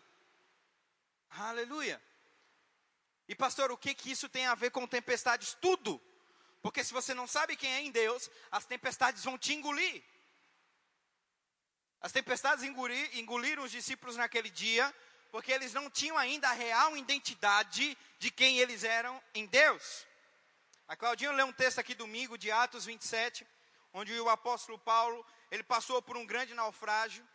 Aleluia. 1.29 2.01
E 3.27 3.35
pastor, 3.35 3.71
o 3.71 3.77
que 3.77 3.93
que 3.93 4.09
isso 4.09 4.27
tem 4.27 4.47
a 4.47 4.55
ver 4.55 4.71
com 4.71 4.87
tempestades? 4.87 5.53
Tudo. 5.61 6.01
Porque 6.67 6.83
se 6.83 6.91
você 6.91 7.13
não 7.13 7.25
sabe 7.25 7.55
quem 7.55 7.71
é 7.71 7.79
em 7.79 7.91
Deus, 7.91 8.29
as 8.51 8.65
tempestades 8.65 9.23
vão 9.23 9.37
te 9.37 9.53
engolir. 9.53 10.03
As 12.01 12.11
tempestades 12.11 12.61
engolir, 12.61 13.17
engoliram 13.17 13.63
os 13.63 13.71
discípulos 13.71 14.17
naquele 14.17 14.49
dia, 14.49 14.93
porque 15.31 15.49
eles 15.49 15.71
não 15.71 15.89
tinham 15.89 16.17
ainda 16.17 16.49
a 16.49 16.51
real 16.51 16.97
identidade 16.97 17.97
de 18.19 18.29
quem 18.29 18.59
eles 18.59 18.83
eram 18.83 19.23
em 19.33 19.45
Deus. 19.45 20.05
A 20.89 20.95
Claudinha 20.97 21.31
leu 21.31 21.45
um 21.45 21.53
texto 21.53 21.79
aqui 21.79 21.95
domingo, 21.95 22.37
de 22.37 22.51
Atos 22.51 22.83
27, 22.83 23.47
onde 23.93 24.19
o 24.19 24.27
apóstolo 24.27 24.77
Paulo, 24.77 25.25
ele 25.49 25.63
passou 25.63 26.01
por 26.01 26.17
um 26.17 26.25
grande 26.25 26.53
naufrágio, 26.53 27.25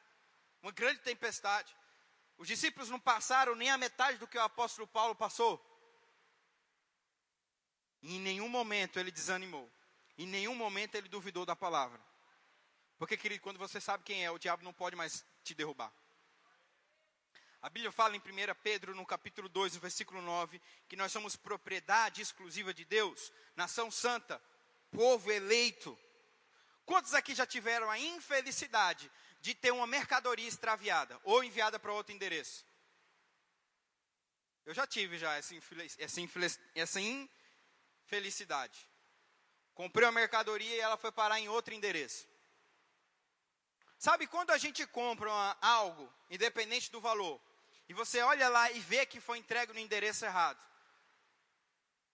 uma 0.62 0.72
grande 0.72 1.00
tempestade. 1.00 1.74
Os 2.36 2.46
discípulos 2.46 2.90
não 2.90 3.00
passaram 3.00 3.54
nem 3.54 3.70
a 3.70 3.78
metade 3.78 4.18
do 4.18 4.26
que 4.26 4.36
o 4.36 4.42
apóstolo 4.42 4.86
Paulo 4.86 5.14
passou. 5.14 5.71
E 8.02 8.16
em 8.16 8.20
nenhum 8.20 8.48
momento 8.48 8.98
ele 8.98 9.10
desanimou. 9.10 9.70
Em 10.18 10.26
nenhum 10.26 10.54
momento 10.54 10.94
ele 10.96 11.08
duvidou 11.08 11.46
da 11.46 11.56
palavra. 11.56 12.00
Porque, 12.98 13.16
querido, 13.16 13.42
quando 13.42 13.58
você 13.58 13.80
sabe 13.80 14.04
quem 14.04 14.24
é, 14.24 14.30
o 14.30 14.38
diabo 14.38 14.62
não 14.62 14.72
pode 14.72 14.94
mais 14.94 15.24
te 15.42 15.54
derrubar. 15.54 15.92
A 17.60 17.70
Bíblia 17.70 17.92
fala 17.92 18.16
em 18.16 18.18
1 18.18 18.22
Pedro, 18.62 18.94
no 18.94 19.06
capítulo 19.06 19.48
2, 19.48 19.74
no 19.74 19.80
versículo 19.80 20.20
9, 20.20 20.60
que 20.88 20.96
nós 20.96 21.12
somos 21.12 21.36
propriedade 21.36 22.20
exclusiva 22.20 22.74
de 22.74 22.84
Deus, 22.84 23.32
nação 23.54 23.90
santa, 23.90 24.42
povo 24.90 25.30
eleito. 25.30 25.96
Quantos 26.84 27.14
aqui 27.14 27.34
já 27.34 27.46
tiveram 27.46 27.88
a 27.88 27.98
infelicidade 27.98 29.10
de 29.40 29.54
ter 29.54 29.70
uma 29.72 29.86
mercadoria 29.86 30.48
extraviada 30.48 31.20
ou 31.22 31.42
enviada 31.44 31.78
para 31.78 31.92
outro 31.92 32.12
endereço? 32.12 32.66
Eu 34.64 34.74
já 34.74 34.86
tive 34.86 35.18
já 35.18 35.34
essa, 35.36 35.54
essa 36.74 37.00
felicidade. 38.12 38.78
Comprei 39.72 40.06
a 40.06 40.12
mercadoria 40.12 40.76
e 40.76 40.80
ela 40.80 40.98
foi 40.98 41.10
parar 41.10 41.40
em 41.40 41.48
outro 41.48 41.72
endereço. 41.72 42.28
Sabe 43.98 44.26
quando 44.26 44.50
a 44.50 44.58
gente 44.58 44.86
compra 44.86 45.30
uma, 45.30 45.56
algo, 45.62 46.12
independente 46.28 46.90
do 46.90 47.00
valor, 47.00 47.40
e 47.88 47.94
você 47.94 48.20
olha 48.20 48.50
lá 48.50 48.70
e 48.70 48.80
vê 48.80 49.06
que 49.06 49.18
foi 49.18 49.38
entregue 49.38 49.72
no 49.72 49.78
endereço 49.78 50.26
errado? 50.26 50.60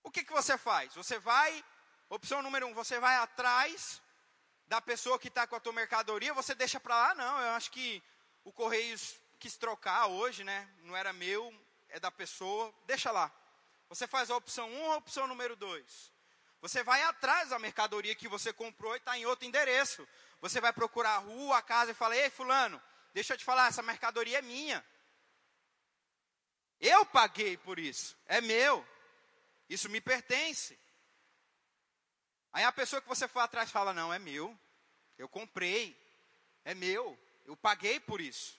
O 0.04 0.10
que, 0.12 0.22
que 0.22 0.32
você 0.32 0.56
faz? 0.56 0.94
Você 0.94 1.18
vai, 1.18 1.64
opção 2.08 2.42
número 2.42 2.68
um, 2.68 2.74
você 2.74 3.00
vai 3.00 3.16
atrás 3.16 4.00
da 4.68 4.80
pessoa 4.80 5.18
que 5.18 5.26
está 5.26 5.48
com 5.48 5.56
a 5.56 5.60
tua 5.60 5.72
mercadoria, 5.72 6.32
você 6.32 6.54
deixa 6.54 6.78
para 6.78 6.94
lá? 6.94 7.14
Não, 7.16 7.40
eu 7.40 7.50
acho 7.58 7.72
que 7.72 8.00
o 8.44 8.52
Correios 8.52 9.20
quis 9.40 9.56
trocar 9.56 10.06
hoje, 10.06 10.44
né? 10.44 10.72
Não 10.82 10.96
era 10.96 11.12
meu, 11.12 11.52
é 11.88 11.98
da 11.98 12.10
pessoa, 12.12 12.72
deixa 12.86 13.10
lá. 13.10 13.32
Você 13.88 14.06
faz 14.06 14.30
a 14.30 14.36
opção 14.36 14.68
1 14.70 14.82
ou 14.82 14.92
a 14.92 14.96
opção 14.96 15.26
número 15.26 15.56
2? 15.56 16.12
Você 16.60 16.82
vai 16.82 17.02
atrás 17.02 17.50
da 17.50 17.58
mercadoria 17.58 18.14
que 18.14 18.28
você 18.28 18.52
comprou 18.52 18.94
e 18.94 18.98
está 18.98 19.16
em 19.16 19.24
outro 19.24 19.46
endereço. 19.46 20.06
Você 20.40 20.60
vai 20.60 20.72
procurar 20.72 21.14
a 21.14 21.18
rua, 21.18 21.58
a 21.58 21.62
casa 21.62 21.92
e 21.92 21.94
fala: 21.94 22.16
Ei, 22.16 22.28
Fulano, 22.30 22.82
deixa 23.14 23.34
eu 23.34 23.38
te 23.38 23.44
falar, 23.44 23.68
essa 23.68 23.82
mercadoria 23.82 24.38
é 24.38 24.42
minha. 24.42 24.84
Eu 26.80 27.06
paguei 27.06 27.56
por 27.56 27.78
isso, 27.78 28.16
é 28.26 28.40
meu. 28.40 28.86
Isso 29.68 29.88
me 29.88 30.00
pertence. 30.00 30.78
Aí 32.52 32.64
a 32.64 32.72
pessoa 32.72 33.00
que 33.00 33.08
você 33.08 33.28
foi 33.28 33.42
atrás 33.42 33.70
fala: 33.70 33.92
Não, 33.92 34.12
é 34.12 34.18
meu. 34.18 34.58
Eu 35.16 35.28
comprei. 35.28 35.96
É 36.64 36.74
meu. 36.74 37.18
Eu 37.44 37.56
paguei 37.56 38.00
por 38.00 38.20
isso. 38.20 38.58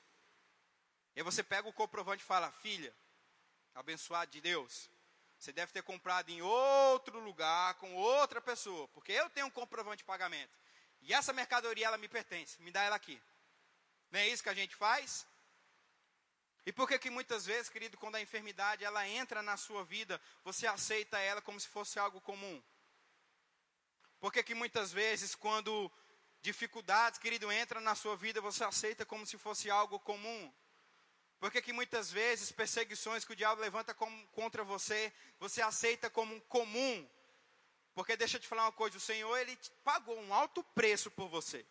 E 1.16 1.20
aí 1.20 1.24
você 1.24 1.44
pega 1.44 1.68
o 1.68 1.74
comprovante 1.74 2.24
e 2.24 2.26
fala: 2.26 2.52
Filha, 2.52 2.96
abençoado 3.76 4.32
de 4.32 4.40
Deus, 4.40 4.90
você 5.40 5.54
deve 5.54 5.72
ter 5.72 5.82
comprado 5.82 6.30
em 6.30 6.42
outro 6.42 7.18
lugar, 7.20 7.74
com 7.76 7.96
outra 7.96 8.42
pessoa, 8.42 8.88
porque 8.90 9.14
eu 9.14 9.30
tenho 9.30 9.48
um 9.48 9.52
comprovante 9.52 10.00
de 10.00 10.04
pagamento. 10.04 10.60
E 11.02 11.14
essa 11.14 11.32
mercadoria, 11.32 11.88
ela 11.88 11.98
me 11.98 12.10
pertence, 12.10 12.62
me 12.62 12.72
dá 12.72 12.84
ela 12.84 12.98
aqui. 12.98 13.22
Não 14.12 14.20
é 14.20 14.28
isso 14.28 14.44
que 14.44 14.50
a 14.50 14.54
gente 14.54 14.76
faz? 14.76 15.26
E 16.66 16.74
por 16.74 16.90
que 16.90 17.00
que 17.00 17.10
muitas 17.10 17.46
vezes, 17.46 17.70
querido, 17.70 17.98
quando 17.98 18.16
a 18.16 18.22
enfermidade 18.22 18.84
ela 18.84 19.08
entra 19.08 19.42
na 19.42 19.56
sua 19.56 19.84
vida, 19.86 20.20
você 20.44 20.68
aceita 20.68 21.18
ela 21.18 21.42
como 21.42 21.58
se 21.58 21.70
fosse 21.70 21.98
algo 21.98 22.20
comum? 22.20 22.62
Por 24.20 24.34
que 24.34 24.44
que 24.44 24.54
muitas 24.54 24.92
vezes, 24.92 25.36
quando 25.36 25.90
dificuldades, 26.42 27.18
querido, 27.18 27.50
entram 27.50 27.80
na 27.80 27.96
sua 27.96 28.18
vida, 28.18 28.42
você 28.42 28.66
aceita 28.66 29.06
como 29.06 29.26
se 29.26 29.38
fosse 29.38 29.70
algo 29.70 30.02
comum? 30.02 30.54
Por 31.40 31.52
que, 31.52 31.72
muitas 31.72 32.12
vezes 32.12 32.52
perseguições 32.52 33.24
que 33.24 33.32
o 33.32 33.36
diabo 33.36 33.62
levanta 33.62 33.94
com, 33.94 34.28
contra 34.28 34.64
você, 34.64 35.14
você 35.40 35.62
aceita 35.62 36.10
como 36.10 36.36
um 36.36 36.40
comum? 36.42 37.10
Porque 37.96 38.18
deixa 38.18 38.38
eu 38.38 38.42
te 38.42 38.48
falar 38.48 38.66
uma 38.66 38.72
coisa, 38.72 38.98
o 38.98 39.02
Senhor 39.02 39.38
ele 39.38 39.58
pagou 39.84 40.20
um 40.20 40.34
alto 40.34 40.64
preço 40.64 41.10
por 41.10 41.30
você. 41.30 41.66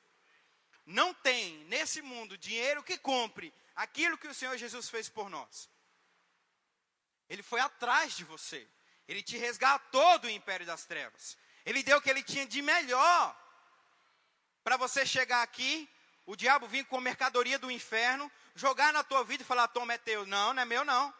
Não 0.87 1.13
tem 1.13 1.65
nesse 1.65 2.01
mundo 2.01 2.39
dinheiro 2.39 2.83
que 2.83 2.97
compre 2.97 3.53
aquilo 3.77 4.17
que 4.17 4.27
o 4.27 4.35
Senhor 4.35 4.57
Jesus 4.57 4.89
fez 4.89 5.09
por 5.09 5.29
nós. 5.29 5.69
Ele 7.29 7.43
foi 7.43 7.61
atrás 7.61 8.17
de 8.17 8.25
você. 8.25 8.67
Ele 9.07 9.23
te 9.23 9.37
resgatou 9.37 10.19
do 10.19 10.31
império 10.31 10.67
das 10.67 10.85
trevas. 10.85 11.37
Ele 11.65 11.83
deu 11.83 11.99
o 11.99 12.01
que 12.01 12.09
ele 12.09 12.23
tinha 12.23 12.47
de 12.47 12.63
melhor 12.63 13.37
para 14.65 14.79
você 14.79 15.05
chegar 15.05 15.43
aqui. 15.43 15.89
O 16.27 16.37
diabo 16.37 16.67
vir 16.67 16.85
com 16.87 16.97
a 16.97 17.01
mercadoria 17.01 17.59
do 17.59 17.71
inferno, 17.71 18.31
jogar 18.59 18.93
na 18.93 19.03
tua 19.03 19.25
vida 19.25 19.43
e 19.43 19.47
falar: 19.47 19.69
toma, 19.69 19.95
é 19.95 19.99
teu. 19.99 20.27
Não, 20.27 20.53
não 20.53 20.63
é 20.63 20.65
meu, 20.65 20.85
não. 20.85 21.15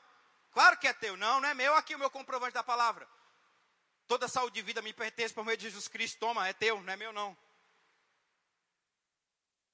Claro 0.51 0.77
que 0.77 0.89
é 0.89 0.93
teu. 0.93 1.17
Não, 1.17 1.41
não 1.41 1.49
é 1.49 1.55
meu. 1.55 1.75
Aqui 1.75 1.95
o 1.95 1.99
meu 1.99 2.11
comprovante 2.11 2.55
da 2.55 2.63
palavra. 2.63 3.09
Toda 4.07 4.27
saúde 4.27 4.55
de 4.55 4.63
vida 4.63 4.83
me 4.83 4.93
pertence 4.93 5.33
por 5.33 5.45
meio 5.45 5.57
de 5.57 5.65
Jesus 5.65 5.87
Cristo. 5.87 6.19
Toma, 6.19 6.49
é 6.49 6.53
teu, 6.53 6.81
não 6.83 6.93
é 6.93 6.97
meu, 6.97 7.13
não. 7.13 7.37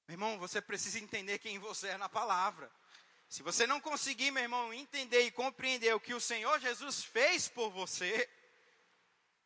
Meu 0.07 0.13
irmão, 0.13 0.37
você 0.37 0.61
precisa 0.61 0.99
entender 0.99 1.39
quem 1.39 1.57
você 1.57 1.87
é 1.89 1.97
na 1.97 2.07
palavra. 2.07 2.71
Se 3.27 3.41
você 3.41 3.65
não 3.65 3.81
conseguir, 3.81 4.29
meu 4.29 4.43
irmão, 4.43 4.73
entender 4.73 5.21
e 5.21 5.31
compreender 5.31 5.95
o 5.95 5.99
que 5.99 6.13
o 6.13 6.21
Senhor 6.21 6.59
Jesus 6.59 7.03
fez 7.03 7.47
por 7.47 7.71
você, 7.71 8.29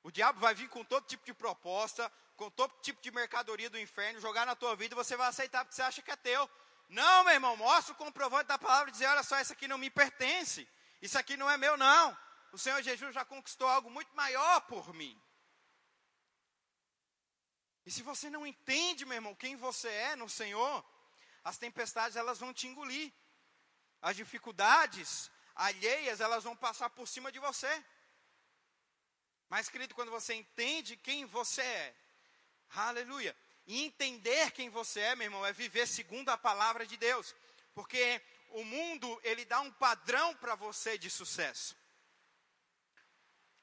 o 0.04 0.12
diabo 0.12 0.40
vai 0.40 0.54
vir 0.54 0.68
com 0.68 0.84
todo 0.84 1.08
tipo 1.08 1.26
de 1.26 1.34
proposta, 1.34 2.12
com 2.36 2.50
todo 2.50 2.74
tipo 2.82 3.02
de 3.02 3.12
mercadoria 3.12 3.70
do 3.70 3.80
inferno, 3.80 4.20
jogar 4.20 4.46
na 4.46 4.56
tua 4.56 4.76
vida 4.76 4.94
e 4.94 4.98
você 4.98 5.16
vai 5.16 5.28
aceitar 5.28 5.64
porque 5.64 5.76
você 5.76 5.82
acha 5.82 6.02
que 6.02 6.12
é 6.12 6.16
teu. 6.18 6.50
Não, 6.90 7.24
meu 7.24 7.34
irmão, 7.34 7.56
mostra 7.56 7.94
o 7.94 7.98
comprovante 7.98 8.48
da 8.48 8.58
palavra 8.58 8.90
e 8.90 8.92
dizer: 8.92 9.06
olha 9.06 9.24
só, 9.24 9.40
isso 9.40 9.54
aqui 9.54 9.68
não 9.68 9.78
me 9.78 9.90
pertence, 9.90 10.68
isso 11.02 11.18
aqui 11.18 11.38
não 11.38 11.50
é 11.50 11.56
meu, 11.56 11.78
não. 11.78 12.18
O 12.52 12.58
Senhor 12.58 12.82
Jesus 12.82 13.14
já 13.14 13.24
conquistou 13.24 13.68
algo 13.68 13.92
muito 13.92 14.14
maior 14.16 14.62
por 14.62 14.92
mim. 14.94 15.22
E 17.86 17.92
se 17.92 18.02
você 18.02 18.30
não 18.30 18.46
entende, 18.46 19.06
meu 19.06 19.16
irmão, 19.16 19.36
quem 19.36 19.56
você 19.56 19.88
é 19.88 20.16
no 20.16 20.28
Senhor, 20.28 20.84
as 21.44 21.58
tempestades 21.58 22.18
elas 22.18 22.40
vão 22.40 22.54
te 22.54 22.68
engolir. 22.68 23.14
As 24.02 24.16
dificuldades 24.16 25.30
alheias, 25.56 26.22
elas 26.22 26.44
vão 26.44 26.56
passar 26.56 26.90
por 26.90 27.08
cima 27.08 27.32
de 27.32 27.40
você. 27.40 27.86
Mas, 29.48 29.70
querido, 29.70 29.94
quando 29.94 30.12
você 30.12 30.34
entende 30.34 30.96
quem 30.98 31.26
você 31.26 31.62
é, 31.62 31.96
aleluia, 32.70 33.36
e 33.70 33.84
entender 33.84 34.50
quem 34.50 34.68
você 34.68 35.00
é, 35.00 35.16
meu 35.16 35.26
irmão, 35.26 35.46
é 35.46 35.54
viver 35.54 35.88
segundo 35.88 36.30
a 36.30 36.38
palavra 36.38 36.88
de 36.88 36.98
Deus. 36.98 37.36
Porque 37.76 38.20
o 38.50 38.64
mundo, 38.64 39.22
ele 39.24 39.46
dá 39.46 39.62
um 39.62 39.72
padrão 39.72 40.36
para 40.38 40.56
você 40.56 40.98
de 40.98 41.08
sucesso. 41.08 41.78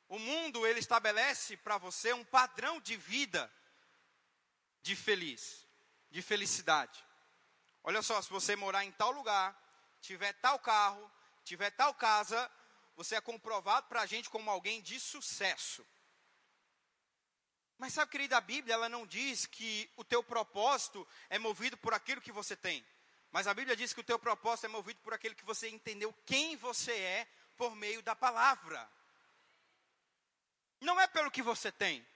O 0.09 0.17
mundo, 0.17 0.65
ele 0.65 0.79
estabelece 0.79 1.57
para 1.57 1.77
você 1.77 2.13
um 2.13 2.25
padrão 2.25 2.81
de 2.81 2.97
vida 2.97 3.53
de 4.81 4.95
feliz, 4.95 5.67
de 6.09 6.23
felicidade. 6.23 7.05
Olha 7.83 8.01
só, 8.01 8.23
se 8.23 8.31
você 8.31 8.55
morar 8.55 8.85
em 8.85 8.93
tal 8.93 9.11
lugar, 9.11 9.61
tiver 10.01 10.35
tal 10.35 10.61
carro, 10.61 11.11
tiver 11.43 11.73
tal 11.73 11.93
casa, 11.93 12.49
você 12.95 13.17
é 13.17 13.21
comprovado 13.21 13.89
para 13.89 14.03
a 14.03 14.07
gente 14.07 14.31
como 14.31 14.53
alguém 14.53 14.81
de 14.81 15.01
sucesso. 15.01 15.85
Mas 17.79 17.93
sabe, 17.93 18.11
querida, 18.11 18.37
a 18.37 18.41
Bíblia 18.41 18.75
ela 18.75 18.89
não 18.89 19.07
diz 19.07 19.45
que 19.45 19.91
o 19.97 20.05
teu 20.05 20.23
propósito 20.23 21.07
é 21.29 21.39
movido 21.39 21.77
por 21.77 21.93
aquilo 21.93 22.21
que 22.21 22.33
você 22.33 22.57
tem. 22.57 22.85
Mas 23.31 23.47
a 23.47 23.53
Bíblia 23.53 23.77
diz 23.77 23.93
que 23.93 24.01
o 24.01 24.05
teu 24.05 24.19
propósito 24.19 24.65
é 24.65 24.69
movido 24.69 25.01
por 25.01 25.13
aquilo 25.13 25.35
que 25.35 25.45
você 25.45 25.69
entendeu 25.69 26.13
quem 26.25 26.57
você 26.57 26.93
é 26.93 27.29
por 27.57 27.77
meio 27.77 28.03
da 28.03 28.17
palavra. 28.17 28.91
Não 30.81 30.99
é 31.01 31.07
pelo 31.07 31.31
que 31.31 31.43
você 31.43 31.71
tem. 31.71 32.07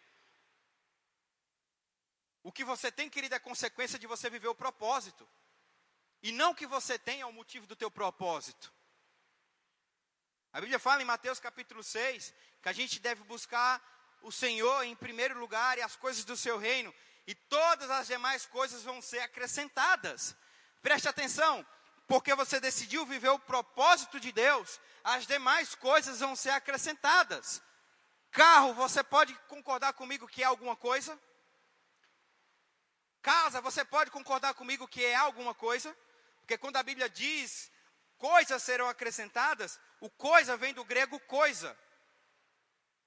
O 2.42 2.50
que 2.50 2.64
você 2.64 2.90
tem, 2.90 3.10
querida, 3.10 3.36
é 3.36 3.38
consequência 3.38 3.98
de 3.98 4.06
você 4.06 4.30
viver 4.30 4.48
o 4.48 4.54
propósito. 4.54 5.28
E 6.22 6.32
não 6.32 6.54
que 6.54 6.66
você 6.66 6.98
tenha 6.98 7.26
o 7.26 7.32
motivo 7.32 7.66
do 7.66 7.76
teu 7.76 7.90
propósito. 7.90 8.72
A 10.52 10.60
Bíblia 10.60 10.78
fala 10.78 11.02
em 11.02 11.06
Mateus 11.06 11.38
capítulo 11.38 11.82
6 11.82 12.34
que 12.62 12.68
a 12.68 12.72
gente 12.72 12.98
deve 12.98 13.22
buscar 13.24 13.99
o 14.22 14.32
Senhor 14.32 14.82
em 14.84 14.94
primeiro 14.94 15.38
lugar 15.38 15.78
e 15.78 15.82
as 15.82 15.96
coisas 15.96 16.24
do 16.24 16.36
seu 16.36 16.58
reino, 16.58 16.94
e 17.26 17.34
todas 17.34 17.90
as 17.90 18.06
demais 18.06 18.46
coisas 18.46 18.82
vão 18.82 19.00
ser 19.00 19.20
acrescentadas. 19.20 20.36
Preste 20.82 21.08
atenção, 21.08 21.66
porque 22.06 22.34
você 22.34 22.58
decidiu 22.58 23.06
viver 23.06 23.28
o 23.28 23.38
propósito 23.38 24.18
de 24.18 24.32
Deus, 24.32 24.80
as 25.04 25.26
demais 25.26 25.74
coisas 25.74 26.20
vão 26.20 26.34
ser 26.34 26.50
acrescentadas. 26.50 27.62
Carro, 28.30 28.74
você 28.74 29.02
pode 29.02 29.34
concordar 29.48 29.92
comigo 29.92 30.26
que 30.28 30.42
é 30.42 30.46
alguma 30.46 30.76
coisa? 30.76 31.18
Casa, 33.22 33.60
você 33.60 33.84
pode 33.84 34.10
concordar 34.10 34.54
comigo 34.54 34.88
que 34.88 35.04
é 35.04 35.14
alguma 35.14 35.54
coisa? 35.54 35.96
Porque 36.40 36.56
quando 36.56 36.76
a 36.76 36.82
Bíblia 36.82 37.08
diz 37.08 37.70
coisas 38.16 38.62
serão 38.62 38.88
acrescentadas, 38.88 39.78
o 40.00 40.10
coisa 40.10 40.56
vem 40.56 40.74
do 40.74 40.84
grego 40.84 41.18
coisa. 41.20 41.76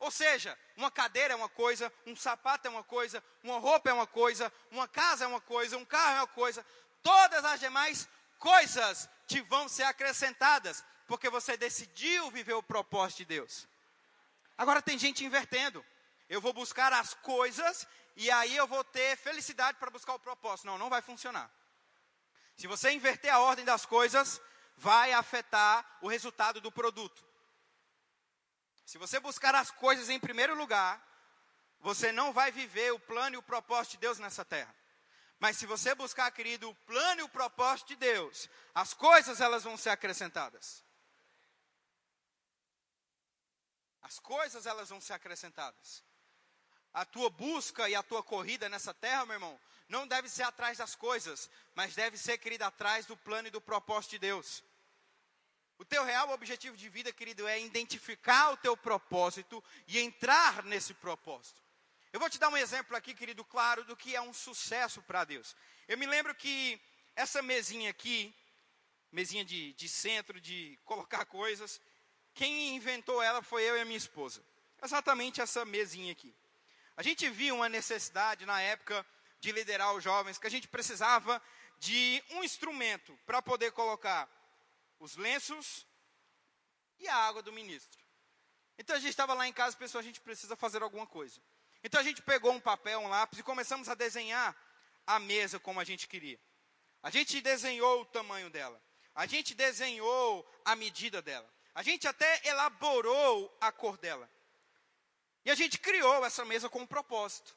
Ou 0.04 0.12
seja, 0.12 0.60
uma 0.76 0.92
cadeira 0.92 1.34
é 1.34 1.38
uma 1.38 1.48
coisa, 1.48 1.92
um 2.06 2.14
sapato 2.14 2.68
é 2.68 2.70
uma 2.70 2.84
coisa, 2.84 3.24
uma 3.42 3.58
roupa 3.58 3.90
é 3.90 3.94
uma 3.94 4.06
coisa, 4.06 4.52
uma 4.70 4.86
casa 4.86 5.24
é 5.24 5.28
uma 5.28 5.40
coisa, 5.40 5.78
um 5.78 5.86
carro 5.86 6.18
é 6.18 6.20
uma 6.20 6.28
coisa. 6.28 6.66
Todas 7.02 7.46
as 7.46 7.58
demais 7.58 8.10
coisas 8.38 9.10
te 9.26 9.40
vão 9.44 9.70
ser 9.70 9.84
acrescentadas, 9.84 10.84
porque 11.08 11.30
você 11.30 11.56
decidiu 11.56 12.30
viver 12.32 12.52
o 12.52 12.62
propósito 12.62 13.20
de 13.20 13.26
Deus. 13.26 13.66
Agora 14.58 14.82
tem 14.82 15.00
gente 15.00 15.24
invertendo. 15.24 15.86
Eu 16.28 16.42
vou 16.42 16.52
buscar 16.52 16.92
as 16.92 17.14
coisas 17.14 17.88
e 18.18 18.30
aí 18.30 18.58
eu 18.58 18.68
vou 18.68 18.84
ter 18.84 19.16
felicidade 19.16 19.78
para 19.78 19.90
buscar 19.90 20.16
o 20.16 20.20
propósito. 20.20 20.66
Não, 20.66 20.78
não 20.78 20.90
vai 20.90 21.02
funcionar. 21.02 21.50
Se 22.58 22.68
você 22.68 22.92
inverter 22.92 23.34
a 23.34 23.40
ordem 23.40 23.64
das 23.64 23.86
coisas, 23.86 24.42
vai 24.76 25.14
afetar 25.14 26.00
o 26.02 26.10
resultado 26.10 26.60
do 26.60 26.74
produto. 26.74 27.24
Se 28.86 28.98
você 28.98 29.20
buscar 29.20 29.56
as 29.56 29.72
coisas 29.72 30.10
em 30.10 30.20
primeiro 30.20 30.56
lugar, 30.56 31.02
você 31.80 32.12
não 32.12 32.32
vai 32.32 32.52
viver 32.52 32.94
o 32.94 33.00
plano 33.00 33.36
e 33.36 33.38
o 33.38 33.44
propósito 33.44 33.92
de 33.94 33.98
Deus 34.00 34.20
nessa 34.20 34.46
terra. 34.46 34.74
Mas 35.40 35.58
se 35.58 35.66
você 35.66 35.94
buscar, 35.94 36.32
querido, 36.32 36.70
o 36.70 36.76
plano 36.76 37.22
e 37.22 37.24
o 37.24 37.30
propósito 37.30 37.90
de 37.90 37.96
Deus, 37.98 38.50
as 38.74 38.94
coisas 38.94 39.42
elas 39.42 39.64
vão 39.64 39.76
ser 39.76 39.90
acrescentadas. 39.90 40.84
As 44.02 44.20
coisas 44.20 44.66
elas 44.66 44.90
vão 44.90 45.02
ser 45.02 45.14
acrescentadas. 45.14 46.04
A 46.94 47.04
tua 47.04 47.30
busca 47.30 47.90
e 47.90 47.96
a 47.96 48.04
tua 48.04 48.24
corrida 48.24 48.70
nessa 48.70 48.94
terra, 48.94 49.26
meu 49.26 49.36
irmão, 49.36 49.60
não 49.90 50.08
deve 50.08 50.30
ser 50.30 50.44
atrás 50.44 50.78
das 50.78 50.96
coisas, 50.96 51.50
mas 51.76 51.96
deve 51.96 52.18
ser, 52.18 52.38
querido, 52.38 52.64
atrás 52.64 53.06
do 53.06 53.18
plano 53.18 53.48
e 53.48 53.52
do 53.52 53.60
propósito 53.60 54.12
de 54.12 54.20
Deus. 54.20 54.64
O 55.78 55.86
teu 55.86 56.04
real 56.04 56.30
objetivo 56.30 56.78
de 56.78 56.88
vida, 56.90 57.12
querido, 57.12 57.48
é 57.48 57.60
identificar 57.60 58.52
o 58.52 58.58
teu 58.58 58.78
propósito 58.78 59.64
e 59.88 60.00
entrar 60.00 60.64
nesse 60.64 60.94
propósito. 60.94 61.62
Eu 62.12 62.20
vou 62.20 62.30
te 62.30 62.38
dar 62.38 62.50
um 62.50 62.58
exemplo 62.58 62.96
aqui, 62.96 63.14
querido, 63.14 63.44
claro, 63.44 63.84
do 63.84 63.98
que 63.98 64.16
é 64.16 64.22
um 64.22 64.34
sucesso 64.34 65.02
para 65.02 65.24
Deus. 65.24 65.56
Eu 65.88 65.98
me 65.98 66.06
lembro 66.06 66.36
que 66.36 66.80
essa 67.16 67.42
mesinha 67.42 67.90
aqui, 67.90 68.34
mesinha 69.12 69.44
de, 69.44 69.74
de 69.74 69.90
centro, 69.90 70.40
de 70.40 70.80
colocar 70.86 71.26
coisas, 71.26 71.82
quem 72.34 72.76
inventou 72.76 73.22
ela 73.22 73.42
foi 73.42 73.64
eu 73.64 73.78
e 73.78 73.82
a 73.82 73.86
minha 73.86 73.98
esposa. 73.98 74.44
Exatamente 74.82 75.42
essa 75.42 75.66
mesinha 75.66 76.12
aqui. 76.12 76.36
A 76.96 77.02
gente 77.02 77.28
viu 77.30 77.56
uma 77.56 77.70
necessidade 77.70 78.46
na 78.46 78.62
época 78.62 79.06
de 79.40 79.52
liderar 79.52 79.94
os 79.94 80.04
jovens, 80.04 80.38
que 80.38 80.48
a 80.48 80.52
gente 80.52 80.68
precisava 80.68 81.42
de 81.80 82.24
um 82.32 82.44
instrumento 82.44 83.18
para 83.26 83.42
poder 83.42 83.72
colocar 83.72 84.30
os 85.04 85.18
lenços 85.18 85.86
e 86.98 87.08
a 87.10 87.16
água 87.16 87.42
do 87.42 87.52
ministro. 87.52 88.02
Então 88.78 88.96
a 88.96 89.00
gente 89.00 89.10
estava 89.10 89.34
lá 89.34 89.46
em 89.46 89.52
casa 89.52 89.76
pensou, 89.76 90.00
a 90.00 90.04
gente 90.04 90.22
precisa 90.22 90.56
fazer 90.56 90.82
alguma 90.82 91.06
coisa. 91.06 91.42
Então 91.84 92.00
a 92.00 92.04
gente 92.04 92.22
pegou 92.22 92.54
um 92.54 92.60
papel, 92.60 93.00
um 93.02 93.10
lápis 93.10 93.40
e 93.40 93.44
começamos 93.44 93.90
a 93.90 93.96
desenhar 93.96 94.56
a 95.06 95.20
mesa 95.20 95.60
como 95.60 95.82
a 95.82 95.84
gente 95.84 96.08
queria. 96.08 96.40
A 97.02 97.10
gente 97.10 97.42
desenhou 97.42 98.02
o 98.02 98.06
tamanho 98.06 98.50
dela. 98.50 98.82
A 99.14 99.26
gente 99.26 99.54
desenhou 99.54 100.50
a 100.64 100.74
medida 100.74 101.22
dela. 101.22 101.54
A 101.76 101.84
gente 101.84 102.08
até 102.08 102.48
elaborou 102.48 103.56
a 103.60 103.72
cor 103.74 103.98
dela. 103.98 104.30
E 105.44 105.52
a 105.52 105.56
gente 105.56 105.78
criou 105.78 106.26
essa 106.26 106.46
mesa 106.46 106.70
com 106.70 106.80
um 106.80 106.88
propósito 106.88 107.54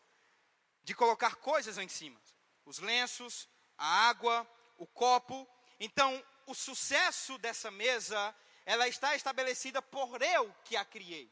de 0.82 0.94
colocar 0.94 1.36
coisas 1.36 1.78
em 1.78 1.88
cima: 1.88 2.20
os 2.64 2.80
lenços, 2.80 3.48
a 3.78 4.08
água, 4.08 4.44
o 4.76 4.86
copo. 4.86 5.48
Então, 5.78 6.20
o 6.46 6.54
sucesso 6.54 7.36
dessa 7.38 7.70
mesa, 7.70 8.34
ela 8.64 8.88
está 8.88 9.14
estabelecida 9.14 9.82
por 9.82 10.22
eu 10.22 10.54
que 10.64 10.76
a 10.76 10.84
criei. 10.84 11.30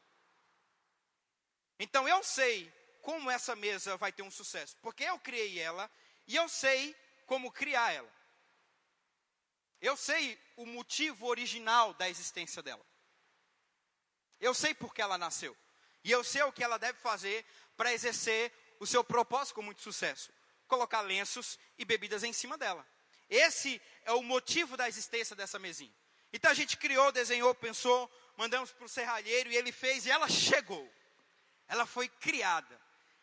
Então, 1.78 2.08
eu 2.08 2.22
sei 2.22 2.72
como 3.00 3.30
essa 3.30 3.54
mesa 3.54 3.96
vai 3.96 4.12
ter 4.12 4.22
um 4.22 4.30
sucesso, 4.30 4.76
porque 4.82 5.04
eu 5.04 5.18
criei 5.18 5.58
ela 5.58 5.90
e 6.26 6.36
eu 6.36 6.48
sei 6.48 6.94
como 7.26 7.52
criar 7.52 7.92
ela. 7.92 8.12
Eu 9.80 9.96
sei 9.96 10.40
o 10.56 10.64
motivo 10.64 11.26
original 11.26 11.92
da 11.94 12.08
existência 12.08 12.62
dela. 12.62 12.84
Eu 14.40 14.54
sei 14.54 14.74
por 14.74 14.94
que 14.94 15.02
ela 15.02 15.18
nasceu. 15.18 15.56
E 16.02 16.10
eu 16.10 16.24
sei 16.24 16.42
o 16.42 16.52
que 16.52 16.64
ela 16.64 16.78
deve 16.78 16.98
fazer 16.98 17.44
para 17.76 17.92
exercer 17.92 18.52
o 18.80 18.86
seu 18.86 19.04
propósito 19.04 19.54
com 19.54 19.62
muito 19.62 19.82
sucesso: 19.82 20.32
colocar 20.66 21.00
lenços 21.02 21.58
e 21.78 21.84
bebidas 21.84 22.22
em 22.22 22.32
cima 22.32 22.56
dela. 22.56 22.86
Esse 23.28 23.80
é 24.04 24.12
o 24.12 24.22
motivo 24.22 24.76
da 24.76 24.88
existência 24.88 25.34
dessa 25.34 25.58
mesinha. 25.58 25.94
Então 26.32 26.50
a 26.50 26.54
gente 26.54 26.76
criou, 26.76 27.12
desenhou, 27.12 27.54
pensou, 27.54 28.10
mandamos 28.36 28.72
para 28.72 28.84
o 28.84 28.88
serralheiro 28.88 29.50
e 29.50 29.56
ele 29.56 29.72
fez 29.72 30.04
e 30.04 30.10
ela 30.10 30.28
chegou. 30.28 30.92
Ela 31.68 31.86
foi 31.86 32.08
criada. 32.08 32.80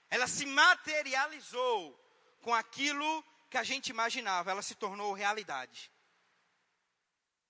Ela 0.09 0.27
se 0.27 0.45
materializou 0.45 1.97
com 2.41 2.53
aquilo 2.53 3.23
que 3.49 3.57
a 3.57 3.63
gente 3.63 3.89
imaginava. 3.89 4.51
Ela 4.51 4.61
se 4.61 4.75
tornou 4.75 5.13
realidade. 5.13 5.91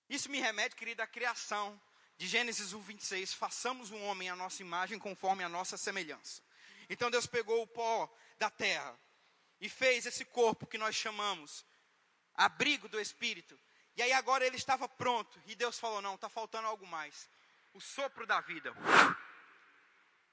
Isso 0.10 0.30
me 0.30 0.40
remete, 0.40 0.76
querida, 0.76 1.04
à 1.04 1.08
criação 1.08 1.80
de 2.18 2.28
Gênesis 2.28 2.72
1, 2.74 2.80
26, 2.82 3.34
façamos 3.34 3.90
um 3.90 4.04
homem 4.06 4.30
à 4.30 4.36
nossa 4.36 4.62
imagem 4.62 5.00
conforme 5.00 5.44
a 5.44 5.50
nossa 5.50 5.76
semelhança. 5.76 6.40
Então 6.88 7.10
Deus 7.10 7.26
pegou 7.26 7.64
o 7.64 7.68
pó 7.68 8.08
da 8.38 8.48
terra 8.48 8.96
e 9.60 9.68
fez 9.68 10.06
esse 10.06 10.24
corpo 10.26 10.68
que 10.68 10.78
nós 10.78 10.96
chamamos 10.96 11.66
abrigo 12.36 12.88
do 12.88 13.00
Espírito. 13.00 13.60
E 13.96 14.02
aí 14.02 14.14
agora 14.14 14.46
ele 14.46 14.58
estava 14.58 14.88
pronto. 14.88 15.42
E 15.46 15.56
Deus 15.56 15.80
falou: 15.80 16.02
não, 16.02 16.16
está 16.16 16.30
faltando 16.30 16.68
algo 16.68 16.86
mais. 16.88 17.30
O 17.74 17.80
sopro 17.80 18.26
da 18.26 18.42
vida. 18.42 18.74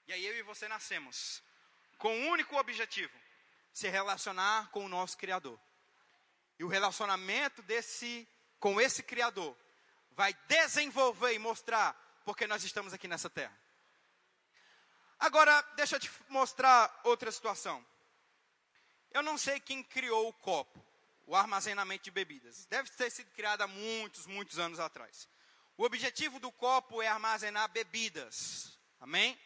E 0.07 0.13
aí 0.13 0.25
eu 0.25 0.37
e 0.37 0.43
você 0.43 0.67
nascemos 0.69 1.43
com 1.99 2.15
um 2.15 2.29
único 2.31 2.57
objetivo: 2.57 3.17
se 3.73 3.89
relacionar 3.89 4.71
com 4.71 4.85
o 4.85 4.89
nosso 4.89 5.17
Criador. 5.19 5.59
E 6.59 6.65
o 6.65 6.69
relacionamento 6.69 7.63
desse 7.63 8.27
com 8.59 8.81
esse 8.81 9.03
Criador 9.03 9.57
vai 10.13 10.35
desenvolver 10.49 11.33
e 11.33 11.39
mostrar 11.39 11.95
porque 12.25 12.47
nós 12.47 12.65
estamos 12.65 12.93
aqui 12.93 13.07
nessa 13.07 13.31
terra. 13.31 13.57
Agora, 15.19 15.63
deixa 15.77 15.97
eu 15.97 16.01
te 16.01 16.11
mostrar 16.29 17.01
outra 17.05 17.31
situação. 17.33 17.85
Eu 19.11 19.23
não 19.23 19.39
sei 19.39 19.59
quem 19.59 19.83
criou 19.83 20.29
o 20.29 20.33
copo, 20.33 20.85
o 21.29 21.37
armazenamento 21.37 22.05
de 22.05 22.11
bebidas. 22.11 22.65
Deve 22.71 22.89
ter 22.89 23.11
sido 23.11 23.31
criado 23.33 23.61
há 23.61 23.67
muitos, 23.67 24.27
muitos 24.27 24.59
anos 24.59 24.81
atrás. 24.81 25.29
O 25.77 25.85
objetivo 25.85 26.41
do 26.41 26.51
copo 26.51 27.03
é 27.03 27.07
armazenar 27.07 27.69
bebidas. 27.71 28.79
Amém? 28.99 29.39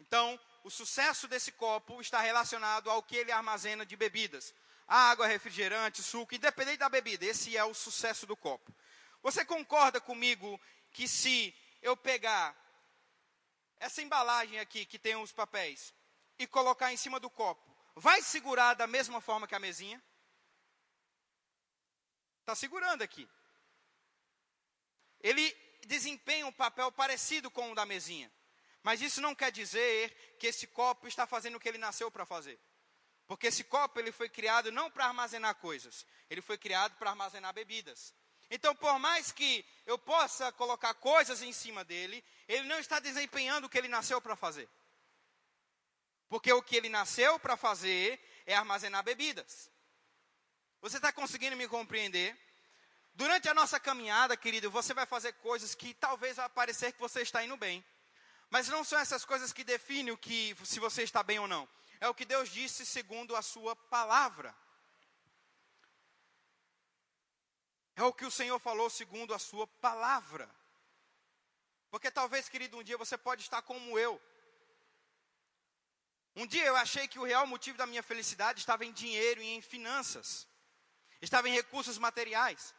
Então, 0.00 0.38
o 0.64 0.70
sucesso 0.70 1.28
desse 1.28 1.52
copo 1.52 2.00
está 2.00 2.20
relacionado 2.20 2.90
ao 2.90 3.04
que 3.04 3.14
ele 3.14 3.30
armazena 3.30 3.86
de 3.86 3.96
bebidas. 3.96 4.52
Água, 4.84 5.28
refrigerante, 5.28 6.02
suco, 6.02 6.34
independente 6.34 6.78
da 6.78 6.88
bebida. 6.88 7.24
Esse 7.24 7.56
é 7.56 7.64
o 7.64 7.72
sucesso 7.72 8.26
do 8.26 8.36
copo. 8.36 8.74
Você 9.22 9.44
concorda 9.44 10.00
comigo 10.00 10.60
que 10.90 11.06
se 11.06 11.54
eu 11.80 11.96
pegar 11.96 12.52
essa 13.78 14.02
embalagem 14.02 14.58
aqui 14.58 14.84
que 14.84 14.98
tem 14.98 15.14
os 15.14 15.30
papéis 15.30 15.94
e 16.36 16.48
colocar 16.48 16.92
em 16.92 16.96
cima 16.96 17.20
do 17.20 17.30
copo, 17.30 17.72
vai 17.94 18.20
segurar 18.22 18.74
da 18.74 18.88
mesma 18.88 19.20
forma 19.20 19.46
que 19.46 19.54
a 19.54 19.60
mesinha? 19.60 20.02
Está 22.42 22.54
segurando 22.54 23.02
aqui. 23.02 23.28
Ele 25.20 25.56
desempenha 25.86 26.46
um 26.46 26.52
papel 26.52 26.90
parecido 26.90 27.50
com 27.50 27.70
o 27.70 27.74
da 27.74 27.86
mesinha. 27.86 28.30
Mas 28.82 29.00
isso 29.00 29.20
não 29.20 29.34
quer 29.34 29.52
dizer 29.52 30.36
que 30.40 30.48
esse 30.48 30.66
copo 30.66 31.06
está 31.06 31.24
fazendo 31.24 31.54
o 31.54 31.60
que 31.60 31.68
ele 31.68 31.78
nasceu 31.78 32.10
para 32.10 32.26
fazer. 32.26 32.58
Porque 33.28 33.46
esse 33.46 33.62
copo 33.62 34.00
ele 34.00 34.10
foi 34.10 34.28
criado 34.28 34.72
não 34.72 34.90
para 34.90 35.06
armazenar 35.06 35.54
coisas, 35.54 36.04
ele 36.28 36.42
foi 36.42 36.58
criado 36.58 36.96
para 36.96 37.10
armazenar 37.10 37.52
bebidas. 37.54 38.12
Então, 38.50 38.74
por 38.74 38.98
mais 38.98 39.32
que 39.32 39.64
eu 39.86 39.96
possa 39.96 40.52
colocar 40.52 40.92
coisas 40.94 41.40
em 41.40 41.52
cima 41.52 41.84
dele, 41.84 42.22
ele 42.48 42.66
não 42.66 42.78
está 42.78 42.98
desempenhando 42.98 43.64
o 43.64 43.68
que 43.68 43.78
ele 43.78 43.88
nasceu 43.88 44.20
para 44.20 44.36
fazer. 44.36 44.68
Porque 46.28 46.52
o 46.52 46.60
que 46.60 46.76
ele 46.76 46.88
nasceu 46.88 47.38
para 47.38 47.56
fazer 47.56 48.20
é 48.44 48.54
armazenar 48.54 49.02
bebidas. 49.04 49.71
Você 50.82 50.96
está 50.96 51.12
conseguindo 51.12 51.56
me 51.56 51.68
compreender? 51.68 52.36
Durante 53.14 53.48
a 53.48 53.54
nossa 53.54 53.78
caminhada, 53.78 54.36
querido, 54.36 54.68
você 54.68 54.92
vai 54.92 55.06
fazer 55.06 55.32
coisas 55.34 55.76
que 55.76 55.94
talvez 55.94 56.36
vai 56.38 56.48
parecer 56.48 56.92
que 56.92 56.98
você 56.98 57.22
está 57.22 57.44
indo 57.44 57.56
bem. 57.56 57.84
Mas 58.50 58.66
não 58.66 58.82
são 58.82 58.98
essas 58.98 59.24
coisas 59.24 59.52
que 59.52 59.62
definem 59.62 60.12
o 60.12 60.18
que 60.18 60.56
se 60.64 60.80
você 60.80 61.04
está 61.04 61.22
bem 61.22 61.38
ou 61.38 61.46
não. 61.46 61.68
É 62.00 62.08
o 62.08 62.14
que 62.14 62.24
Deus 62.24 62.48
disse 62.48 62.84
segundo 62.84 63.36
a 63.36 63.42
sua 63.42 63.76
palavra. 63.76 64.52
É 67.94 68.02
o 68.02 68.12
que 68.12 68.24
o 68.24 68.30
Senhor 68.30 68.58
falou 68.58 68.90
segundo 68.90 69.32
a 69.32 69.38
sua 69.38 69.68
palavra. 69.68 70.50
Porque 71.92 72.10
talvez, 72.10 72.48
querido, 72.48 72.76
um 72.76 72.82
dia 72.82 72.98
você 72.98 73.16
pode 73.16 73.42
estar 73.42 73.62
como 73.62 73.96
eu. 73.96 74.20
Um 76.34 76.44
dia 76.44 76.64
eu 76.64 76.74
achei 76.74 77.06
que 77.06 77.20
o 77.20 77.24
real 77.24 77.46
motivo 77.46 77.78
da 77.78 77.86
minha 77.86 78.02
felicidade 78.02 78.58
estava 78.58 78.84
em 78.84 78.92
dinheiro 78.92 79.40
e 79.40 79.46
em 79.46 79.62
finanças. 79.62 80.50
Estava 81.22 81.48
em 81.48 81.52
recursos 81.52 81.96
materiais. 81.96 82.74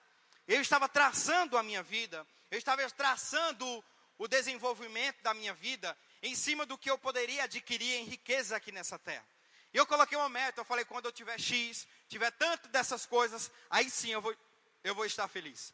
Eu 0.48 0.62
estava 0.62 0.88
traçando 0.88 1.58
a 1.58 1.64
minha 1.64 1.82
vida. 1.82 2.28
Eu 2.52 2.60
estava 2.60 2.88
traçando 2.92 3.84
o 4.18 4.28
desenvolvimento 4.28 5.24
da 5.24 5.34
minha 5.34 5.54
vida 5.54 5.98
em 6.22 6.36
cima 6.36 6.66
do 6.66 6.78
que 6.78 6.92
eu 6.92 6.98
poderia 6.98 7.46
adquirir 7.46 7.96
em 7.96 8.06
riqueza 8.06 8.56
aqui 8.56 8.72
nessa 8.72 9.00
terra. 9.00 9.26
E 9.74 9.78
eu 9.78 9.88
coloquei 9.88 10.16
uma 10.18 10.30
meta, 10.30 10.62
eu 10.62 10.66
falei, 10.66 10.86
quando 10.86 11.06
eu 11.06 11.12
tiver 11.12 11.40
X, 11.40 11.88
tiver 12.08 12.30
tanto 12.32 12.68
dessas 12.68 13.08
coisas, 13.08 13.50
aí 13.70 13.90
sim 13.90 14.12
eu 14.12 14.22
vou 14.22 14.36
eu 14.84 14.94
vou 14.94 15.06
estar 15.06 15.28
feliz. 15.28 15.74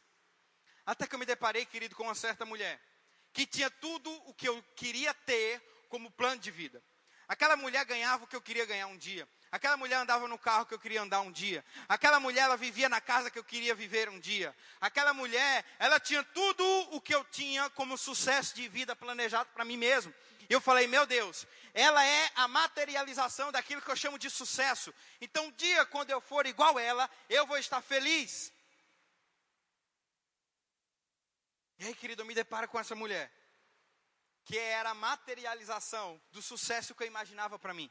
Até 0.86 1.06
que 1.06 1.14
eu 1.14 1.18
me 1.18 1.26
deparei, 1.26 1.66
querido, 1.66 1.96
com 1.96 2.04
uma 2.04 2.14
certa 2.14 2.46
mulher 2.46 2.80
que 3.32 3.46
tinha 3.46 3.70
tudo 3.70 4.10
o 4.28 4.34
que 4.34 4.48
eu 4.48 4.62
queria 4.76 5.12
ter 5.12 5.60
como 5.88 6.10
plano 6.10 6.40
de 6.40 6.50
vida. 6.50 6.82
Aquela 7.28 7.56
mulher 7.56 7.84
ganhava 7.84 8.24
o 8.24 8.26
que 8.26 8.34
eu 8.34 8.40
queria 8.40 8.64
ganhar 8.64 8.86
um 8.86 8.96
dia. 8.96 9.28
Aquela 9.52 9.76
mulher 9.76 9.96
andava 9.96 10.28
no 10.28 10.38
carro 10.38 10.64
que 10.64 10.74
eu 10.74 10.78
queria 10.78 11.02
andar 11.02 11.22
um 11.22 11.32
dia. 11.32 11.64
Aquela 11.88 12.20
mulher, 12.20 12.42
ela 12.42 12.56
vivia 12.56 12.88
na 12.88 13.00
casa 13.00 13.30
que 13.30 13.38
eu 13.38 13.42
queria 13.42 13.74
viver 13.74 14.08
um 14.08 14.20
dia. 14.20 14.54
Aquela 14.80 15.12
mulher, 15.12 15.64
ela 15.78 15.98
tinha 15.98 16.22
tudo 16.22 16.64
o 16.92 17.00
que 17.00 17.12
eu 17.12 17.24
tinha 17.24 17.68
como 17.70 17.98
sucesso 17.98 18.54
de 18.54 18.68
vida 18.68 18.94
planejado 18.94 19.50
para 19.50 19.64
mim 19.64 19.76
mesmo. 19.76 20.14
E 20.48 20.52
eu 20.52 20.60
falei, 20.60 20.86
meu 20.86 21.04
Deus, 21.04 21.46
ela 21.74 22.04
é 22.04 22.30
a 22.36 22.46
materialização 22.46 23.50
daquilo 23.50 23.82
que 23.82 23.90
eu 23.90 23.96
chamo 23.96 24.18
de 24.18 24.30
sucesso. 24.30 24.94
Então, 25.20 25.46
um 25.46 25.52
dia, 25.52 25.84
quando 25.86 26.10
eu 26.10 26.20
for 26.20 26.46
igual 26.46 26.78
ela, 26.78 27.10
eu 27.28 27.44
vou 27.44 27.58
estar 27.58 27.80
feliz. 27.80 28.52
E 31.78 31.86
aí, 31.86 31.94
querido, 31.94 32.22
eu 32.22 32.26
me 32.26 32.34
deparo 32.34 32.68
com 32.68 32.78
essa 32.78 32.94
mulher, 32.94 33.32
que 34.44 34.58
era 34.58 34.90
a 34.90 34.94
materialização 34.94 36.20
do 36.30 36.40
sucesso 36.40 36.94
que 36.94 37.02
eu 37.02 37.06
imaginava 37.08 37.58
para 37.58 37.74
mim. 37.74 37.90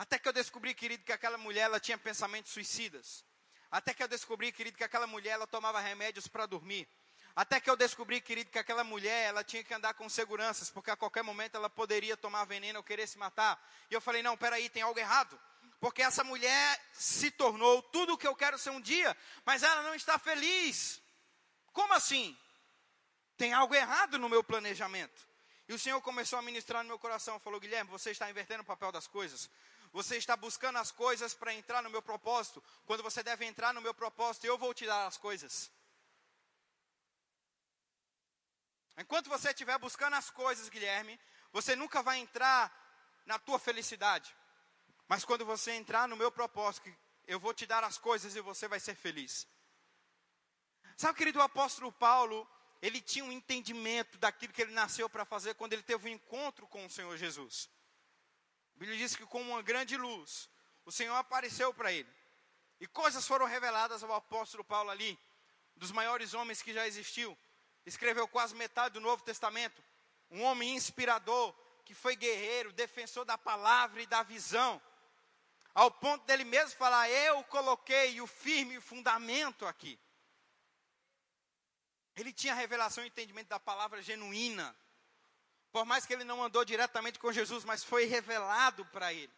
Até 0.00 0.18
que 0.18 0.26
eu 0.26 0.32
descobri, 0.32 0.72
querido, 0.72 1.04
que 1.04 1.12
aquela 1.12 1.36
mulher 1.36 1.64
ela 1.64 1.78
tinha 1.78 1.98
pensamentos 1.98 2.52
suicidas. 2.52 3.22
Até 3.70 3.92
que 3.92 4.02
eu 4.02 4.08
descobri, 4.08 4.50
querido, 4.50 4.78
que 4.78 4.82
aquela 4.82 5.06
mulher 5.06 5.32
ela 5.32 5.46
tomava 5.46 5.78
remédios 5.78 6.26
para 6.26 6.46
dormir. 6.46 6.88
Até 7.36 7.60
que 7.60 7.68
eu 7.68 7.76
descobri, 7.76 8.18
querido, 8.18 8.50
que 8.50 8.58
aquela 8.58 8.82
mulher 8.82 9.28
ela 9.28 9.44
tinha 9.44 9.62
que 9.62 9.74
andar 9.74 9.92
com 9.92 10.08
seguranças, 10.08 10.70
porque 10.70 10.90
a 10.90 10.96
qualquer 10.96 11.22
momento 11.22 11.56
ela 11.56 11.68
poderia 11.68 12.16
tomar 12.16 12.46
veneno 12.46 12.78
ou 12.78 12.82
querer 12.82 13.06
se 13.06 13.18
matar. 13.18 13.62
E 13.90 13.94
eu 13.94 14.00
falei: 14.00 14.22
não, 14.22 14.38
peraí, 14.38 14.70
tem 14.70 14.82
algo 14.82 14.98
errado. 14.98 15.38
Porque 15.78 16.00
essa 16.00 16.24
mulher 16.24 16.80
se 16.94 17.30
tornou 17.30 17.82
tudo 17.82 18.14
o 18.14 18.16
que 18.16 18.26
eu 18.26 18.34
quero 18.34 18.56
ser 18.56 18.70
um 18.70 18.80
dia, 18.80 19.14
mas 19.44 19.62
ela 19.62 19.82
não 19.82 19.94
está 19.94 20.18
feliz. 20.18 20.98
Como 21.74 21.92
assim? 21.92 22.34
Tem 23.36 23.52
algo 23.52 23.74
errado 23.74 24.18
no 24.18 24.30
meu 24.30 24.42
planejamento. 24.42 25.28
E 25.68 25.74
o 25.74 25.78
Senhor 25.78 26.00
começou 26.00 26.38
a 26.38 26.42
ministrar 26.42 26.82
no 26.82 26.88
meu 26.88 26.98
coração, 26.98 27.38
falou: 27.38 27.60
Guilherme, 27.60 27.90
você 27.90 28.12
está 28.12 28.30
invertendo 28.30 28.62
o 28.62 28.66
papel 28.66 28.90
das 28.90 29.06
coisas. 29.06 29.50
Você 29.92 30.16
está 30.16 30.36
buscando 30.36 30.78
as 30.78 30.92
coisas 30.92 31.34
para 31.34 31.52
entrar 31.52 31.82
no 31.82 31.90
meu 31.90 32.00
propósito, 32.00 32.62
quando 32.86 33.02
você 33.02 33.22
deve 33.22 33.44
entrar 33.44 33.74
no 33.74 33.80
meu 33.80 33.92
propósito, 33.92 34.46
eu 34.46 34.56
vou 34.56 34.72
te 34.72 34.86
dar 34.86 35.06
as 35.06 35.16
coisas. 35.16 35.70
Enquanto 38.96 39.28
você 39.28 39.48
estiver 39.48 39.78
buscando 39.78 40.14
as 40.14 40.30
coisas, 40.30 40.68
Guilherme, 40.68 41.18
você 41.52 41.74
nunca 41.74 42.02
vai 42.02 42.18
entrar 42.18 42.70
na 43.26 43.38
tua 43.38 43.58
felicidade. 43.58 44.34
Mas 45.08 45.24
quando 45.24 45.44
você 45.44 45.72
entrar 45.72 46.06
no 46.06 46.16
meu 46.16 46.30
propósito, 46.30 46.94
eu 47.26 47.40
vou 47.40 47.52
te 47.52 47.66
dar 47.66 47.82
as 47.82 47.98
coisas 47.98 48.36
e 48.36 48.40
você 48.40 48.68
vai 48.68 48.78
ser 48.78 48.94
feliz. 48.94 49.46
Sabe, 50.96 51.18
querido, 51.18 51.38
o 51.38 51.42
apóstolo 51.42 51.90
Paulo, 51.90 52.48
ele 52.82 53.00
tinha 53.00 53.24
um 53.24 53.32
entendimento 53.32 54.18
daquilo 54.18 54.52
que 54.52 54.62
ele 54.62 54.72
nasceu 54.72 55.08
para 55.08 55.24
fazer 55.24 55.54
quando 55.54 55.72
ele 55.72 55.82
teve 55.82 56.08
um 56.08 56.12
encontro 56.12 56.66
com 56.68 56.84
o 56.84 56.90
Senhor 56.90 57.16
Jesus. 57.16 57.68
Bíblia 58.80 58.96
diz 58.96 59.14
que 59.14 59.26
com 59.26 59.42
uma 59.42 59.60
grande 59.60 59.94
luz, 59.94 60.48
o 60.86 60.90
Senhor 60.90 61.14
apareceu 61.14 61.72
para 61.74 61.92
ele. 61.92 62.08
E 62.80 62.86
coisas 62.86 63.28
foram 63.28 63.44
reveladas 63.44 64.02
ao 64.02 64.10
apóstolo 64.14 64.64
Paulo 64.64 64.88
ali, 64.88 65.18
dos 65.76 65.92
maiores 65.92 66.32
homens 66.32 66.62
que 66.62 66.72
já 66.72 66.86
existiu. 66.86 67.36
Escreveu 67.84 68.26
quase 68.26 68.54
metade 68.54 68.94
do 68.94 69.00
Novo 69.00 69.22
Testamento. 69.22 69.84
Um 70.30 70.42
homem 70.44 70.74
inspirador, 70.74 71.54
que 71.84 71.92
foi 71.92 72.16
guerreiro, 72.16 72.72
defensor 72.72 73.26
da 73.26 73.36
palavra 73.36 74.00
e 74.00 74.06
da 74.06 74.22
visão. 74.22 74.80
Ao 75.74 75.90
ponto 75.90 76.24
dele 76.24 76.44
mesmo 76.44 76.78
falar: 76.78 77.10
Eu 77.10 77.44
coloquei 77.44 78.18
o 78.22 78.26
firme 78.26 78.80
fundamento 78.80 79.66
aqui. 79.66 80.00
Ele 82.16 82.32
tinha 82.32 82.54
revelação 82.54 83.04
e 83.04 83.08
entendimento 83.08 83.48
da 83.48 83.60
palavra 83.60 84.00
genuína. 84.00 84.74
Por 85.72 85.84
mais 85.84 86.04
que 86.04 86.12
ele 86.12 86.24
não 86.24 86.42
andou 86.42 86.64
diretamente 86.64 87.18
com 87.18 87.32
Jesus, 87.32 87.64
mas 87.64 87.84
foi 87.84 88.04
revelado 88.04 88.84
para 88.86 89.12
ele. 89.12 89.32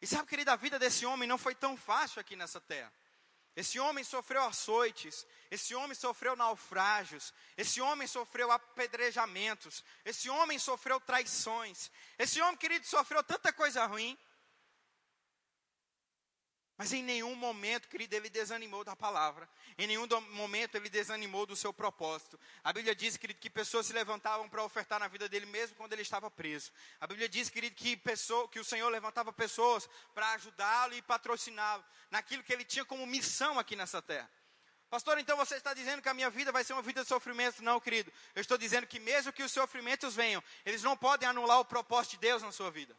E 0.00 0.06
sabe, 0.06 0.28
querido, 0.28 0.50
a 0.50 0.56
vida 0.56 0.78
desse 0.78 1.06
homem 1.06 1.28
não 1.28 1.38
foi 1.38 1.54
tão 1.54 1.76
fácil 1.76 2.20
aqui 2.20 2.34
nessa 2.34 2.60
terra. 2.60 2.92
Esse 3.54 3.78
homem 3.78 4.02
sofreu 4.02 4.42
açoites, 4.42 5.26
esse 5.50 5.74
homem 5.74 5.94
sofreu 5.94 6.34
naufrágios, 6.34 7.34
esse 7.56 7.82
homem 7.82 8.08
sofreu 8.08 8.50
apedrejamentos, 8.50 9.84
esse 10.04 10.30
homem 10.30 10.58
sofreu 10.58 10.98
traições, 10.98 11.90
esse 12.18 12.40
homem, 12.40 12.56
querido, 12.56 12.86
sofreu 12.86 13.22
tanta 13.22 13.52
coisa 13.52 13.84
ruim. 13.84 14.18
Mas 16.82 16.92
em 16.92 17.00
nenhum 17.00 17.36
momento, 17.36 17.86
querido, 17.86 18.16
ele 18.16 18.28
desanimou 18.28 18.82
da 18.82 18.96
palavra. 18.96 19.48
Em 19.78 19.86
nenhum 19.86 20.04
momento 20.32 20.74
ele 20.74 20.88
desanimou 20.88 21.46
do 21.46 21.54
seu 21.54 21.72
propósito. 21.72 22.36
A 22.64 22.72
Bíblia 22.72 22.92
diz, 22.92 23.16
querido, 23.16 23.38
que 23.38 23.48
pessoas 23.48 23.86
se 23.86 23.92
levantavam 23.92 24.48
para 24.48 24.64
ofertar 24.64 24.98
na 24.98 25.06
vida 25.06 25.28
dele 25.28 25.46
mesmo 25.46 25.76
quando 25.76 25.92
ele 25.92 26.02
estava 26.02 26.28
preso. 26.28 26.72
A 27.00 27.06
Bíblia 27.06 27.28
diz, 27.28 27.48
querido, 27.48 27.76
que, 27.76 27.96
pessoa, 27.96 28.48
que 28.48 28.58
o 28.58 28.64
Senhor 28.64 28.88
levantava 28.88 29.32
pessoas 29.32 29.88
para 30.12 30.32
ajudá-lo 30.32 30.94
e 30.94 31.02
patrociná-lo 31.02 31.84
naquilo 32.10 32.42
que 32.42 32.52
ele 32.52 32.64
tinha 32.64 32.84
como 32.84 33.06
missão 33.06 33.60
aqui 33.60 33.76
nessa 33.76 34.02
terra. 34.02 34.28
Pastor, 34.90 35.18
então 35.20 35.36
você 35.36 35.54
está 35.54 35.72
dizendo 35.72 36.02
que 36.02 36.08
a 36.08 36.14
minha 36.14 36.30
vida 36.30 36.50
vai 36.50 36.64
ser 36.64 36.72
uma 36.72 36.82
vida 36.82 37.02
de 37.04 37.08
sofrimento? 37.08 37.62
Não, 37.62 37.78
querido. 37.78 38.12
Eu 38.34 38.40
estou 38.40 38.58
dizendo 38.58 38.88
que 38.88 38.98
mesmo 38.98 39.32
que 39.32 39.44
os 39.44 39.52
sofrimentos 39.52 40.16
venham, 40.16 40.42
eles 40.66 40.82
não 40.82 40.96
podem 40.96 41.28
anular 41.28 41.60
o 41.60 41.64
propósito 41.64 42.10
de 42.14 42.18
Deus 42.18 42.42
na 42.42 42.50
sua 42.50 42.72
vida. 42.72 42.92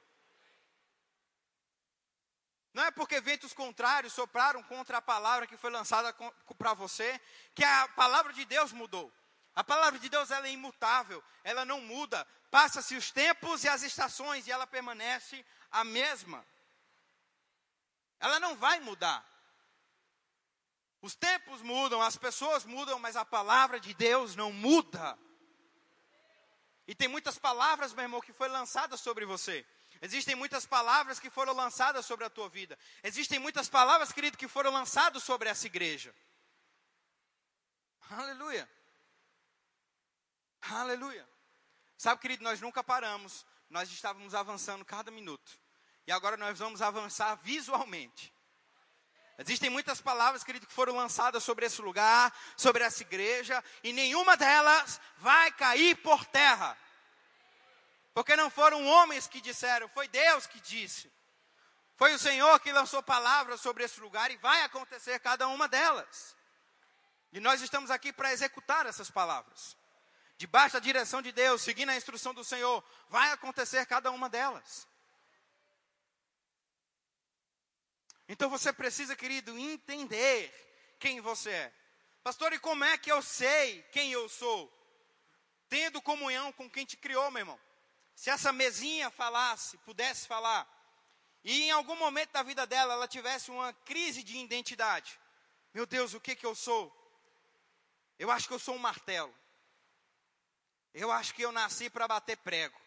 Não 2.73 2.83
é 2.83 2.89
porque 2.89 3.21
ventos 3.21 3.53
contrários 3.53 4.13
sopraram 4.13 4.63
contra 4.63 4.97
a 4.97 5.01
palavra 5.01 5.45
que 5.45 5.55
foi 5.55 5.69
lançada 5.69 6.13
para 6.57 6.73
você 6.73 7.19
que 7.53 7.63
a 7.63 7.87
palavra 7.89 8.33
de 8.33 8.43
Deus 8.45 8.71
mudou. 8.71 9.13
A 9.55 9.63
palavra 9.63 9.99
de 9.99 10.09
Deus 10.09 10.31
ela 10.31 10.47
é 10.47 10.51
imutável, 10.51 11.23
ela 11.43 11.63
não 11.63 11.79
muda. 11.81 12.25
Passa-se 12.49 12.95
os 12.95 13.11
tempos 13.11 13.63
e 13.63 13.69
as 13.69 13.83
estações 13.83 14.47
e 14.47 14.51
ela 14.51 14.65
permanece 14.65 15.45
a 15.71 15.83
mesma. 15.83 16.43
Ela 18.19 18.39
não 18.39 18.55
vai 18.55 18.79
mudar. 18.79 19.23
Os 21.01 21.13
tempos 21.13 21.61
mudam, 21.61 22.01
as 22.01 22.15
pessoas 22.15 22.65
mudam, 22.65 22.97
mas 22.97 23.15
a 23.15 23.25
palavra 23.25 23.79
de 23.79 23.93
Deus 23.93 24.35
não 24.35 24.51
muda. 24.51 25.19
E 26.87 26.95
tem 26.95 27.07
muitas 27.07 27.37
palavras, 27.37 27.93
meu 27.93 28.03
irmão, 28.03 28.21
que 28.21 28.33
foi 28.33 28.47
lançada 28.47 28.97
sobre 28.97 29.25
você. 29.25 29.65
Existem 30.03 30.35
muitas 30.35 30.65
palavras 30.65 31.17
que 31.17 31.29
foram 31.29 31.53
lançadas 31.53 32.05
sobre 32.05 32.25
a 32.25 32.29
tua 32.29 32.49
vida. 32.49 32.77
Existem 33.01 33.39
muitas 33.39 33.69
palavras, 33.69 34.11
querido, 34.11 34.37
que 34.37 34.49
foram 34.49 34.69
lançadas 34.69 35.23
sobre 35.23 35.47
essa 35.47 35.65
igreja. 35.65 36.13
Aleluia. 38.09 38.69
Aleluia. 40.61 41.25
Sabe, 41.97 42.19
querido, 42.19 42.43
nós 42.43 42.59
nunca 42.59 42.83
paramos. 42.83 43.45
Nós 43.69 43.89
estávamos 43.89 44.35
avançando 44.35 44.83
cada 44.83 45.09
minuto. 45.09 45.57
E 46.05 46.11
agora 46.11 46.35
nós 46.35 46.59
vamos 46.59 46.81
avançar 46.81 47.35
visualmente. 47.35 48.33
Existem 49.37 49.69
muitas 49.69 50.01
palavras, 50.01 50.43
querido, 50.43 50.67
que 50.67 50.73
foram 50.73 50.97
lançadas 50.97 51.45
sobre 51.45 51.65
esse 51.65 51.81
lugar, 51.81 52.37
sobre 52.57 52.83
essa 52.83 53.03
igreja, 53.03 53.63
e 53.81 53.93
nenhuma 53.93 54.35
delas 54.35 54.99
vai 55.19 55.49
cair 55.53 55.95
por 55.95 56.25
terra. 56.25 56.77
Porque 58.13 58.35
não 58.35 58.49
foram 58.49 58.85
homens 58.85 59.27
que 59.27 59.41
disseram, 59.41 59.87
foi 59.89 60.07
Deus 60.07 60.45
que 60.45 60.59
disse. 60.59 61.11
Foi 61.95 62.13
o 62.13 62.19
Senhor 62.19 62.59
que 62.59 62.71
lançou 62.71 63.01
palavras 63.01 63.61
sobre 63.61 63.83
esse 63.83 63.99
lugar 63.99 64.29
e 64.31 64.37
vai 64.37 64.61
acontecer 64.63 65.19
cada 65.19 65.47
uma 65.47 65.67
delas. 65.67 66.35
E 67.31 67.39
nós 67.39 67.61
estamos 67.61 67.89
aqui 67.89 68.13
para 68.13 68.31
executar 68.31 68.85
essas 68.85 69.09
palavras. 69.09 69.75
Debaixo 70.37 70.73
da 70.73 70.79
direção 70.79 71.21
de 71.21 71.31
Deus, 71.31 71.61
seguindo 71.61 71.89
a 71.89 71.95
instrução 71.95 72.33
do 72.33 72.43
Senhor, 72.43 72.83
vai 73.09 73.31
acontecer 73.31 73.85
cada 73.85 74.11
uma 74.11 74.29
delas. 74.29 74.87
Então 78.27 78.49
você 78.49 78.71
precisa, 78.71 79.15
querido, 79.15 79.57
entender 79.57 80.51
quem 80.99 81.21
você 81.21 81.49
é. 81.49 81.73
Pastor, 82.23 82.53
e 82.53 82.59
como 82.59 82.83
é 82.83 82.97
que 82.97 83.11
eu 83.11 83.21
sei 83.21 83.81
quem 83.91 84.11
eu 84.11 84.29
sou? 84.29 84.71
Tendo 85.67 86.01
comunhão 86.01 86.51
com 86.53 86.69
quem 86.69 86.85
te 86.85 86.95
criou, 86.97 87.29
meu 87.31 87.41
irmão. 87.41 87.59
Se 88.15 88.29
essa 88.29 88.53
mesinha 88.53 89.09
falasse, 89.09 89.77
pudesse 89.79 90.27
falar, 90.27 90.67
e 91.43 91.63
em 91.63 91.71
algum 91.71 91.95
momento 91.95 92.31
da 92.31 92.43
vida 92.43 92.65
dela 92.65 92.93
ela 92.93 93.07
tivesse 93.07 93.51
uma 93.51 93.73
crise 93.73 94.23
de 94.23 94.37
identidade. 94.37 95.19
Meu 95.73 95.85
Deus, 95.85 96.13
o 96.13 96.19
que 96.19 96.35
que 96.35 96.45
eu 96.45 96.55
sou? 96.55 96.91
Eu 98.17 98.31
acho 98.31 98.47
que 98.47 98.53
eu 98.53 98.59
sou 98.59 98.75
um 98.75 98.79
martelo. 98.79 99.33
Eu 100.93 101.11
acho 101.11 101.33
que 101.33 101.41
eu 101.41 101.51
nasci 101.51 101.89
para 101.89 102.07
bater 102.07 102.37
prego. 102.37 102.79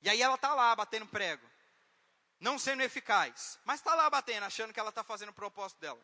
E 0.00 0.08
aí 0.08 0.22
ela 0.22 0.36
está 0.36 0.54
lá 0.54 0.74
batendo 0.74 1.06
prego 1.06 1.48
não 2.40 2.58
sendo 2.58 2.82
eficaz, 2.82 3.58
mas 3.64 3.80
está 3.80 3.94
lá 3.94 4.08
batendo, 4.08 4.44
achando 4.44 4.72
que 4.72 4.78
ela 4.78 4.90
está 4.90 5.02
fazendo 5.02 5.30
o 5.30 5.34
propósito 5.34 5.80
dela. 5.80 6.00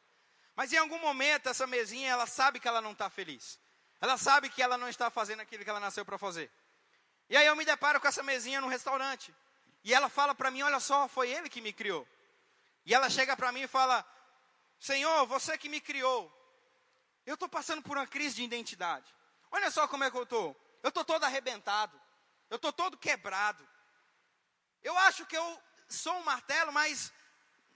Mas 0.56 0.72
em 0.72 0.76
algum 0.76 0.98
momento, 0.98 1.48
essa 1.48 1.66
mesinha, 1.66 2.10
ela 2.10 2.26
sabe 2.26 2.60
que 2.60 2.68
ela 2.68 2.80
não 2.80 2.92
está 2.92 3.08
feliz. 3.08 3.58
Ela 4.00 4.16
sabe 4.18 4.48
que 4.48 4.62
ela 4.62 4.76
não 4.76 4.88
está 4.88 5.10
fazendo 5.10 5.40
aquilo 5.40 5.64
que 5.64 5.70
ela 5.70 5.80
nasceu 5.80 6.04
para 6.04 6.18
fazer. 6.18 6.50
E 7.29 7.37
aí 7.37 7.47
eu 7.47 7.57
me 7.57 7.64
deparo 7.64 8.01
com 8.01 8.09
essa 8.09 8.22
mesinha 8.22 8.61
no 8.61 8.68
restaurante. 8.68 9.35
E 9.83 9.93
ela 9.93 10.09
fala 10.09 10.35
para 10.35 10.51
mim: 10.51 10.62
Olha 10.62 10.81
só, 10.81 11.09
foi 11.09 11.31
ele 11.31 11.49
que 11.49 11.61
me 11.61 11.72
criou. 11.72 12.07
E 12.87 12.95
ela 12.95 13.09
chega 13.09 13.37
para 13.37 13.53
mim 13.53 13.62
e 13.62 13.68
fala: 13.68 14.07
Senhor, 14.79 15.27
você 15.27 15.57
que 15.57 15.68
me 15.68 15.81
criou. 15.81 16.33
Eu 17.27 17.35
estou 17.35 17.49
passando 17.49 17.83
por 17.83 17.97
uma 17.97 18.07
crise 18.07 18.37
de 18.37 18.43
identidade. 18.43 19.14
Olha 19.51 19.70
só 19.70 19.89
como 19.89 20.05
é 20.05 20.11
que 20.11 20.16
eu 20.16 20.25
estou. 20.25 20.55
Eu 20.83 20.89
estou 20.89 21.05
todo 21.05 21.25
arrebentado. 21.25 21.99
Eu 22.51 22.57
estou 22.57 22.72
todo 22.72 22.99
quebrado. 22.99 23.66
Eu 24.83 24.97
acho 24.99 25.25
que 25.25 25.37
eu 25.37 25.62
sou 25.89 26.14
um 26.18 26.25
martelo, 26.25 26.70
mas 26.72 27.12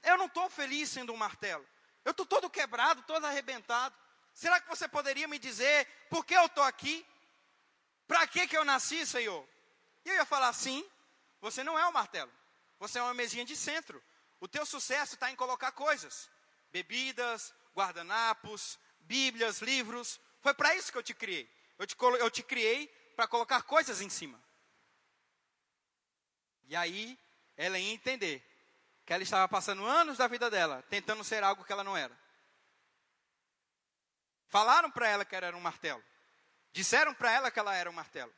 eu 0.03 0.19
não 0.19 0.27
estou 0.27 0.51
feliz 0.51 0.91
sendo 0.91 1.13
um 1.13 1.17
martelo. 1.17 1.67
Eu 2.05 2.11
estou 2.11 2.27
todo 2.27 2.51
quebrado, 2.51 3.03
todo 3.03 3.25
arrebentado. 3.25 3.95
Será 4.35 4.61
que 4.61 4.69
você 4.69 4.87
poderia 4.87 5.27
me 5.27 5.39
dizer 5.39 5.87
por 6.11 6.25
que 6.25 6.35
eu 6.35 6.47
estou 6.47 6.63
aqui? 6.65 7.07
Para 8.09 8.27
que, 8.27 8.49
que 8.49 8.57
eu 8.57 8.65
nasci, 8.65 9.07
Senhor? 9.07 9.47
E 10.05 10.09
eu 10.09 10.15
ia 10.15 10.25
falar 10.25 10.53
sim, 10.55 10.85
você 11.41 11.63
não 11.63 11.79
é 11.79 11.87
um 11.87 11.93
martelo. 11.93 12.33
Você 12.81 12.99
é 12.99 13.03
uma 13.03 13.13
mesinha 13.13 13.45
de 13.45 13.55
centro. 13.55 14.03
O 14.41 14.49
teu 14.49 14.65
sucesso 14.65 15.15
está 15.15 15.31
em 15.31 15.37
colocar 15.37 15.73
coisas. 15.73 16.31
Bebidas, 16.73 17.55
guardanapos, 17.77 18.79
bíblias, 19.01 19.61
livros. 19.61 20.19
Foi 20.41 20.55
para 20.55 20.75
isso 20.75 20.91
que 20.91 20.97
eu 20.97 21.03
te 21.03 21.13
criei. 21.13 21.49
Eu 21.79 21.87
te, 21.87 21.95
eu 22.19 22.31
te 22.31 22.43
criei 22.43 22.89
para 23.15 23.29
colocar 23.29 23.63
coisas 23.63 24.01
em 24.01 24.09
cima. 24.09 24.43
E 26.67 26.75
aí, 26.75 27.19
ela 27.57 27.79
ia 27.79 27.93
entender 27.93 28.43
que 29.05 29.13
ela 29.13 29.23
estava 29.23 29.49
passando 29.49 29.85
anos 29.85 30.17
da 30.19 30.27
vida 30.27 30.51
dela 30.51 30.85
tentando 30.89 31.23
ser 31.23 31.43
algo 31.43 31.65
que 31.65 31.73
ela 31.73 31.85
não 31.85 31.97
era. 31.97 32.19
Falaram 34.49 34.91
para 34.91 35.09
ela 35.09 35.25
que 35.25 35.37
era 35.37 35.55
um 35.55 35.61
martelo. 35.61 36.03
Disseram 36.73 37.14
para 37.14 37.33
ela 37.33 37.51
que 37.51 37.59
ela 37.59 37.75
era 37.75 37.91
um 37.91 37.93
martelo. 37.93 38.33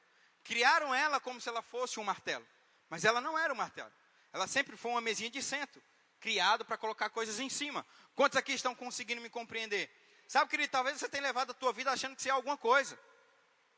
Criaram 0.44 0.94
ela 0.94 1.20
como 1.20 1.40
se 1.40 1.48
ela 1.48 1.62
fosse 1.62 2.00
um 2.00 2.04
martelo. 2.04 2.46
Mas 2.88 3.04
ela 3.04 3.20
não 3.20 3.38
era 3.38 3.52
um 3.52 3.56
martelo. 3.56 3.92
Ela 4.32 4.46
sempre 4.46 4.76
foi 4.76 4.90
uma 4.92 5.00
mesinha 5.00 5.30
de 5.30 5.42
centro, 5.42 5.82
criado 6.20 6.64
para 6.64 6.76
colocar 6.76 7.10
coisas 7.10 7.38
em 7.40 7.48
cima. 7.48 7.84
Quantos 8.14 8.36
aqui 8.36 8.52
estão 8.52 8.74
conseguindo 8.74 9.20
me 9.20 9.28
compreender? 9.28 9.90
Sabe, 10.28 10.50
querido, 10.50 10.70
talvez 10.70 10.98
você 10.98 11.08
tenha 11.08 11.24
levado 11.24 11.50
a 11.50 11.54
tua 11.54 11.72
vida 11.72 11.90
achando 11.90 12.14
que 12.14 12.22
você 12.22 12.28
é 12.28 12.32
alguma 12.32 12.56
coisa. 12.56 12.98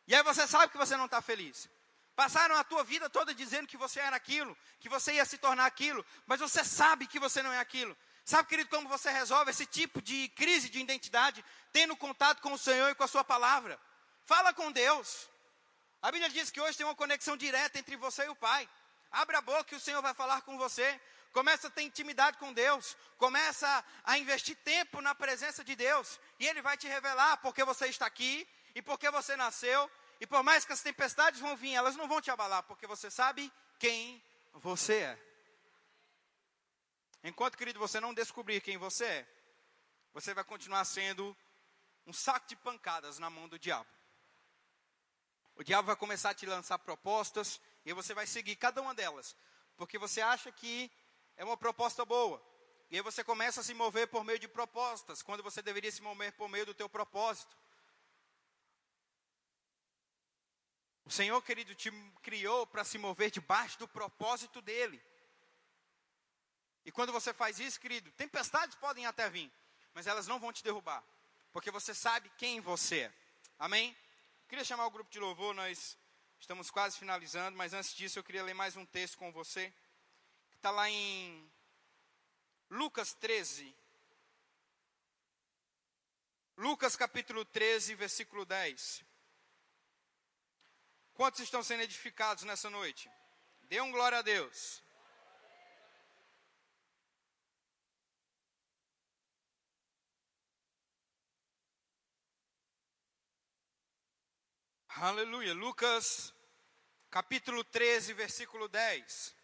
E 0.07 0.15
aí 0.15 0.23
você 0.23 0.47
sabe 0.47 0.71
que 0.71 0.79
você 0.79 0.97
não 0.97 1.07
está 1.07 1.23
feliz. 1.23 1.69
Passaram 2.15 2.57
a 2.57 2.65
tua 2.65 2.85
vida 2.85 3.09
toda 3.09 3.35
dizendo 3.35 3.67
que 3.67 3.77
você 3.77 4.01
era 4.01 4.15
aquilo, 4.15 4.57
que 4.79 4.89
você 4.89 5.15
ia 5.15 5.25
se 5.25 5.39
tornar 5.39 5.65
aquilo, 5.65 6.05
mas 6.27 6.41
você 6.41 6.63
sabe 6.63 7.07
que 7.07 7.19
você 7.19 7.43
não 7.43 7.53
é 7.53 7.59
aquilo. 7.59 7.97
Sabe, 8.25 8.49
querido, 8.49 8.69
como 8.69 8.89
você 8.89 9.11
resolve 9.11 9.51
esse 9.51 9.67
tipo 9.67 10.01
de 10.01 10.29
crise 10.31 10.69
de 10.69 10.79
identidade? 10.79 11.45
Tendo 11.73 11.97
contato 11.97 12.41
com 12.41 12.53
o 12.53 12.59
Senhor 12.59 12.91
e 12.91 12.95
com 12.95 13.03
a 13.03 13.09
Sua 13.09 13.25
palavra. 13.25 13.81
Fala 14.25 14.53
com 14.53 14.71
Deus. 14.73 15.29
A 16.01 16.11
Bíblia 16.11 16.31
diz 16.31 16.51
que 16.51 16.61
hoje 16.61 16.77
tem 16.77 16.87
uma 16.87 16.95
conexão 16.95 17.37
direta 17.37 17.79
entre 17.79 17.97
você 17.97 18.25
e 18.25 18.29
o 18.29 18.37
Pai. 18.37 18.69
Abra 19.11 19.39
a 19.39 19.43
boca 19.43 19.75
e 19.75 19.77
o 19.77 19.81
Senhor 19.81 20.03
vai 20.03 20.15
falar 20.15 20.43
com 20.43 20.57
você. 20.59 21.01
Começa 21.33 21.69
a 21.69 21.71
ter 21.71 21.83
intimidade 21.83 22.39
com 22.39 22.53
Deus. 22.53 22.97
Começa 23.19 23.85
a 24.05 24.19
investir 24.19 24.57
tempo 24.65 25.01
na 25.01 25.15
presença 25.15 25.63
de 25.63 25.75
Deus. 25.75 26.19
E 26.39 26.47
Ele 26.47 26.63
vai 26.63 26.77
te 26.77 26.87
revelar 26.87 27.37
porque 27.39 27.65
você 27.65 27.87
está 27.87 28.07
aqui 28.07 28.49
e 28.75 28.83
porque 28.83 29.11
você 29.11 29.37
nasceu 29.37 29.91
e 30.23 30.27
por 30.27 30.41
mais 30.45 30.65
que 30.65 30.73
as 30.73 30.81
tempestades 30.81 31.41
vão 31.41 31.57
vir, 31.57 31.75
elas 31.75 31.97
não 31.97 32.07
vão 32.07 32.21
te 32.21 32.31
abalar, 32.31 32.63
porque 32.63 32.87
você 32.87 33.11
sabe 33.11 33.53
quem 33.77 34.23
você 34.53 34.99
é. 34.99 35.19
Enquanto, 37.25 37.59
querido, 37.59 37.81
você 37.81 37.99
não 37.99 38.15
descobrir 38.15 38.61
quem 38.61 38.79
você 38.79 39.05
é, 39.05 39.29
você 40.15 40.33
vai 40.33 40.45
continuar 40.45 40.85
sendo 40.85 41.37
um 42.07 42.13
saco 42.13 42.47
de 42.47 42.55
pancadas 42.55 43.19
na 43.19 43.29
mão 43.29 43.49
do 43.49 43.59
diabo. 43.59 43.91
O 45.57 45.63
diabo 45.63 45.87
vai 45.87 45.97
começar 45.97 46.31
a 46.31 46.35
te 46.35 46.47
lançar 46.47 46.79
propostas 46.79 47.61
e 47.85 47.93
você 47.93 48.15
vai 48.15 48.27
seguir 48.27 48.57
cada 48.57 48.81
uma 48.81 48.95
delas, 48.95 49.37
porque 49.77 49.99
você 49.99 50.21
acha 50.21 50.51
que 50.51 50.91
é 51.37 51.45
uma 51.45 51.57
proposta 51.57 52.05
boa. 52.05 52.43
E 52.91 52.97
aí 52.97 53.03
você 53.03 53.25
começa 53.25 53.61
a 53.61 53.65
se 53.65 53.73
mover 53.75 54.09
por 54.09 54.23
meio 54.23 54.39
de 54.39 54.49
propostas, 54.49 55.23
quando 55.23 55.43
você 55.43 55.63
deveria 55.63 55.91
se 55.91 56.03
mover 56.03 56.33
por 56.33 56.49
meio 56.49 56.67
do 56.67 56.75
teu 56.75 56.89
propósito. 56.89 57.57
O 61.05 61.11
Senhor, 61.11 61.41
querido, 61.43 61.75
te 61.75 61.91
criou 62.23 62.67
para 62.67 62.85
se 62.85 62.99
mover 62.99 63.31
debaixo 63.31 63.79
do 63.79 63.89
propósito 63.89 64.61
dEle. 64.61 65.03
E 66.85 66.93
quando 66.93 67.13
você 67.13 67.33
faz 67.33 67.59
isso, 67.61 67.81
querido, 67.81 68.11
tempestades 68.13 68.77
podem 68.77 69.07
até 69.07 69.29
vir, 69.31 69.51
mas 69.95 70.07
elas 70.07 70.27
não 70.27 70.39
vão 70.39 70.53
te 70.53 70.63
derrubar, 70.63 71.03
porque 71.53 71.71
você 71.71 71.95
sabe 71.95 72.31
quem 72.37 72.61
você 72.61 73.01
é. 73.01 73.13
Amém? 73.59 73.97
Queria 74.53 74.67
chamar 74.67 74.85
o 74.85 74.91
grupo 74.91 75.11
de 75.11 75.19
louvor, 75.19 75.55
nós 75.55 75.97
estamos 76.39 76.71
quase 76.71 76.99
finalizando, 76.99 77.57
mas 77.57 77.73
antes 77.73 77.95
disso 77.95 78.19
eu 78.19 78.23
queria 78.23 78.43
ler 78.43 78.53
mais 78.53 78.77
um 78.77 78.85
texto 78.85 79.17
com 79.17 79.33
você, 79.33 79.73
que 80.51 80.57
está 80.57 80.71
lá 80.71 80.91
em 80.91 81.51
Lucas 82.69 83.15
13. 83.15 83.75
Lucas 86.59 86.95
capítulo 86.97 87.47
13, 87.47 87.95
versículo 87.95 88.45
10. 88.45 89.03
Quantos 91.15 91.41
estão 91.41 91.63
sendo 91.63 91.85
edificados 91.85 92.45
nessa 92.45 92.69
noite? 92.69 93.11
Dê 93.63 93.81
um 93.81 93.91
glória 93.91 94.19
a 94.19 94.23
Deus. 94.23 94.83
Aleluia. 104.97 105.55
Lucas, 105.55 106.35
capítulo 107.11 107.65
13, 107.65 108.13
versículo 108.13 108.69
10. 108.69 109.35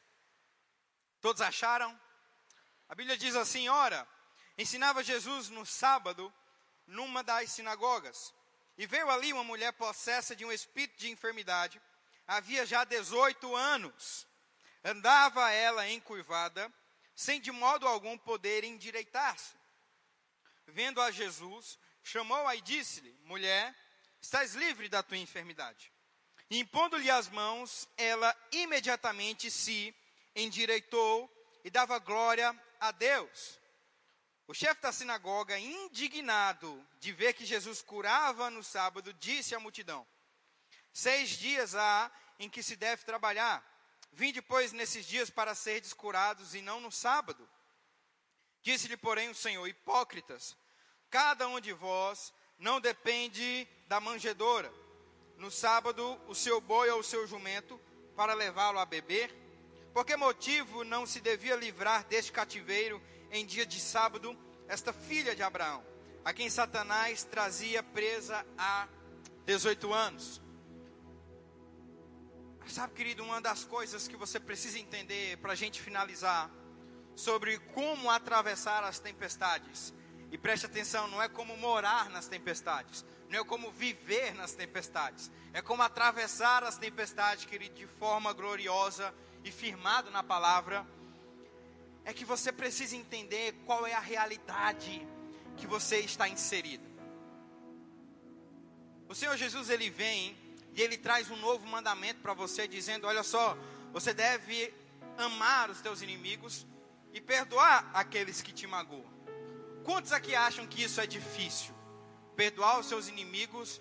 Todos 1.23 1.41
acharam? 1.41 1.99
A 2.87 2.95
Bíblia 2.95 3.17
diz 3.17 3.35
assim: 3.35 3.67
Ora, 3.67 4.07
ensinava 4.59 5.03
Jesus 5.03 5.49
no 5.49 5.65
sábado, 5.65 6.33
numa 6.87 7.23
das 7.25 7.51
sinagogas. 7.51 8.35
E 8.77 8.87
veio 8.87 9.09
ali 9.09 9.33
uma 9.33 9.43
mulher 9.43 9.73
possessa 9.73 10.37
de 10.37 10.45
um 10.45 10.53
espírito 10.53 10.99
de 10.99 11.11
enfermidade, 11.11 11.81
havia 12.27 12.67
já 12.67 12.85
18 12.85 13.57
anos. 13.57 14.27
Andava 14.85 15.51
ela 15.51 15.89
encurvada, 15.89 16.71
sem 17.17 17.41
de 17.41 17.51
modo 17.51 17.89
algum 17.89 18.19
poder 18.19 18.65
endireitar-se. 18.65 19.57
Vendo 20.67 21.01
a 21.01 21.11
Jesus, 21.11 21.79
chamou-a 22.03 22.55
e 22.55 22.61
disse-lhe: 22.61 23.19
Mulher, 23.25 23.75
estás 24.21 24.55
livre 24.55 24.89
da 24.89 25.03
tua 25.03 25.17
enfermidade. 25.17 25.93
Impondo-lhe 26.51 27.11
as 27.11 27.29
mãos, 27.29 27.89
ela 27.97 28.35
imediatamente 28.53 29.51
se 29.51 29.95
endireitou 30.35 31.31
e 31.65 31.71
dava 31.71 31.99
glória 31.99 32.59
a 32.81 32.91
Deus. 32.91 33.59
O 34.47 34.55
chefe 34.55 34.81
da 34.81 34.91
sinagoga, 34.91 35.59
indignado 35.59 36.87
de 36.99 37.13
ver 37.13 37.35
que 37.35 37.45
Jesus 37.45 37.83
curava 37.83 38.49
no 38.49 38.65
sábado, 38.65 39.13
disse 39.13 39.55
à 39.55 39.61
multidão: 39.61 40.07
Seis 40.91 41.31
dias 41.31 41.75
há 41.75 42.11
em 42.39 42.49
que 42.49 42.63
se 42.63 42.75
deve 42.77 43.05
trabalhar. 43.05 43.63
Vim 44.11 44.33
depois 44.33 44.73
nesses 44.73 45.05
dias 45.05 45.29
para 45.29 45.55
ser 45.55 45.83
curados 45.95 46.55
e 46.55 46.63
não 46.63 46.81
no 46.81 46.91
sábado. 46.91 47.49
Disse-lhe, 48.63 48.97
porém, 48.97 49.29
o 49.29 49.35
Senhor: 49.35 49.67
Hipócritas, 49.67 50.57
cada 51.11 51.47
um 51.47 51.61
de 51.61 51.75
vós 51.75 52.33
não 52.59 52.81
depende 52.81 53.67
da 53.87 54.01
manjedoura. 54.01 54.73
No 55.37 55.51
sábado, 55.51 56.21
o 56.27 56.35
seu 56.35 56.61
boi 56.61 56.91
ou 56.91 57.01
o 57.01 57.05
seu 57.05 57.27
jumento, 57.27 57.81
para 58.17 58.35
levá-lo 58.35 58.79
a 58.79 58.85
beber? 58.85 59.33
Por 59.95 60.05
que 60.05 60.17
motivo 60.17 60.85
não 60.85 61.07
se 61.07 61.21
devia 61.21 61.55
livrar 61.55 62.05
deste 62.05 62.33
cativeiro 62.33 63.01
em 63.31 63.47
dia 63.47 63.65
de 63.65 63.81
sábado 63.81 64.37
esta 64.67 64.93
filha 64.93 65.35
de 65.35 65.43
Abraão, 65.43 65.85
a 66.25 66.33
quem 66.33 66.51
Satanás 66.51 67.25
trazia 67.25 67.83
presa 67.83 68.45
há 68.57 68.89
18 69.47 69.93
anos? 69.93 70.43
Sabe, 72.69 72.93
querido, 72.93 73.25
uma 73.25 73.41
das 73.41 73.65
coisas 73.65 74.07
que 74.07 74.17
você 74.17 74.39
precisa 74.39 74.79
entender 74.79 75.39
para 75.39 75.53
a 75.53 75.57
gente 75.57 75.81
finalizar 75.81 76.51
sobre 77.17 77.59
como 77.73 78.11
atravessar 78.11 78.85
as 78.85 78.99
tempestades. 78.99 79.95
E 80.31 80.37
preste 80.37 80.67
atenção, 80.67 81.09
não 81.09 81.23
é 81.23 81.29
como 81.29 81.57
morar 81.57 82.11
nas 82.11 82.29
tempestades, 82.29 83.05
não 83.31 83.41
é 83.41 83.45
como 83.45 83.71
viver 83.71 84.35
nas 84.35 84.53
tempestades, 84.53 85.31
é 85.53 85.63
como 85.63 85.83
atravessar 85.83 86.63
as 86.63 86.77
tempestades, 86.77 87.45
querido, 87.45 87.75
de 87.75 87.87
forma 87.87 88.33
gloriosa 88.33 89.15
e 89.43 89.51
firmado 89.51 90.11
na 90.11 90.23
palavra. 90.23 90.87
É 92.05 92.13
que 92.13 92.25
você 92.25 92.53
precisa 92.53 92.97
entender 92.97 93.55
qual 93.67 93.87
é 93.87 93.95
a 93.95 94.01
realidade 94.01 95.07
que 95.57 95.67
você 95.67 95.99
está 95.99 96.29
inserido. 96.29 96.87
O 99.09 99.15
Senhor 99.15 99.37
Jesus 99.37 99.71
ele 99.71 99.89
vem 99.89 100.37
e 100.75 100.83
ele 100.83 100.97
traz 100.99 101.31
um 101.31 101.37
novo 101.37 101.67
mandamento 101.67 102.21
para 102.21 102.35
você, 102.35 102.69
dizendo: 102.69 103.07
Olha 103.07 103.23
só, 103.23 103.57
você 103.93 104.13
deve 104.13 104.73
amar 105.17 105.71
os 105.71 105.81
teus 105.81 106.03
inimigos 106.03 106.67
e 107.13 107.21
perdoar 107.21 107.91
aqueles 107.93 108.43
que 108.43 108.53
te 108.53 108.67
magoam. 108.67 109.18
Quantos 109.89 110.13
aqui 110.13 110.35
acham 110.35 110.67
que 110.67 110.83
isso 110.83 111.01
é 111.01 111.07
difícil? 111.07 111.75
Perdoar 112.37 112.79
os 112.79 112.85
seus 112.85 113.09
inimigos 113.09 113.81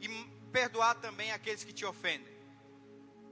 e 0.00 0.08
perdoar 0.50 0.94
também 0.94 1.32
aqueles 1.32 1.62
que 1.62 1.70
te 1.70 1.84
ofendem. 1.84 2.34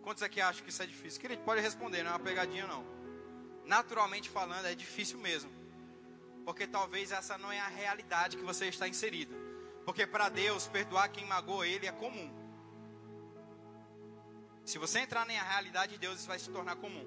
Quantos 0.03 0.23
aqui 0.23 0.39
acham 0.39 0.63
que 0.63 0.69
isso 0.69 0.83
é 0.83 0.87
difícil? 0.87 1.19
Querido, 1.19 1.43
pode 1.43 1.63
responder, 1.63 2.03
não 2.03 2.11
é 2.11 2.13
uma 2.13 2.21
pegadinha 2.21 2.67
não. 2.67 2.85
Naturalmente 3.65 4.29
falando, 4.29 4.67
é 4.67 4.75
difícil 4.75 5.19
mesmo. 5.21 5.51
Porque 6.45 6.67
talvez 6.67 7.13
essa 7.13 7.39
não 7.39 7.51
é 7.51 7.59
a 7.59 7.69
realidade 7.69 8.37
que 8.37 8.45
você 8.45 8.67
está 8.67 8.87
inserido. 8.87 9.35
Porque 9.87 10.07
para 10.07 10.29
Deus, 10.29 10.67
perdoar 10.67 11.09
quem 11.09 11.25
magoou 11.25 11.65
ele 11.65 11.87
é 11.87 11.93
comum. 11.93 12.31
Se 14.67 14.77
você 14.77 14.99
entrar 14.99 15.25
na 15.25 15.33
realidade 15.33 15.95
de 15.95 15.99
Deus, 15.99 16.19
isso 16.19 16.29
vai 16.29 16.39
se 16.39 16.51
tornar 16.51 16.77
comum. 16.77 17.07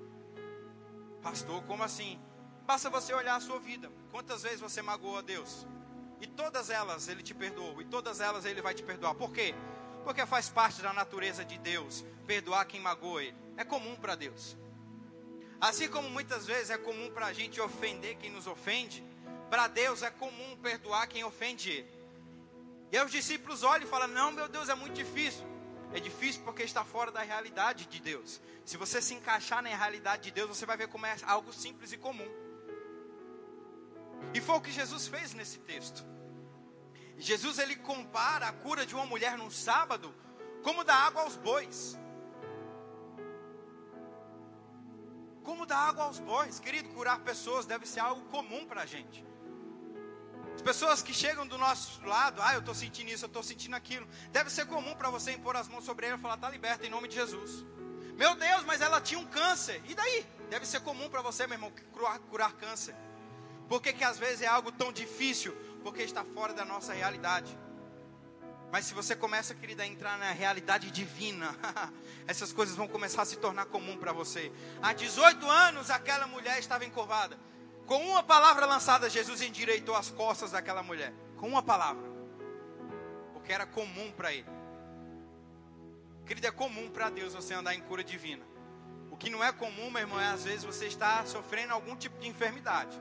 Pastor, 1.22 1.62
como 1.66 1.84
assim? 1.84 2.20
Basta 2.66 2.90
você 2.90 3.14
olhar 3.14 3.36
a 3.36 3.40
sua 3.40 3.60
vida. 3.60 3.92
Quantas 4.12 4.44
vezes 4.44 4.60
você 4.60 4.82
magoou 4.82 5.18
a 5.18 5.22
Deus? 5.22 5.68
E 6.20 6.28
todas 6.28 6.70
elas 6.70 7.08
ele 7.08 7.22
te 7.22 7.34
perdoou. 7.34 7.82
E 7.82 7.86
todas 7.86 8.20
elas 8.20 8.46
ele 8.46 8.62
vai 8.62 8.74
te 8.74 8.82
perdoar. 8.82 9.14
Por 9.14 9.32
quê? 9.32 9.54
Porque 10.04 10.26
faz 10.26 10.50
parte 10.50 10.82
da 10.82 10.92
natureza 10.92 11.46
de 11.46 11.58
Deus 11.60 12.04
perdoar 12.26 12.66
quem 12.66 12.80
magoou 12.80 13.22
ele. 13.22 13.36
É 13.56 13.64
comum 13.64 13.96
para 13.96 14.16
Deus. 14.16 14.58
Assim 15.62 15.88
como 15.88 16.10
muitas 16.10 16.46
vezes 16.46 16.70
é 16.70 16.78
comum 16.78 17.12
para 17.12 17.28
a 17.28 17.34
gente 17.34 17.62
ofender 17.62 18.18
quem 18.18 18.30
nos 18.30 18.46
ofende, 18.46 19.04
para 19.50 19.68
Deus 19.68 20.02
é 20.02 20.10
comum 20.10 20.58
perdoar 20.58 21.08
quem 21.08 21.24
ofende 21.24 21.70
ele. 21.70 21.96
E 22.92 22.98
aí 22.98 23.06
os 23.06 23.12
discípulos 23.12 23.64
olham 23.64 23.88
e 23.88 23.90
falam: 23.90 24.08
Não, 24.08 24.32
meu 24.32 24.48
Deus, 24.48 24.70
é 24.70 24.76
muito 24.76 24.94
difícil. 24.94 25.46
É 25.94 26.00
difícil 26.00 26.42
porque 26.44 26.64
está 26.64 26.84
fora 26.84 27.12
da 27.12 27.22
realidade 27.22 27.86
de 27.86 28.02
Deus. 28.02 28.42
Se 28.66 28.76
você 28.76 29.02
se 29.02 29.14
encaixar 29.14 29.62
na 29.62 29.70
realidade 29.70 30.24
de 30.24 30.32
Deus, 30.32 30.50
você 30.50 30.66
vai 30.66 30.76
ver 30.76 30.88
como 30.88 31.06
é 31.06 31.16
algo 31.24 31.54
simples 31.54 31.92
e 31.94 31.98
comum. 31.98 32.45
E 34.34 34.42
foi 34.42 34.56
o 34.56 34.62
que 34.62 34.72
Jesus 34.72 35.08
fez 35.08 35.34
nesse 35.34 35.60
texto. 35.60 36.04
Jesus 37.18 37.60
ele 37.60 37.76
compara 37.76 38.48
a 38.48 38.54
cura 38.54 38.86
de 38.86 38.94
uma 38.94 39.06
mulher 39.06 39.38
no 39.38 39.50
sábado 39.50 40.14
como 40.64 40.84
dar 40.84 40.96
água 40.96 41.22
aos 41.22 41.38
bois. 41.38 41.98
Como 45.44 45.66
dar 45.66 45.78
água 45.78 46.06
aos 46.06 46.20
bois, 46.20 46.60
querido, 46.60 46.90
curar 46.90 47.20
pessoas 47.20 47.66
deve 47.68 47.86
ser 47.86 48.00
algo 48.00 48.22
comum 48.30 48.66
para 48.66 48.82
a 48.82 48.86
gente. 48.86 49.24
As 50.56 50.62
pessoas 50.62 51.04
que 51.04 51.14
chegam 51.14 51.46
do 51.46 51.58
nosso 51.58 52.04
lado, 52.04 52.42
ah, 52.42 52.54
eu 52.54 52.62
estou 52.62 52.74
sentindo 52.74 53.12
isso, 53.12 53.26
eu 53.26 53.28
estou 53.28 53.44
sentindo 53.44 53.76
aquilo. 53.76 54.08
Deve 54.32 54.50
ser 54.50 54.66
comum 54.66 54.96
para 54.96 55.10
você 55.10 55.34
impor 55.34 55.56
as 55.56 55.68
mãos 55.68 55.84
sobre 55.84 56.08
ela 56.08 56.18
e 56.18 56.22
falar, 56.22 56.36
está 56.36 56.50
liberta 56.50 56.88
em 56.88 56.90
nome 56.90 57.08
de 57.08 57.16
Jesus. 57.16 57.64
Meu 58.16 58.34
Deus, 58.36 58.64
mas 58.64 58.82
ela 58.82 59.00
tinha 59.00 59.20
um 59.20 59.26
câncer. 59.26 59.84
E 59.88 59.94
daí? 59.94 60.26
Deve 60.50 60.66
ser 60.66 60.80
comum 60.80 61.10
para 61.10 61.22
você, 61.22 61.46
meu 61.46 61.56
irmão, 61.56 61.72
curar, 61.92 62.18
curar 62.20 62.54
câncer. 62.54 62.96
Por 63.68 63.82
que, 63.82 63.94
que 63.94 64.04
às 64.04 64.18
vezes 64.18 64.42
é 64.42 64.48
algo 64.48 64.72
tão 64.72 64.92
difícil? 64.92 65.56
Porque 65.84 66.02
está 66.02 66.24
fora 66.24 66.54
da 66.54 66.66
nossa 66.66 66.94
realidade. 66.94 67.58
Mas 68.72 68.86
se 68.86 68.94
você 68.94 69.16
começa, 69.16 69.56
querida, 69.56 69.84
a 69.84 69.88
entrar 69.88 70.18
na 70.18 70.32
realidade 70.32 70.92
divina, 70.92 71.56
essas 72.28 72.52
coisas 72.52 72.76
vão 72.76 72.88
começar 72.88 73.22
a 73.22 73.26
se 73.26 73.38
tornar 73.38 73.66
comum 73.66 73.98
para 73.98 74.12
você. 74.12 74.52
Há 74.82 74.94
18 74.94 75.50
anos 75.50 75.90
aquela 75.90 76.28
mulher 76.28 76.60
estava 76.60 76.86
encurvada. 76.86 77.38
Com 77.86 78.04
uma 78.04 78.24
palavra 78.24 78.66
lançada, 78.66 79.10
Jesus 79.10 79.42
endireitou 79.42 79.96
as 79.96 80.10
costas 80.10 80.52
daquela 80.52 80.82
mulher. 80.82 81.14
Com 81.38 81.48
uma 81.48 81.64
palavra. 81.64 82.04
Porque 83.34 83.54
era 83.54 83.66
comum 83.66 84.12
para 84.12 84.34
ele. 84.34 84.50
Querido, 86.26 86.48
é 86.48 86.52
comum 86.52 86.90
para 86.90 87.10
Deus 87.10 87.34
você 87.34 87.54
andar 87.54 87.76
em 87.76 87.82
cura 87.82 88.04
divina. 88.04 88.44
O 89.12 89.16
que 89.16 89.30
não 89.30 89.44
é 89.44 89.52
comum, 89.52 89.90
meu 89.92 90.02
irmão, 90.02 90.20
é 90.20 90.28
às 90.28 90.44
vezes 90.44 90.66
você 90.66 90.88
está 90.88 91.26
sofrendo 91.26 91.74
algum 91.74 91.96
tipo 91.96 92.20
de 92.20 92.28
enfermidade. 92.28 93.00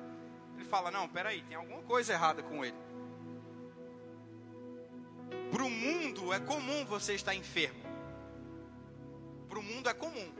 Ele 0.57 0.65
fala: 0.65 0.91
Não, 0.91 1.09
peraí, 1.09 1.43
tem 1.43 1.57
alguma 1.57 1.83
coisa 1.83 2.13
errada 2.13 2.43
com 2.43 2.65
ele. 2.65 2.77
Para 5.51 5.63
o 5.63 5.71
mundo 5.71 6.33
é 6.33 6.41
comum 6.41 6.85
você 6.85 7.15
estar 7.15 7.35
enfermo. 7.35 7.83
Para 9.49 9.59
o 9.59 9.63
mundo 9.63 9.89
é 9.89 9.95
comum. 9.95 10.33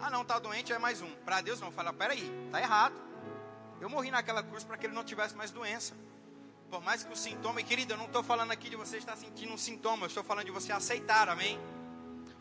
Ah, 0.00 0.10
não, 0.10 0.22
está 0.22 0.38
doente, 0.38 0.72
é 0.72 0.78
mais 0.78 1.02
um. 1.02 1.10
Para 1.24 1.40
Deus 1.40 1.60
não, 1.60 1.70
fala: 1.70 1.92
Peraí, 1.92 2.30
está 2.46 2.60
errado. 2.60 2.94
Eu 3.80 3.88
morri 3.88 4.10
naquela 4.10 4.42
cruz 4.42 4.62
para 4.62 4.76
que 4.76 4.86
ele 4.86 4.94
não 4.94 5.04
tivesse 5.04 5.34
mais 5.34 5.50
doença. 5.50 5.94
Por 6.70 6.82
mais 6.82 7.02
que 7.02 7.12
o 7.12 7.16
sintoma, 7.16 7.60
e 7.60 7.64
querida, 7.64 7.94
eu 7.94 7.98
não 7.98 8.06
estou 8.06 8.22
falando 8.22 8.52
aqui 8.52 8.70
de 8.70 8.76
você 8.76 8.98
estar 8.98 9.16
sentindo 9.16 9.52
um 9.52 9.58
sintoma, 9.58 10.04
eu 10.04 10.08
estou 10.08 10.22
falando 10.22 10.44
de 10.44 10.52
você 10.52 10.70
aceitar, 10.70 11.28
amém? 11.28 11.58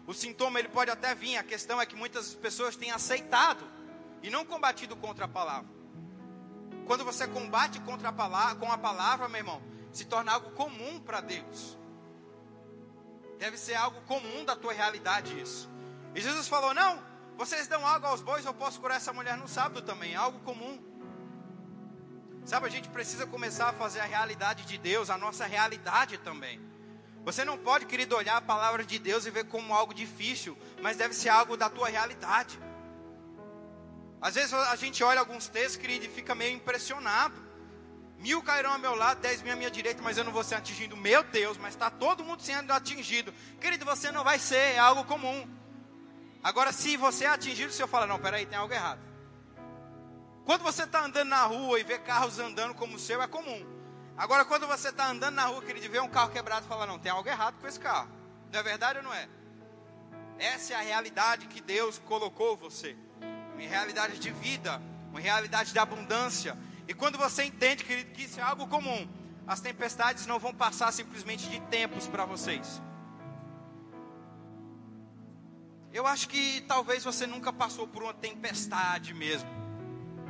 O 0.05 0.13
sintoma 0.13 0.59
ele 0.59 0.69
pode 0.69 0.91
até 0.91 1.15
vir, 1.15 1.37
a 1.37 1.43
questão 1.43 1.81
é 1.81 1.85
que 1.85 1.95
muitas 1.95 2.35
pessoas 2.35 2.75
têm 2.75 2.91
aceitado 2.91 3.67
e 4.21 4.29
não 4.29 4.45
combatido 4.45 4.95
contra 4.95 5.25
a 5.25 5.27
palavra. 5.27 5.78
Quando 6.89 7.05
você 7.05 7.27
combate 7.27 7.79
contra 7.81 8.09
a 8.09 8.11
palavra, 8.11 8.55
com 8.55 8.71
a 8.71 8.75
palavra, 8.75 9.29
meu 9.29 9.37
irmão, 9.37 9.61
se 9.93 10.05
torna 10.05 10.31
algo 10.31 10.49
comum 10.53 10.99
para 10.99 11.21
Deus. 11.21 11.77
Deve 13.37 13.57
ser 13.59 13.75
algo 13.75 14.01
comum 14.07 14.43
da 14.43 14.55
tua 14.55 14.73
realidade 14.73 15.39
isso. 15.39 15.69
E 16.15 16.19
Jesus 16.19 16.47
falou: 16.47 16.73
"Não, 16.73 16.99
vocês 17.37 17.67
dão 17.67 17.85
água 17.85 18.09
aos 18.09 18.23
bois, 18.23 18.43
eu 18.43 18.55
posso 18.55 18.79
curar 18.81 18.95
essa 18.95 19.13
mulher 19.13 19.37
no 19.37 19.47
sábado 19.47 19.83
também, 19.83 20.15
algo 20.15 20.39
comum". 20.39 20.79
Sabe, 22.43 22.65
a 22.65 22.71
gente 22.71 22.89
precisa 22.89 23.27
começar 23.27 23.69
a 23.69 23.73
fazer 23.73 23.99
a 23.99 24.05
realidade 24.05 24.65
de 24.65 24.79
Deus, 24.79 25.11
a 25.11 25.17
nossa 25.25 25.45
realidade 25.45 26.17
também. 26.17 26.59
Você 27.23 27.45
não 27.45 27.55
pode, 27.55 27.85
querido, 27.85 28.15
olhar 28.15 28.37
a 28.37 28.41
palavra 28.41 28.83
de 28.83 28.97
Deus 28.97 29.27
e 29.27 29.29
ver 29.29 29.43
como 29.43 29.75
algo 29.75 29.93
difícil, 29.93 30.57
mas 30.81 30.97
deve 30.97 31.13
ser 31.13 31.29
algo 31.29 31.55
da 31.55 31.69
tua 31.69 31.87
realidade. 31.87 32.59
Às 34.21 34.35
vezes 34.35 34.53
a 34.53 34.75
gente 34.75 35.03
olha 35.03 35.19
alguns 35.19 35.47
textos, 35.47 35.77
querido, 35.77 36.05
e 36.05 36.09
fica 36.09 36.35
meio 36.35 36.55
impressionado. 36.55 37.49
Mil 38.17 38.43
cairão 38.43 38.73
ao 38.73 38.79
meu 38.79 38.95
lado, 38.95 39.21
dez 39.21 39.41
mil 39.41 39.53
à 39.53 39.55
minha 39.55 39.71
direita, 39.71 40.01
mas 40.01 40.17
eu 40.17 40.25
não 40.25 40.31
vou 40.33 40.43
ser 40.43 40.55
atingido. 40.55 40.97
Meu 40.97 41.23
Deus, 41.23 41.57
mas 41.57 41.73
está 41.73 41.89
todo 41.89 42.23
mundo 42.23 42.41
sendo 42.41 42.71
atingido. 42.71 43.33
Querido, 43.61 43.85
você 43.85 44.11
não 44.11 44.25
vai 44.25 44.37
ser, 44.37 44.75
é 44.75 44.77
algo 44.77 45.05
comum. 45.05 45.47
Agora, 46.43 46.73
se 46.73 46.97
você 46.97 47.23
é 47.23 47.29
atingido, 47.29 47.69
o 47.69 47.73
Senhor 47.73 47.87
fala, 47.87 48.05
não, 48.05 48.19
peraí, 48.19 48.45
tem 48.45 48.57
algo 48.57 48.73
errado. 48.73 48.99
Quando 50.43 50.63
você 50.63 50.83
está 50.83 51.05
andando 51.05 51.29
na 51.29 51.43
rua 51.43 51.79
e 51.79 51.83
vê 51.83 51.97
carros 51.97 52.39
andando 52.39 52.73
como 52.73 52.95
o 52.95 52.99
seu, 52.99 53.21
é 53.21 53.27
comum. 53.27 53.65
Agora, 54.17 54.43
quando 54.43 54.67
você 54.67 54.89
está 54.89 55.07
andando 55.07 55.35
na 55.35 55.45
rua, 55.45 55.61
querido, 55.61 55.85
e 55.85 55.89
vê 55.89 56.01
um 56.01 56.09
carro 56.09 56.31
quebrado, 56.31 56.67
fala, 56.67 56.85
não, 56.85 56.99
tem 56.99 57.11
algo 57.11 57.29
errado 57.29 57.57
com 57.61 57.67
esse 57.67 57.79
carro. 57.79 58.09
Não 58.51 58.59
é 58.59 58.63
verdade 58.63 58.99
ou 58.99 59.03
não 59.03 59.13
é? 59.13 59.29
Essa 60.37 60.73
é 60.73 60.75
a 60.75 60.81
realidade 60.81 61.47
que 61.47 61.61
Deus 61.61 61.99
colocou 61.99 62.57
você. 62.57 62.97
Uma 63.59 63.67
realidade 63.67 64.19
de 64.19 64.31
vida, 64.31 64.81
uma 65.09 65.19
realidade 65.19 65.73
de 65.73 65.79
abundância. 65.79 66.57
E 66.87 66.93
quando 66.93 67.17
você 67.17 67.43
entende, 67.43 67.83
querido, 67.83 68.11
que 68.11 68.23
isso 68.23 68.39
é 68.39 68.43
algo 68.43 68.67
comum, 68.67 69.05
as 69.45 69.59
tempestades 69.59 70.25
não 70.25 70.39
vão 70.39 70.53
passar 70.53 70.93
simplesmente 70.93 71.49
de 71.49 71.59
tempos 71.63 72.07
para 72.07 72.23
vocês. 72.23 72.81
Eu 75.91 76.07
acho 76.07 76.29
que 76.29 76.61
talvez 76.67 77.03
você 77.03 77.27
nunca 77.27 77.51
passou 77.51 77.85
por 77.85 78.01
uma 78.01 78.13
tempestade 78.13 79.13
mesmo. 79.13 79.49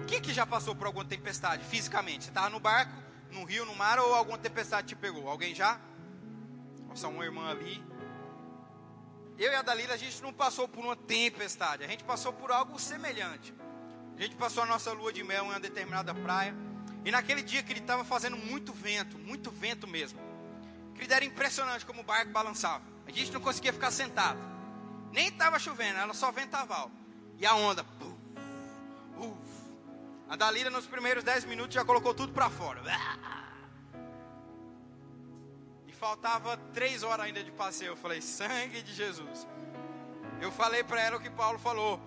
Quem 0.08 0.20
que 0.20 0.34
já 0.34 0.46
passou 0.46 0.74
por 0.74 0.88
alguma 0.88 1.06
tempestade 1.06 1.64
fisicamente? 1.66 2.24
Você 2.24 2.32
estava 2.32 2.50
no 2.50 2.60
barco, 2.60 2.94
no 3.32 3.44
rio, 3.44 3.64
no 3.64 3.76
mar 3.76 4.00
ou 4.00 4.16
alguma 4.16 4.40
tempestade 4.40 4.88
te 4.88 4.96
pegou? 4.96 5.30
Alguém 5.30 5.54
já? 5.54 5.80
Nossa, 6.88 7.08
uma 7.08 7.24
irmã 7.24 7.48
ali. 7.52 7.84
Eu 9.40 9.54
e 9.54 9.56
a 9.56 9.62
Dalila, 9.62 9.94
a 9.94 9.98
gente 9.98 10.22
não 10.22 10.34
passou 10.34 10.68
por 10.68 10.84
uma 10.84 10.98
tempestade, 10.98 11.86
a 11.86 11.88
gente 11.88 12.04
passou 12.04 12.34
por 12.34 12.52
algo 12.52 12.78
semelhante. 12.78 13.54
A 14.18 14.22
gente 14.22 14.36
passou 14.36 14.64
a 14.64 14.66
nossa 14.66 14.92
lua 14.92 15.14
de 15.14 15.24
mel 15.24 15.46
em 15.46 15.48
uma 15.48 15.60
determinada 15.62 16.14
praia. 16.14 16.54
E 17.06 17.10
naquele 17.10 17.42
dia 17.42 17.64
que 17.64 17.72
ele 17.72 17.80
estava 17.80 18.04
fazendo 18.04 18.36
muito 18.36 18.74
vento, 18.74 19.18
muito 19.18 19.50
vento 19.50 19.88
mesmo. 19.88 20.20
Querido, 20.94 21.14
era 21.14 21.24
impressionante 21.24 21.86
como 21.86 22.02
o 22.02 22.04
barco 22.04 22.34
balançava. 22.34 22.84
A 23.08 23.12
gente 23.12 23.32
não 23.32 23.40
conseguia 23.40 23.72
ficar 23.72 23.92
sentado. 23.92 24.38
Nem 25.14 25.30
estava 25.30 25.58
chovendo, 25.58 26.00
era 26.00 26.14
só 26.14 26.34
ventaval. 26.34 26.92
E 27.38 27.46
a 27.46 27.56
onda, 27.56 27.86
puf, 27.86 28.18
uf. 29.18 29.50
A 30.28 30.36
Dalila 30.36 30.70
nos 30.70 30.86
primeiros 30.86 31.24
10 31.24 31.46
minutos 31.46 31.74
já 31.74 31.86
colocou 31.86 32.14
tudo 32.14 32.34
para 32.34 32.50
fora. 32.50 32.82
E 32.82 33.49
faltava 36.00 36.56
três 36.74 37.04
horas 37.04 37.26
ainda 37.26 37.44
de 37.44 37.52
passeio. 37.52 37.90
Eu 37.90 37.96
falei, 37.98 38.22
sangue 38.22 38.82
de 38.82 38.94
Jesus. 38.94 39.46
Eu 40.42 40.52
falei 40.52 40.84
para 40.84 41.02
ela 41.02 41.18
o 41.18 41.20
que 41.20 41.30
Paulo 41.30 41.60
falou 41.60 42.00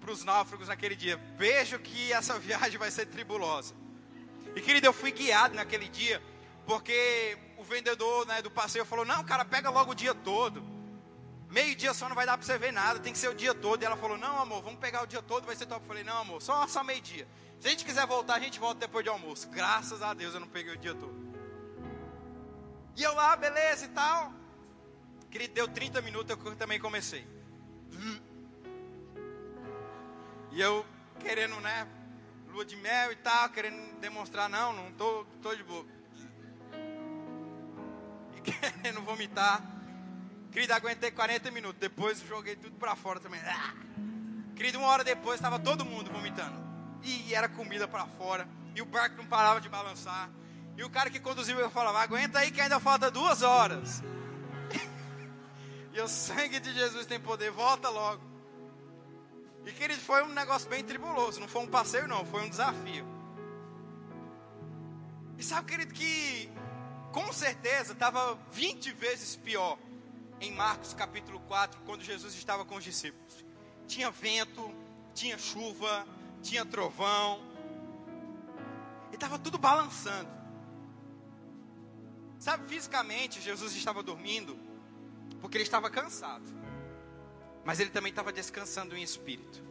para 0.00 0.10
os 0.10 0.24
náufragos 0.24 0.68
naquele 0.68 0.96
dia. 0.96 1.16
Vejo 1.38 1.78
que 1.78 2.12
essa 2.12 2.38
viagem 2.40 2.76
vai 2.76 2.90
ser 2.90 3.06
tribulosa. 3.06 3.74
E 4.56 4.60
querido, 4.60 4.86
eu 4.86 4.92
fui 4.92 5.12
guiado 5.12 5.54
naquele 5.54 5.88
dia, 5.88 6.22
porque 6.66 7.38
o 7.56 7.64
vendedor 7.64 8.26
né, 8.26 8.42
do 8.42 8.50
passeio 8.50 8.84
falou: 8.84 9.04
Não, 9.04 9.24
cara, 9.24 9.44
pega 9.44 9.70
logo 9.70 9.92
o 9.92 9.94
dia 9.94 10.14
todo. 10.14 10.62
Meio 11.48 11.76
dia 11.76 11.94
só 11.94 12.08
não 12.08 12.16
vai 12.16 12.26
dar 12.26 12.36
para 12.36 12.44
você 12.44 12.58
ver 12.58 12.72
nada, 12.72 12.98
tem 12.98 13.12
que 13.12 13.18
ser 13.18 13.28
o 13.28 13.34
dia 13.34 13.54
todo. 13.54 13.82
E 13.82 13.84
ela 13.84 13.96
falou: 13.96 14.18
Não, 14.18 14.38
amor, 14.40 14.62
vamos 14.62 14.78
pegar 14.78 15.02
o 15.02 15.06
dia 15.06 15.22
todo, 15.22 15.46
vai 15.46 15.56
ser 15.56 15.66
top. 15.66 15.82
Eu 15.82 15.88
falei: 15.88 16.04
Não, 16.04 16.18
amor, 16.18 16.42
só, 16.42 16.66
só 16.66 16.82
meio 16.84 17.00
dia. 17.00 17.26
Se 17.60 17.68
a 17.68 17.70
gente 17.70 17.84
quiser 17.84 18.06
voltar, 18.06 18.34
a 18.34 18.40
gente 18.40 18.60
volta 18.60 18.80
depois 18.80 19.04
de 19.04 19.08
almoço. 19.08 19.48
Graças 19.48 20.02
a 20.02 20.12
Deus 20.12 20.34
eu 20.34 20.40
não 20.40 20.48
peguei 20.48 20.74
o 20.74 20.76
dia 20.76 20.94
todo. 20.94 21.23
E 22.96 23.02
eu 23.02 23.14
lá, 23.14 23.34
beleza 23.36 23.86
e 23.86 23.88
tal. 23.88 24.32
Querido, 25.30 25.54
deu 25.54 25.68
30 25.68 26.00
minutos, 26.00 26.30
eu 26.30 26.56
também 26.56 26.78
comecei. 26.78 27.26
E 30.52 30.60
eu 30.60 30.86
querendo, 31.18 31.60
né, 31.60 31.88
lua 32.52 32.64
de 32.64 32.76
mel 32.76 33.10
e 33.10 33.16
tal, 33.16 33.48
querendo 33.48 33.98
demonstrar, 33.98 34.48
não, 34.48 34.72
não 34.72 34.92
tô, 34.92 35.24
tô 35.42 35.54
de 35.54 35.64
boa. 35.64 35.84
E 38.36 38.40
querendo 38.50 39.02
vomitar. 39.02 39.60
Querido, 40.52 40.72
aguentei 40.72 41.10
40 41.10 41.50
minutos, 41.50 41.80
depois 41.80 42.20
joguei 42.20 42.54
tudo 42.54 42.76
para 42.76 42.94
fora 42.94 43.18
também. 43.18 43.40
Ah! 43.40 43.74
Querido, 44.54 44.78
uma 44.78 44.86
hora 44.86 45.02
depois 45.02 45.34
estava 45.34 45.58
todo 45.58 45.84
mundo 45.84 46.12
vomitando. 46.12 46.62
E 47.02 47.34
era 47.34 47.48
comida 47.48 47.88
para 47.88 48.06
fora. 48.06 48.46
E 48.74 48.80
o 48.80 48.84
barco 48.84 49.16
não 49.16 49.26
parava 49.26 49.60
de 49.60 49.68
balançar. 49.68 50.30
E 50.76 50.82
o 50.82 50.90
cara 50.90 51.08
que 51.10 51.20
conduziu 51.20 51.58
eu 51.58 51.70
falava, 51.70 52.00
aguenta 52.00 52.40
aí 52.40 52.50
que 52.50 52.60
ainda 52.60 52.80
falta 52.80 53.10
duas 53.10 53.42
horas. 53.42 54.02
e 55.92 56.00
o 56.00 56.08
sangue 56.08 56.58
de 56.58 56.72
Jesus 56.72 57.06
tem 57.06 57.20
poder, 57.20 57.50
volta 57.50 57.88
logo. 57.88 58.22
E 59.64 59.72
querido, 59.72 60.00
foi 60.00 60.22
um 60.22 60.28
negócio 60.28 60.68
bem 60.68 60.84
tribuloso. 60.84 61.40
Não 61.40 61.48
foi 61.48 61.62
um 61.62 61.68
passeio, 61.68 62.06
não, 62.06 62.24
foi 62.26 62.42
um 62.42 62.48
desafio. 62.48 63.06
E 65.38 65.42
sabe, 65.42 65.70
querido, 65.70 65.94
que 65.94 66.50
com 67.12 67.32
certeza 67.32 67.92
estava 67.92 68.38
20 68.50 68.92
vezes 68.92 69.36
pior 69.36 69.78
em 70.40 70.52
Marcos 70.52 70.92
capítulo 70.92 71.40
4, 71.40 71.80
quando 71.86 72.02
Jesus 72.02 72.34
estava 72.34 72.64
com 72.64 72.76
os 72.76 72.84
discípulos. 72.84 73.44
Tinha 73.86 74.10
vento, 74.10 74.74
tinha 75.14 75.38
chuva, 75.38 76.06
tinha 76.42 76.66
trovão. 76.66 77.40
E 79.10 79.14
estava 79.14 79.38
tudo 79.38 79.56
balançando. 79.56 80.43
Sabe, 82.44 82.68
fisicamente, 82.68 83.40
Jesus 83.40 83.74
estava 83.74 84.02
dormindo 84.02 84.58
porque 85.40 85.56
ele 85.56 85.64
estava 85.64 85.88
cansado 85.88 86.64
mas 87.64 87.80
ele 87.80 87.90
também 87.90 88.10
estava 88.10 88.32
descansando 88.32 88.96
em 88.96 89.02
espírito. 89.02 89.62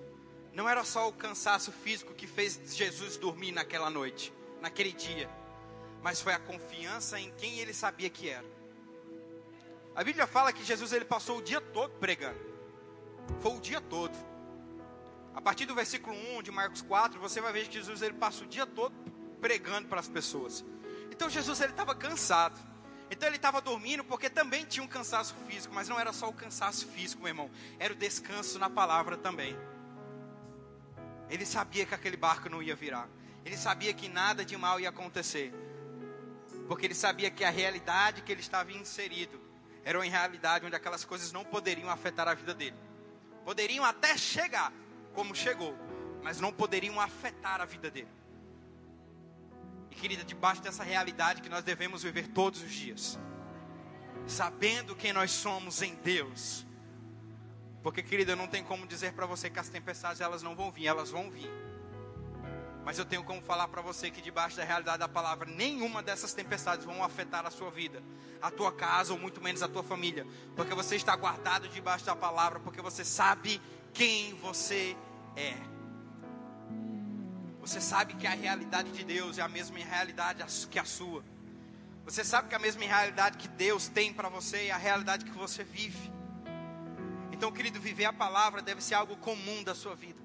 Não 0.52 0.68
era 0.68 0.84
só 0.84 1.08
o 1.08 1.14
cansaço 1.14 1.72
físico 1.72 2.14
que 2.14 2.28
fez 2.28 2.60
Jesus 2.76 3.18
dormir 3.18 3.52
naquela 3.52 3.90
noite, 3.90 4.34
naquele 4.62 4.92
dia, 4.92 5.30
mas 6.02 6.22
foi 6.22 6.34
a 6.34 6.40
confiança 6.40 7.20
em 7.20 7.32
quem 7.38 7.60
ele 7.60 7.74
sabia 7.74 8.10
que 8.10 8.30
era. 8.30 8.46
A 9.96 10.04
Bíblia 10.04 10.26
fala 10.26 10.52
que 10.52 10.64
Jesus 10.64 10.92
ele 10.92 11.06
passou 11.06 11.38
o 11.38 11.42
dia 11.42 11.62
todo 11.62 11.92
pregando. 12.00 12.40
Foi 13.42 13.52
o 13.52 13.60
dia 13.60 13.80
todo. 13.80 14.18
A 15.36 15.42
partir 15.42 15.66
do 15.66 15.76
versículo 15.76 16.16
1 16.16 16.44
de 16.44 16.52
Marcos 16.52 16.82
4, 16.82 17.20
você 17.20 17.40
vai 17.40 17.54
ver 17.54 17.68
que 17.68 17.74
Jesus 17.74 18.02
ele 18.02 18.16
passa 18.16 18.44
o 18.44 18.48
dia 18.48 18.66
todo 18.66 18.94
pregando 19.40 19.88
para 19.88 20.00
as 20.00 20.08
pessoas. 20.08 20.66
Então 21.14 21.30
Jesus 21.30 21.62
ele 21.62 21.72
estava 21.72 21.94
cansado. 21.94 22.60
Então 23.12 23.30
ele 23.30 23.36
estava 23.36 23.62
dormindo 23.62 24.04
porque 24.04 24.32
também 24.32 24.66
tinha 24.66 24.84
um 24.84 24.88
cansaço 24.88 25.36
físico, 25.48 25.72
mas 25.72 25.88
não 25.88 26.00
era 26.00 26.12
só 26.12 26.28
o 26.28 26.34
cansaço 26.34 26.88
físico, 26.88 27.22
meu 27.22 27.30
irmão, 27.30 27.52
era 27.78 27.94
o 27.94 27.96
descanso 27.96 28.58
na 28.58 28.68
palavra 28.68 29.16
também. 29.16 29.56
Ele 31.30 31.46
sabia 31.46 31.86
que 31.86 31.94
aquele 31.94 32.18
barco 32.18 32.50
não 32.50 32.64
ia 32.64 32.76
virar, 32.76 33.08
ele 33.46 33.56
sabia 33.56 33.94
que 33.94 34.08
nada 34.10 34.44
de 34.44 34.58
mal 34.58 34.80
ia 34.80 34.90
acontecer, 34.90 35.54
porque 36.68 36.88
ele 36.88 36.96
sabia 36.96 37.30
que 37.30 37.44
a 37.44 37.52
realidade 37.52 38.24
que 38.24 38.32
ele 38.32 38.42
estava 38.42 38.72
inserido 38.72 39.40
era 39.84 40.00
uma 40.00 40.06
realidade 40.06 40.66
onde 40.66 40.76
aquelas 40.76 41.06
coisas 41.06 41.32
não 41.32 41.46
poderiam 41.46 41.92
afetar 41.92 42.28
a 42.28 42.34
vida 42.34 42.56
dele, 42.56 42.76
poderiam 43.46 43.86
até 43.86 44.18
chegar 44.18 44.74
como 45.14 45.36
chegou, 45.36 45.78
mas 46.24 46.40
não 46.40 46.52
poderiam 46.52 47.00
afetar 47.00 47.62
a 47.62 47.66
vida 47.66 47.92
dele. 47.92 48.23
E 49.94 49.96
querida, 49.96 50.24
debaixo 50.24 50.60
dessa 50.60 50.84
realidade 50.84 51.40
que 51.40 51.48
nós 51.48 51.64
devemos 51.64 52.02
viver 52.02 52.28
todos 52.30 52.64
os 52.64 52.72
dias, 52.72 53.20
sabendo 54.26 54.96
quem 54.96 55.14
nós 55.14 55.30
somos 55.30 55.84
em 55.84 55.94
Deus. 55.94 56.66
Porque, 57.84 58.02
querida, 58.02 58.36
não 58.36 58.48
tem 58.48 58.64
como 58.64 58.88
dizer 58.88 59.14
para 59.14 59.28
você 59.28 59.52
que 59.52 59.60
as 59.60 59.70
tempestades 59.70 60.20
elas 60.20 60.42
não 60.42 60.56
vão 60.56 60.72
vir, 60.72 60.88
elas 60.88 61.12
vão 61.12 61.30
vir. 61.30 61.48
Mas 62.84 62.98
eu 62.98 63.06
tenho 63.06 63.24
como 63.24 63.40
falar 63.44 63.68
para 63.68 63.84
você 63.84 64.10
que 64.10 64.20
debaixo 64.20 64.58
da 64.58 64.64
realidade 64.64 64.98
da 64.98 65.08
palavra, 65.08 65.48
nenhuma 65.48 66.02
dessas 66.02 66.34
tempestades 66.34 66.88
vão 66.88 67.04
afetar 67.04 67.46
a 67.46 67.52
sua 67.52 67.70
vida, 67.70 68.02
a 68.42 68.50
tua 68.50 68.72
casa 68.72 69.14
ou 69.14 69.20
muito 69.20 69.44
menos 69.44 69.62
a 69.62 69.68
tua 69.68 69.84
família, 69.84 70.26
porque 70.56 70.74
você 70.74 70.96
está 70.96 71.16
guardado 71.16 71.70
debaixo 71.70 72.04
da 72.04 72.16
palavra, 72.16 72.60
porque 72.60 72.82
você 72.82 73.06
sabe 73.06 73.62
quem 73.94 74.34
você 74.38 74.98
é. 75.36 75.73
Você 77.64 77.80
sabe 77.80 78.16
que 78.16 78.28
a 78.28 78.32
realidade 78.32 78.92
de 78.92 79.06
Deus 79.06 79.38
é 79.38 79.42
a 79.42 79.48
mesma 79.48 79.80
realidade 79.80 80.44
que 80.68 80.78
a 80.78 80.84
sua. 80.84 81.24
Você 82.04 82.22
sabe 82.22 82.50
que 82.50 82.56
a 82.56 82.60
mesma 82.60 82.84
realidade 82.84 83.38
que 83.38 83.48
Deus 83.48 83.88
tem 83.88 84.14
para 84.14 84.28
você 84.28 84.66
é 84.66 84.72
a 84.72 84.78
realidade 84.78 85.24
que 85.24 85.32
você 85.32 85.64
vive. 85.64 86.12
Então, 87.32 87.50
querido, 87.54 87.80
viver 87.80 88.04
a 88.04 88.12
palavra 88.12 88.62
deve 88.62 88.84
ser 88.84 88.96
algo 88.96 89.16
comum 89.16 89.64
da 89.64 89.74
sua 89.74 89.96
vida. 89.96 90.22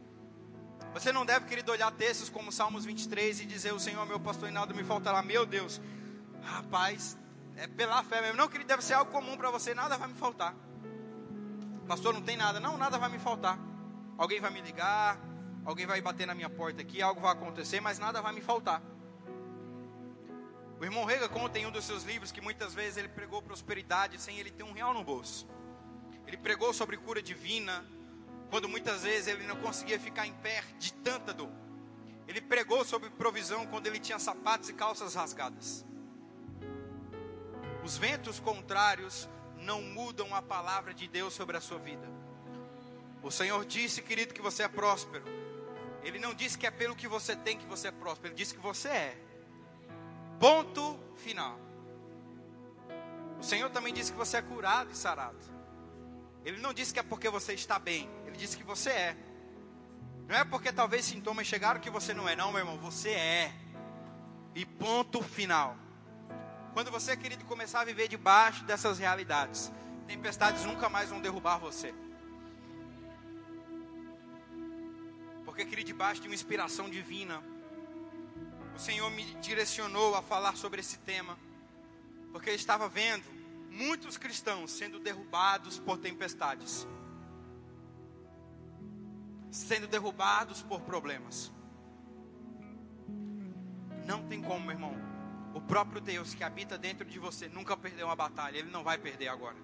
Você 0.93 1.13
não 1.13 1.25
deve, 1.25 1.47
querido, 1.47 1.71
olhar 1.71 1.93
textos 1.93 2.29
como 2.29 2.51
Salmos 2.51 2.85
23 2.85 3.43
e 3.43 3.47
dizer: 3.47 3.73
O 3.73 3.79
Senhor, 3.79 4.05
meu 4.05 4.19
pastor, 4.19 4.49
e 4.49 4.53
nada 4.53 4.75
me 4.75 4.83
faltará. 4.83 5.23
Meu 5.23 5.47
Deus, 5.47 5.81
rapaz, 6.43 7.17
é 7.55 7.69
pela 7.69 8.03
fé 8.03 8.21
mesmo. 8.21 8.37
Não, 8.37 8.49
querido, 8.49 8.67
deve 8.67 8.83
ser 8.83 8.95
algo 8.95 9.13
comum 9.13 9.37
para 9.37 9.49
você: 9.53 9.75
nada 9.75 9.97
vai 9.97 10.09
me 10.09 10.15
faltar. 10.15 10.57
Pastor, 11.87 12.13
não 12.13 12.21
tem 12.21 12.37
nada. 12.37 12.59
Não, 12.59 12.77
nada 12.77 12.99
vai 12.99 13.09
me 13.09 13.21
faltar. 13.21 13.57
Alguém 14.19 14.41
vai 14.41 14.51
me 14.51 14.61
ligar, 14.61 15.17
alguém 15.69 15.85
vai 15.85 16.01
bater 16.01 16.27
na 16.27 16.35
minha 16.35 16.49
porta 16.49 16.81
aqui, 16.81 17.03
algo 17.03 17.21
vai 17.21 17.31
acontecer, 17.31 17.79
mas 17.79 17.99
nada 17.99 18.23
vai 18.23 18.33
me 18.33 18.41
faltar. 18.41 18.83
O 20.81 20.85
irmão 20.85 21.05
Rega 21.05 21.29
conta 21.29 21.59
em 21.59 21.67
um 21.67 21.71
dos 21.71 21.85
seus 21.85 22.05
livros 22.05 22.33
que 22.33 22.41
muitas 22.41 22.73
vezes 22.75 22.97
ele 22.97 23.09
pregou 23.09 23.43
prosperidade 23.43 24.19
sem 24.19 24.39
ele 24.39 24.51
ter 24.51 24.63
um 24.63 24.73
real 24.73 24.95
no 24.95 25.05
bolso. 25.05 25.47
Ele 26.27 26.39
pregou 26.39 26.73
sobre 26.73 26.97
cura 26.97 27.21
divina, 27.21 27.85
quando 28.49 28.67
muitas 28.67 29.03
vezes 29.03 29.27
ele 29.29 29.47
não 29.47 29.57
conseguia 29.57 30.01
ficar 30.01 30.27
em 30.27 30.33
pé 30.33 30.65
de 30.79 30.91
tanta 30.95 31.35
dor. 31.35 31.51
Ele 32.27 32.41
pregou 32.41 32.83
sobre 32.83 33.11
provisão 33.11 33.67
quando 33.67 33.89
ele 33.89 33.99
tinha 33.99 34.19
sapatos 34.19 34.71
e 34.71 34.73
calças 34.73 35.15
rasgadas. 35.15 35.85
Os 37.85 37.99
ventos 37.99 38.41
contrários 38.41 39.29
não 39.59 39.83
mudam 39.83 40.35
a 40.35 40.41
palavra 40.41 40.95
de 40.95 41.07
Deus 41.07 41.35
sobre 41.35 41.59
a 41.59 41.61
sua 41.61 41.79
vida. 41.79 42.09
O 43.23 43.31
Senhor 43.31 43.63
disse, 43.67 44.01
querido, 44.01 44.33
que 44.33 44.41
você 44.41 44.63
é 44.63 44.69
próspero. 44.69 45.37
Ele 46.03 46.19
não 46.19 46.35
disse 46.35 46.57
que 46.57 46.67
é 46.67 46.71
pelo 46.71 46.97
que 46.97 47.09
você 47.09 47.35
tem 47.37 47.59
que 47.59 47.67
você 47.67 47.89
é 47.89 47.91
próspero, 47.91 48.29
ele 48.29 48.35
disse 48.35 48.55
que 48.55 48.61
você 48.61 48.89
é. 48.89 49.19
Ponto 50.39 50.99
final. 51.17 51.59
O 53.39 53.43
Senhor 53.43 53.71
também 53.71 53.93
disse 53.93 54.13
que 54.13 54.19
você 54.19 54.37
é 54.37 54.43
curado 54.43 54.91
e 54.93 54.97
sarado. 54.97 55.39
Ele 56.45 56.61
não 56.61 56.73
disse 56.73 56.93
que 56.93 57.01
é 57.01 57.03
porque 57.03 57.29
você 57.29 57.53
está 57.55 57.79
bem, 57.79 58.09
ele 58.27 58.37
disse 58.37 58.57
que 58.57 58.65
você 58.65 58.91
é. 58.91 59.17
Não 60.27 60.37
é 60.37 60.45
porque 60.45 60.73
talvez 60.73 61.05
sintomas 61.05 61.47
chegaram 61.47 61.81
que 61.81 61.91
você 61.91 62.13
não 62.13 62.29
é, 62.29 62.37
não, 62.37 62.51
meu 62.53 62.61
irmão, 62.61 62.79
você 62.79 63.11
é. 63.11 63.55
E 64.55 64.65
ponto 64.65 65.23
final. 65.23 65.77
Quando 66.75 66.91
você, 66.91 67.17
querido, 67.17 67.45
começar 67.45 67.81
a 67.81 67.85
viver 67.85 68.09
debaixo 68.09 68.65
dessas 68.65 68.99
realidades, 68.99 69.73
tempestades 70.07 70.65
nunca 70.65 70.89
mais 70.89 71.11
vão 71.11 71.21
derrubar 71.21 71.59
você. 71.59 71.95
Porque 75.59 75.71
queria 75.71 75.85
debaixo 75.85 76.23
de 76.23 76.29
uma 76.29 76.37
inspiração 76.37 76.89
divina. 76.89 77.43
O 78.77 78.79
Senhor 78.79 79.11
me 79.11 79.25
direcionou 79.41 80.15
a 80.15 80.23
falar 80.23 80.57
sobre 80.57 80.79
esse 80.79 80.99
tema, 80.99 81.37
porque 82.31 82.51
eu 82.51 82.55
estava 82.55 82.89
vendo 82.89 83.25
muitos 83.69 84.17
cristãos 84.17 84.71
sendo 84.71 85.01
derrubados 85.01 85.77
por 85.77 85.99
tempestades, 85.99 86.87
sendo 89.51 89.89
derrubados 89.89 90.63
por 90.63 90.81
problemas. 90.83 91.51
Não 94.07 94.29
tem 94.29 94.41
como, 94.41 94.61
meu 94.65 94.75
irmão. 94.77 94.95
O 95.55 95.61
próprio 95.61 96.01
Deus 96.01 96.35
que 96.35 96.45
habita 96.45 96.79
dentro 96.79 97.05
de 97.05 97.19
você 97.19 97.49
nunca 97.49 97.77
perdeu 97.77 98.07
uma 98.07 98.15
batalha, 98.15 98.59
ele 98.59 98.71
não 98.71 98.85
vai 98.85 98.97
perder 98.97 99.27
agora. 99.27 99.57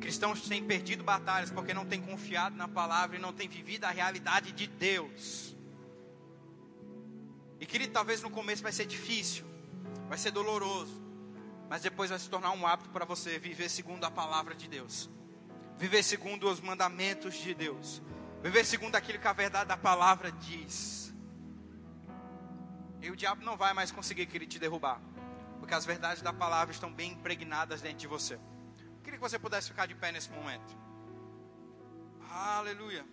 Cristãos 0.00 0.48
têm 0.48 0.64
perdido 0.64 1.02
batalhas 1.02 1.50
porque 1.50 1.74
não 1.74 1.84
têm 1.84 2.00
confiado 2.00 2.56
na 2.56 2.68
palavra 2.68 3.16
e 3.16 3.20
não 3.20 3.32
têm 3.32 3.48
vivido 3.48 3.84
a 3.84 3.90
realidade 3.90 4.52
de 4.52 4.66
Deus. 4.66 5.56
E 7.60 7.66
querido, 7.66 7.92
talvez 7.92 8.22
no 8.22 8.30
começo 8.30 8.62
vai 8.62 8.72
ser 8.72 8.86
difícil, 8.86 9.44
vai 10.08 10.16
ser 10.16 10.30
doloroso, 10.30 11.02
mas 11.68 11.82
depois 11.82 12.10
vai 12.10 12.18
se 12.18 12.28
tornar 12.28 12.52
um 12.52 12.66
hábito 12.66 12.90
para 12.90 13.04
você 13.04 13.38
viver 13.38 13.68
segundo 13.68 14.04
a 14.04 14.10
palavra 14.10 14.54
de 14.54 14.68
Deus, 14.68 15.10
viver 15.76 16.02
segundo 16.02 16.48
os 16.48 16.60
mandamentos 16.60 17.34
de 17.34 17.52
Deus, 17.54 18.00
viver 18.42 18.64
segundo 18.64 18.94
aquilo 18.94 19.18
que 19.18 19.26
a 19.26 19.32
verdade 19.32 19.68
da 19.68 19.76
palavra 19.76 20.30
diz. 20.30 21.12
E 23.02 23.10
o 23.10 23.16
diabo 23.16 23.44
não 23.44 23.56
vai 23.56 23.74
mais 23.74 23.90
conseguir 23.90 24.26
querer 24.26 24.46
te 24.46 24.58
derrubar, 24.58 25.00
porque 25.58 25.74
as 25.74 25.84
verdades 25.84 26.22
da 26.22 26.32
palavra 26.32 26.72
estão 26.72 26.92
bem 26.92 27.12
impregnadas 27.12 27.80
dentro 27.80 27.98
de 27.98 28.06
você. 28.06 28.38
Queria 29.08 29.18
que 29.20 29.26
você 29.26 29.38
pudesse 29.38 29.68
ficar 29.68 29.86
de 29.86 29.94
pé 29.94 30.12
nesse 30.12 30.30
momento. 30.30 30.76
Aleluia. 32.30 33.06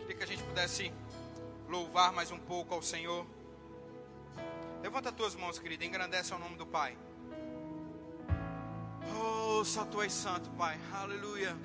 Queria 0.00 0.16
que 0.16 0.24
a 0.24 0.26
gente 0.26 0.42
pudesse 0.42 0.92
louvar 1.68 2.12
mais 2.12 2.32
um 2.32 2.38
pouco 2.40 2.74
ao 2.74 2.82
Senhor. 2.82 3.24
Levanta 4.82 5.10
as 5.10 5.14
tuas 5.14 5.36
mãos, 5.36 5.56
querido, 5.56 5.84
engrandece 5.84 6.32
ao 6.32 6.40
nome 6.40 6.56
do 6.56 6.66
Pai. 6.66 6.98
Oh, 9.16 9.64
só 9.64 9.84
tu 9.84 10.02
és 10.02 10.12
santo, 10.12 10.50
Pai. 10.50 10.80
Aleluia. 10.92 11.56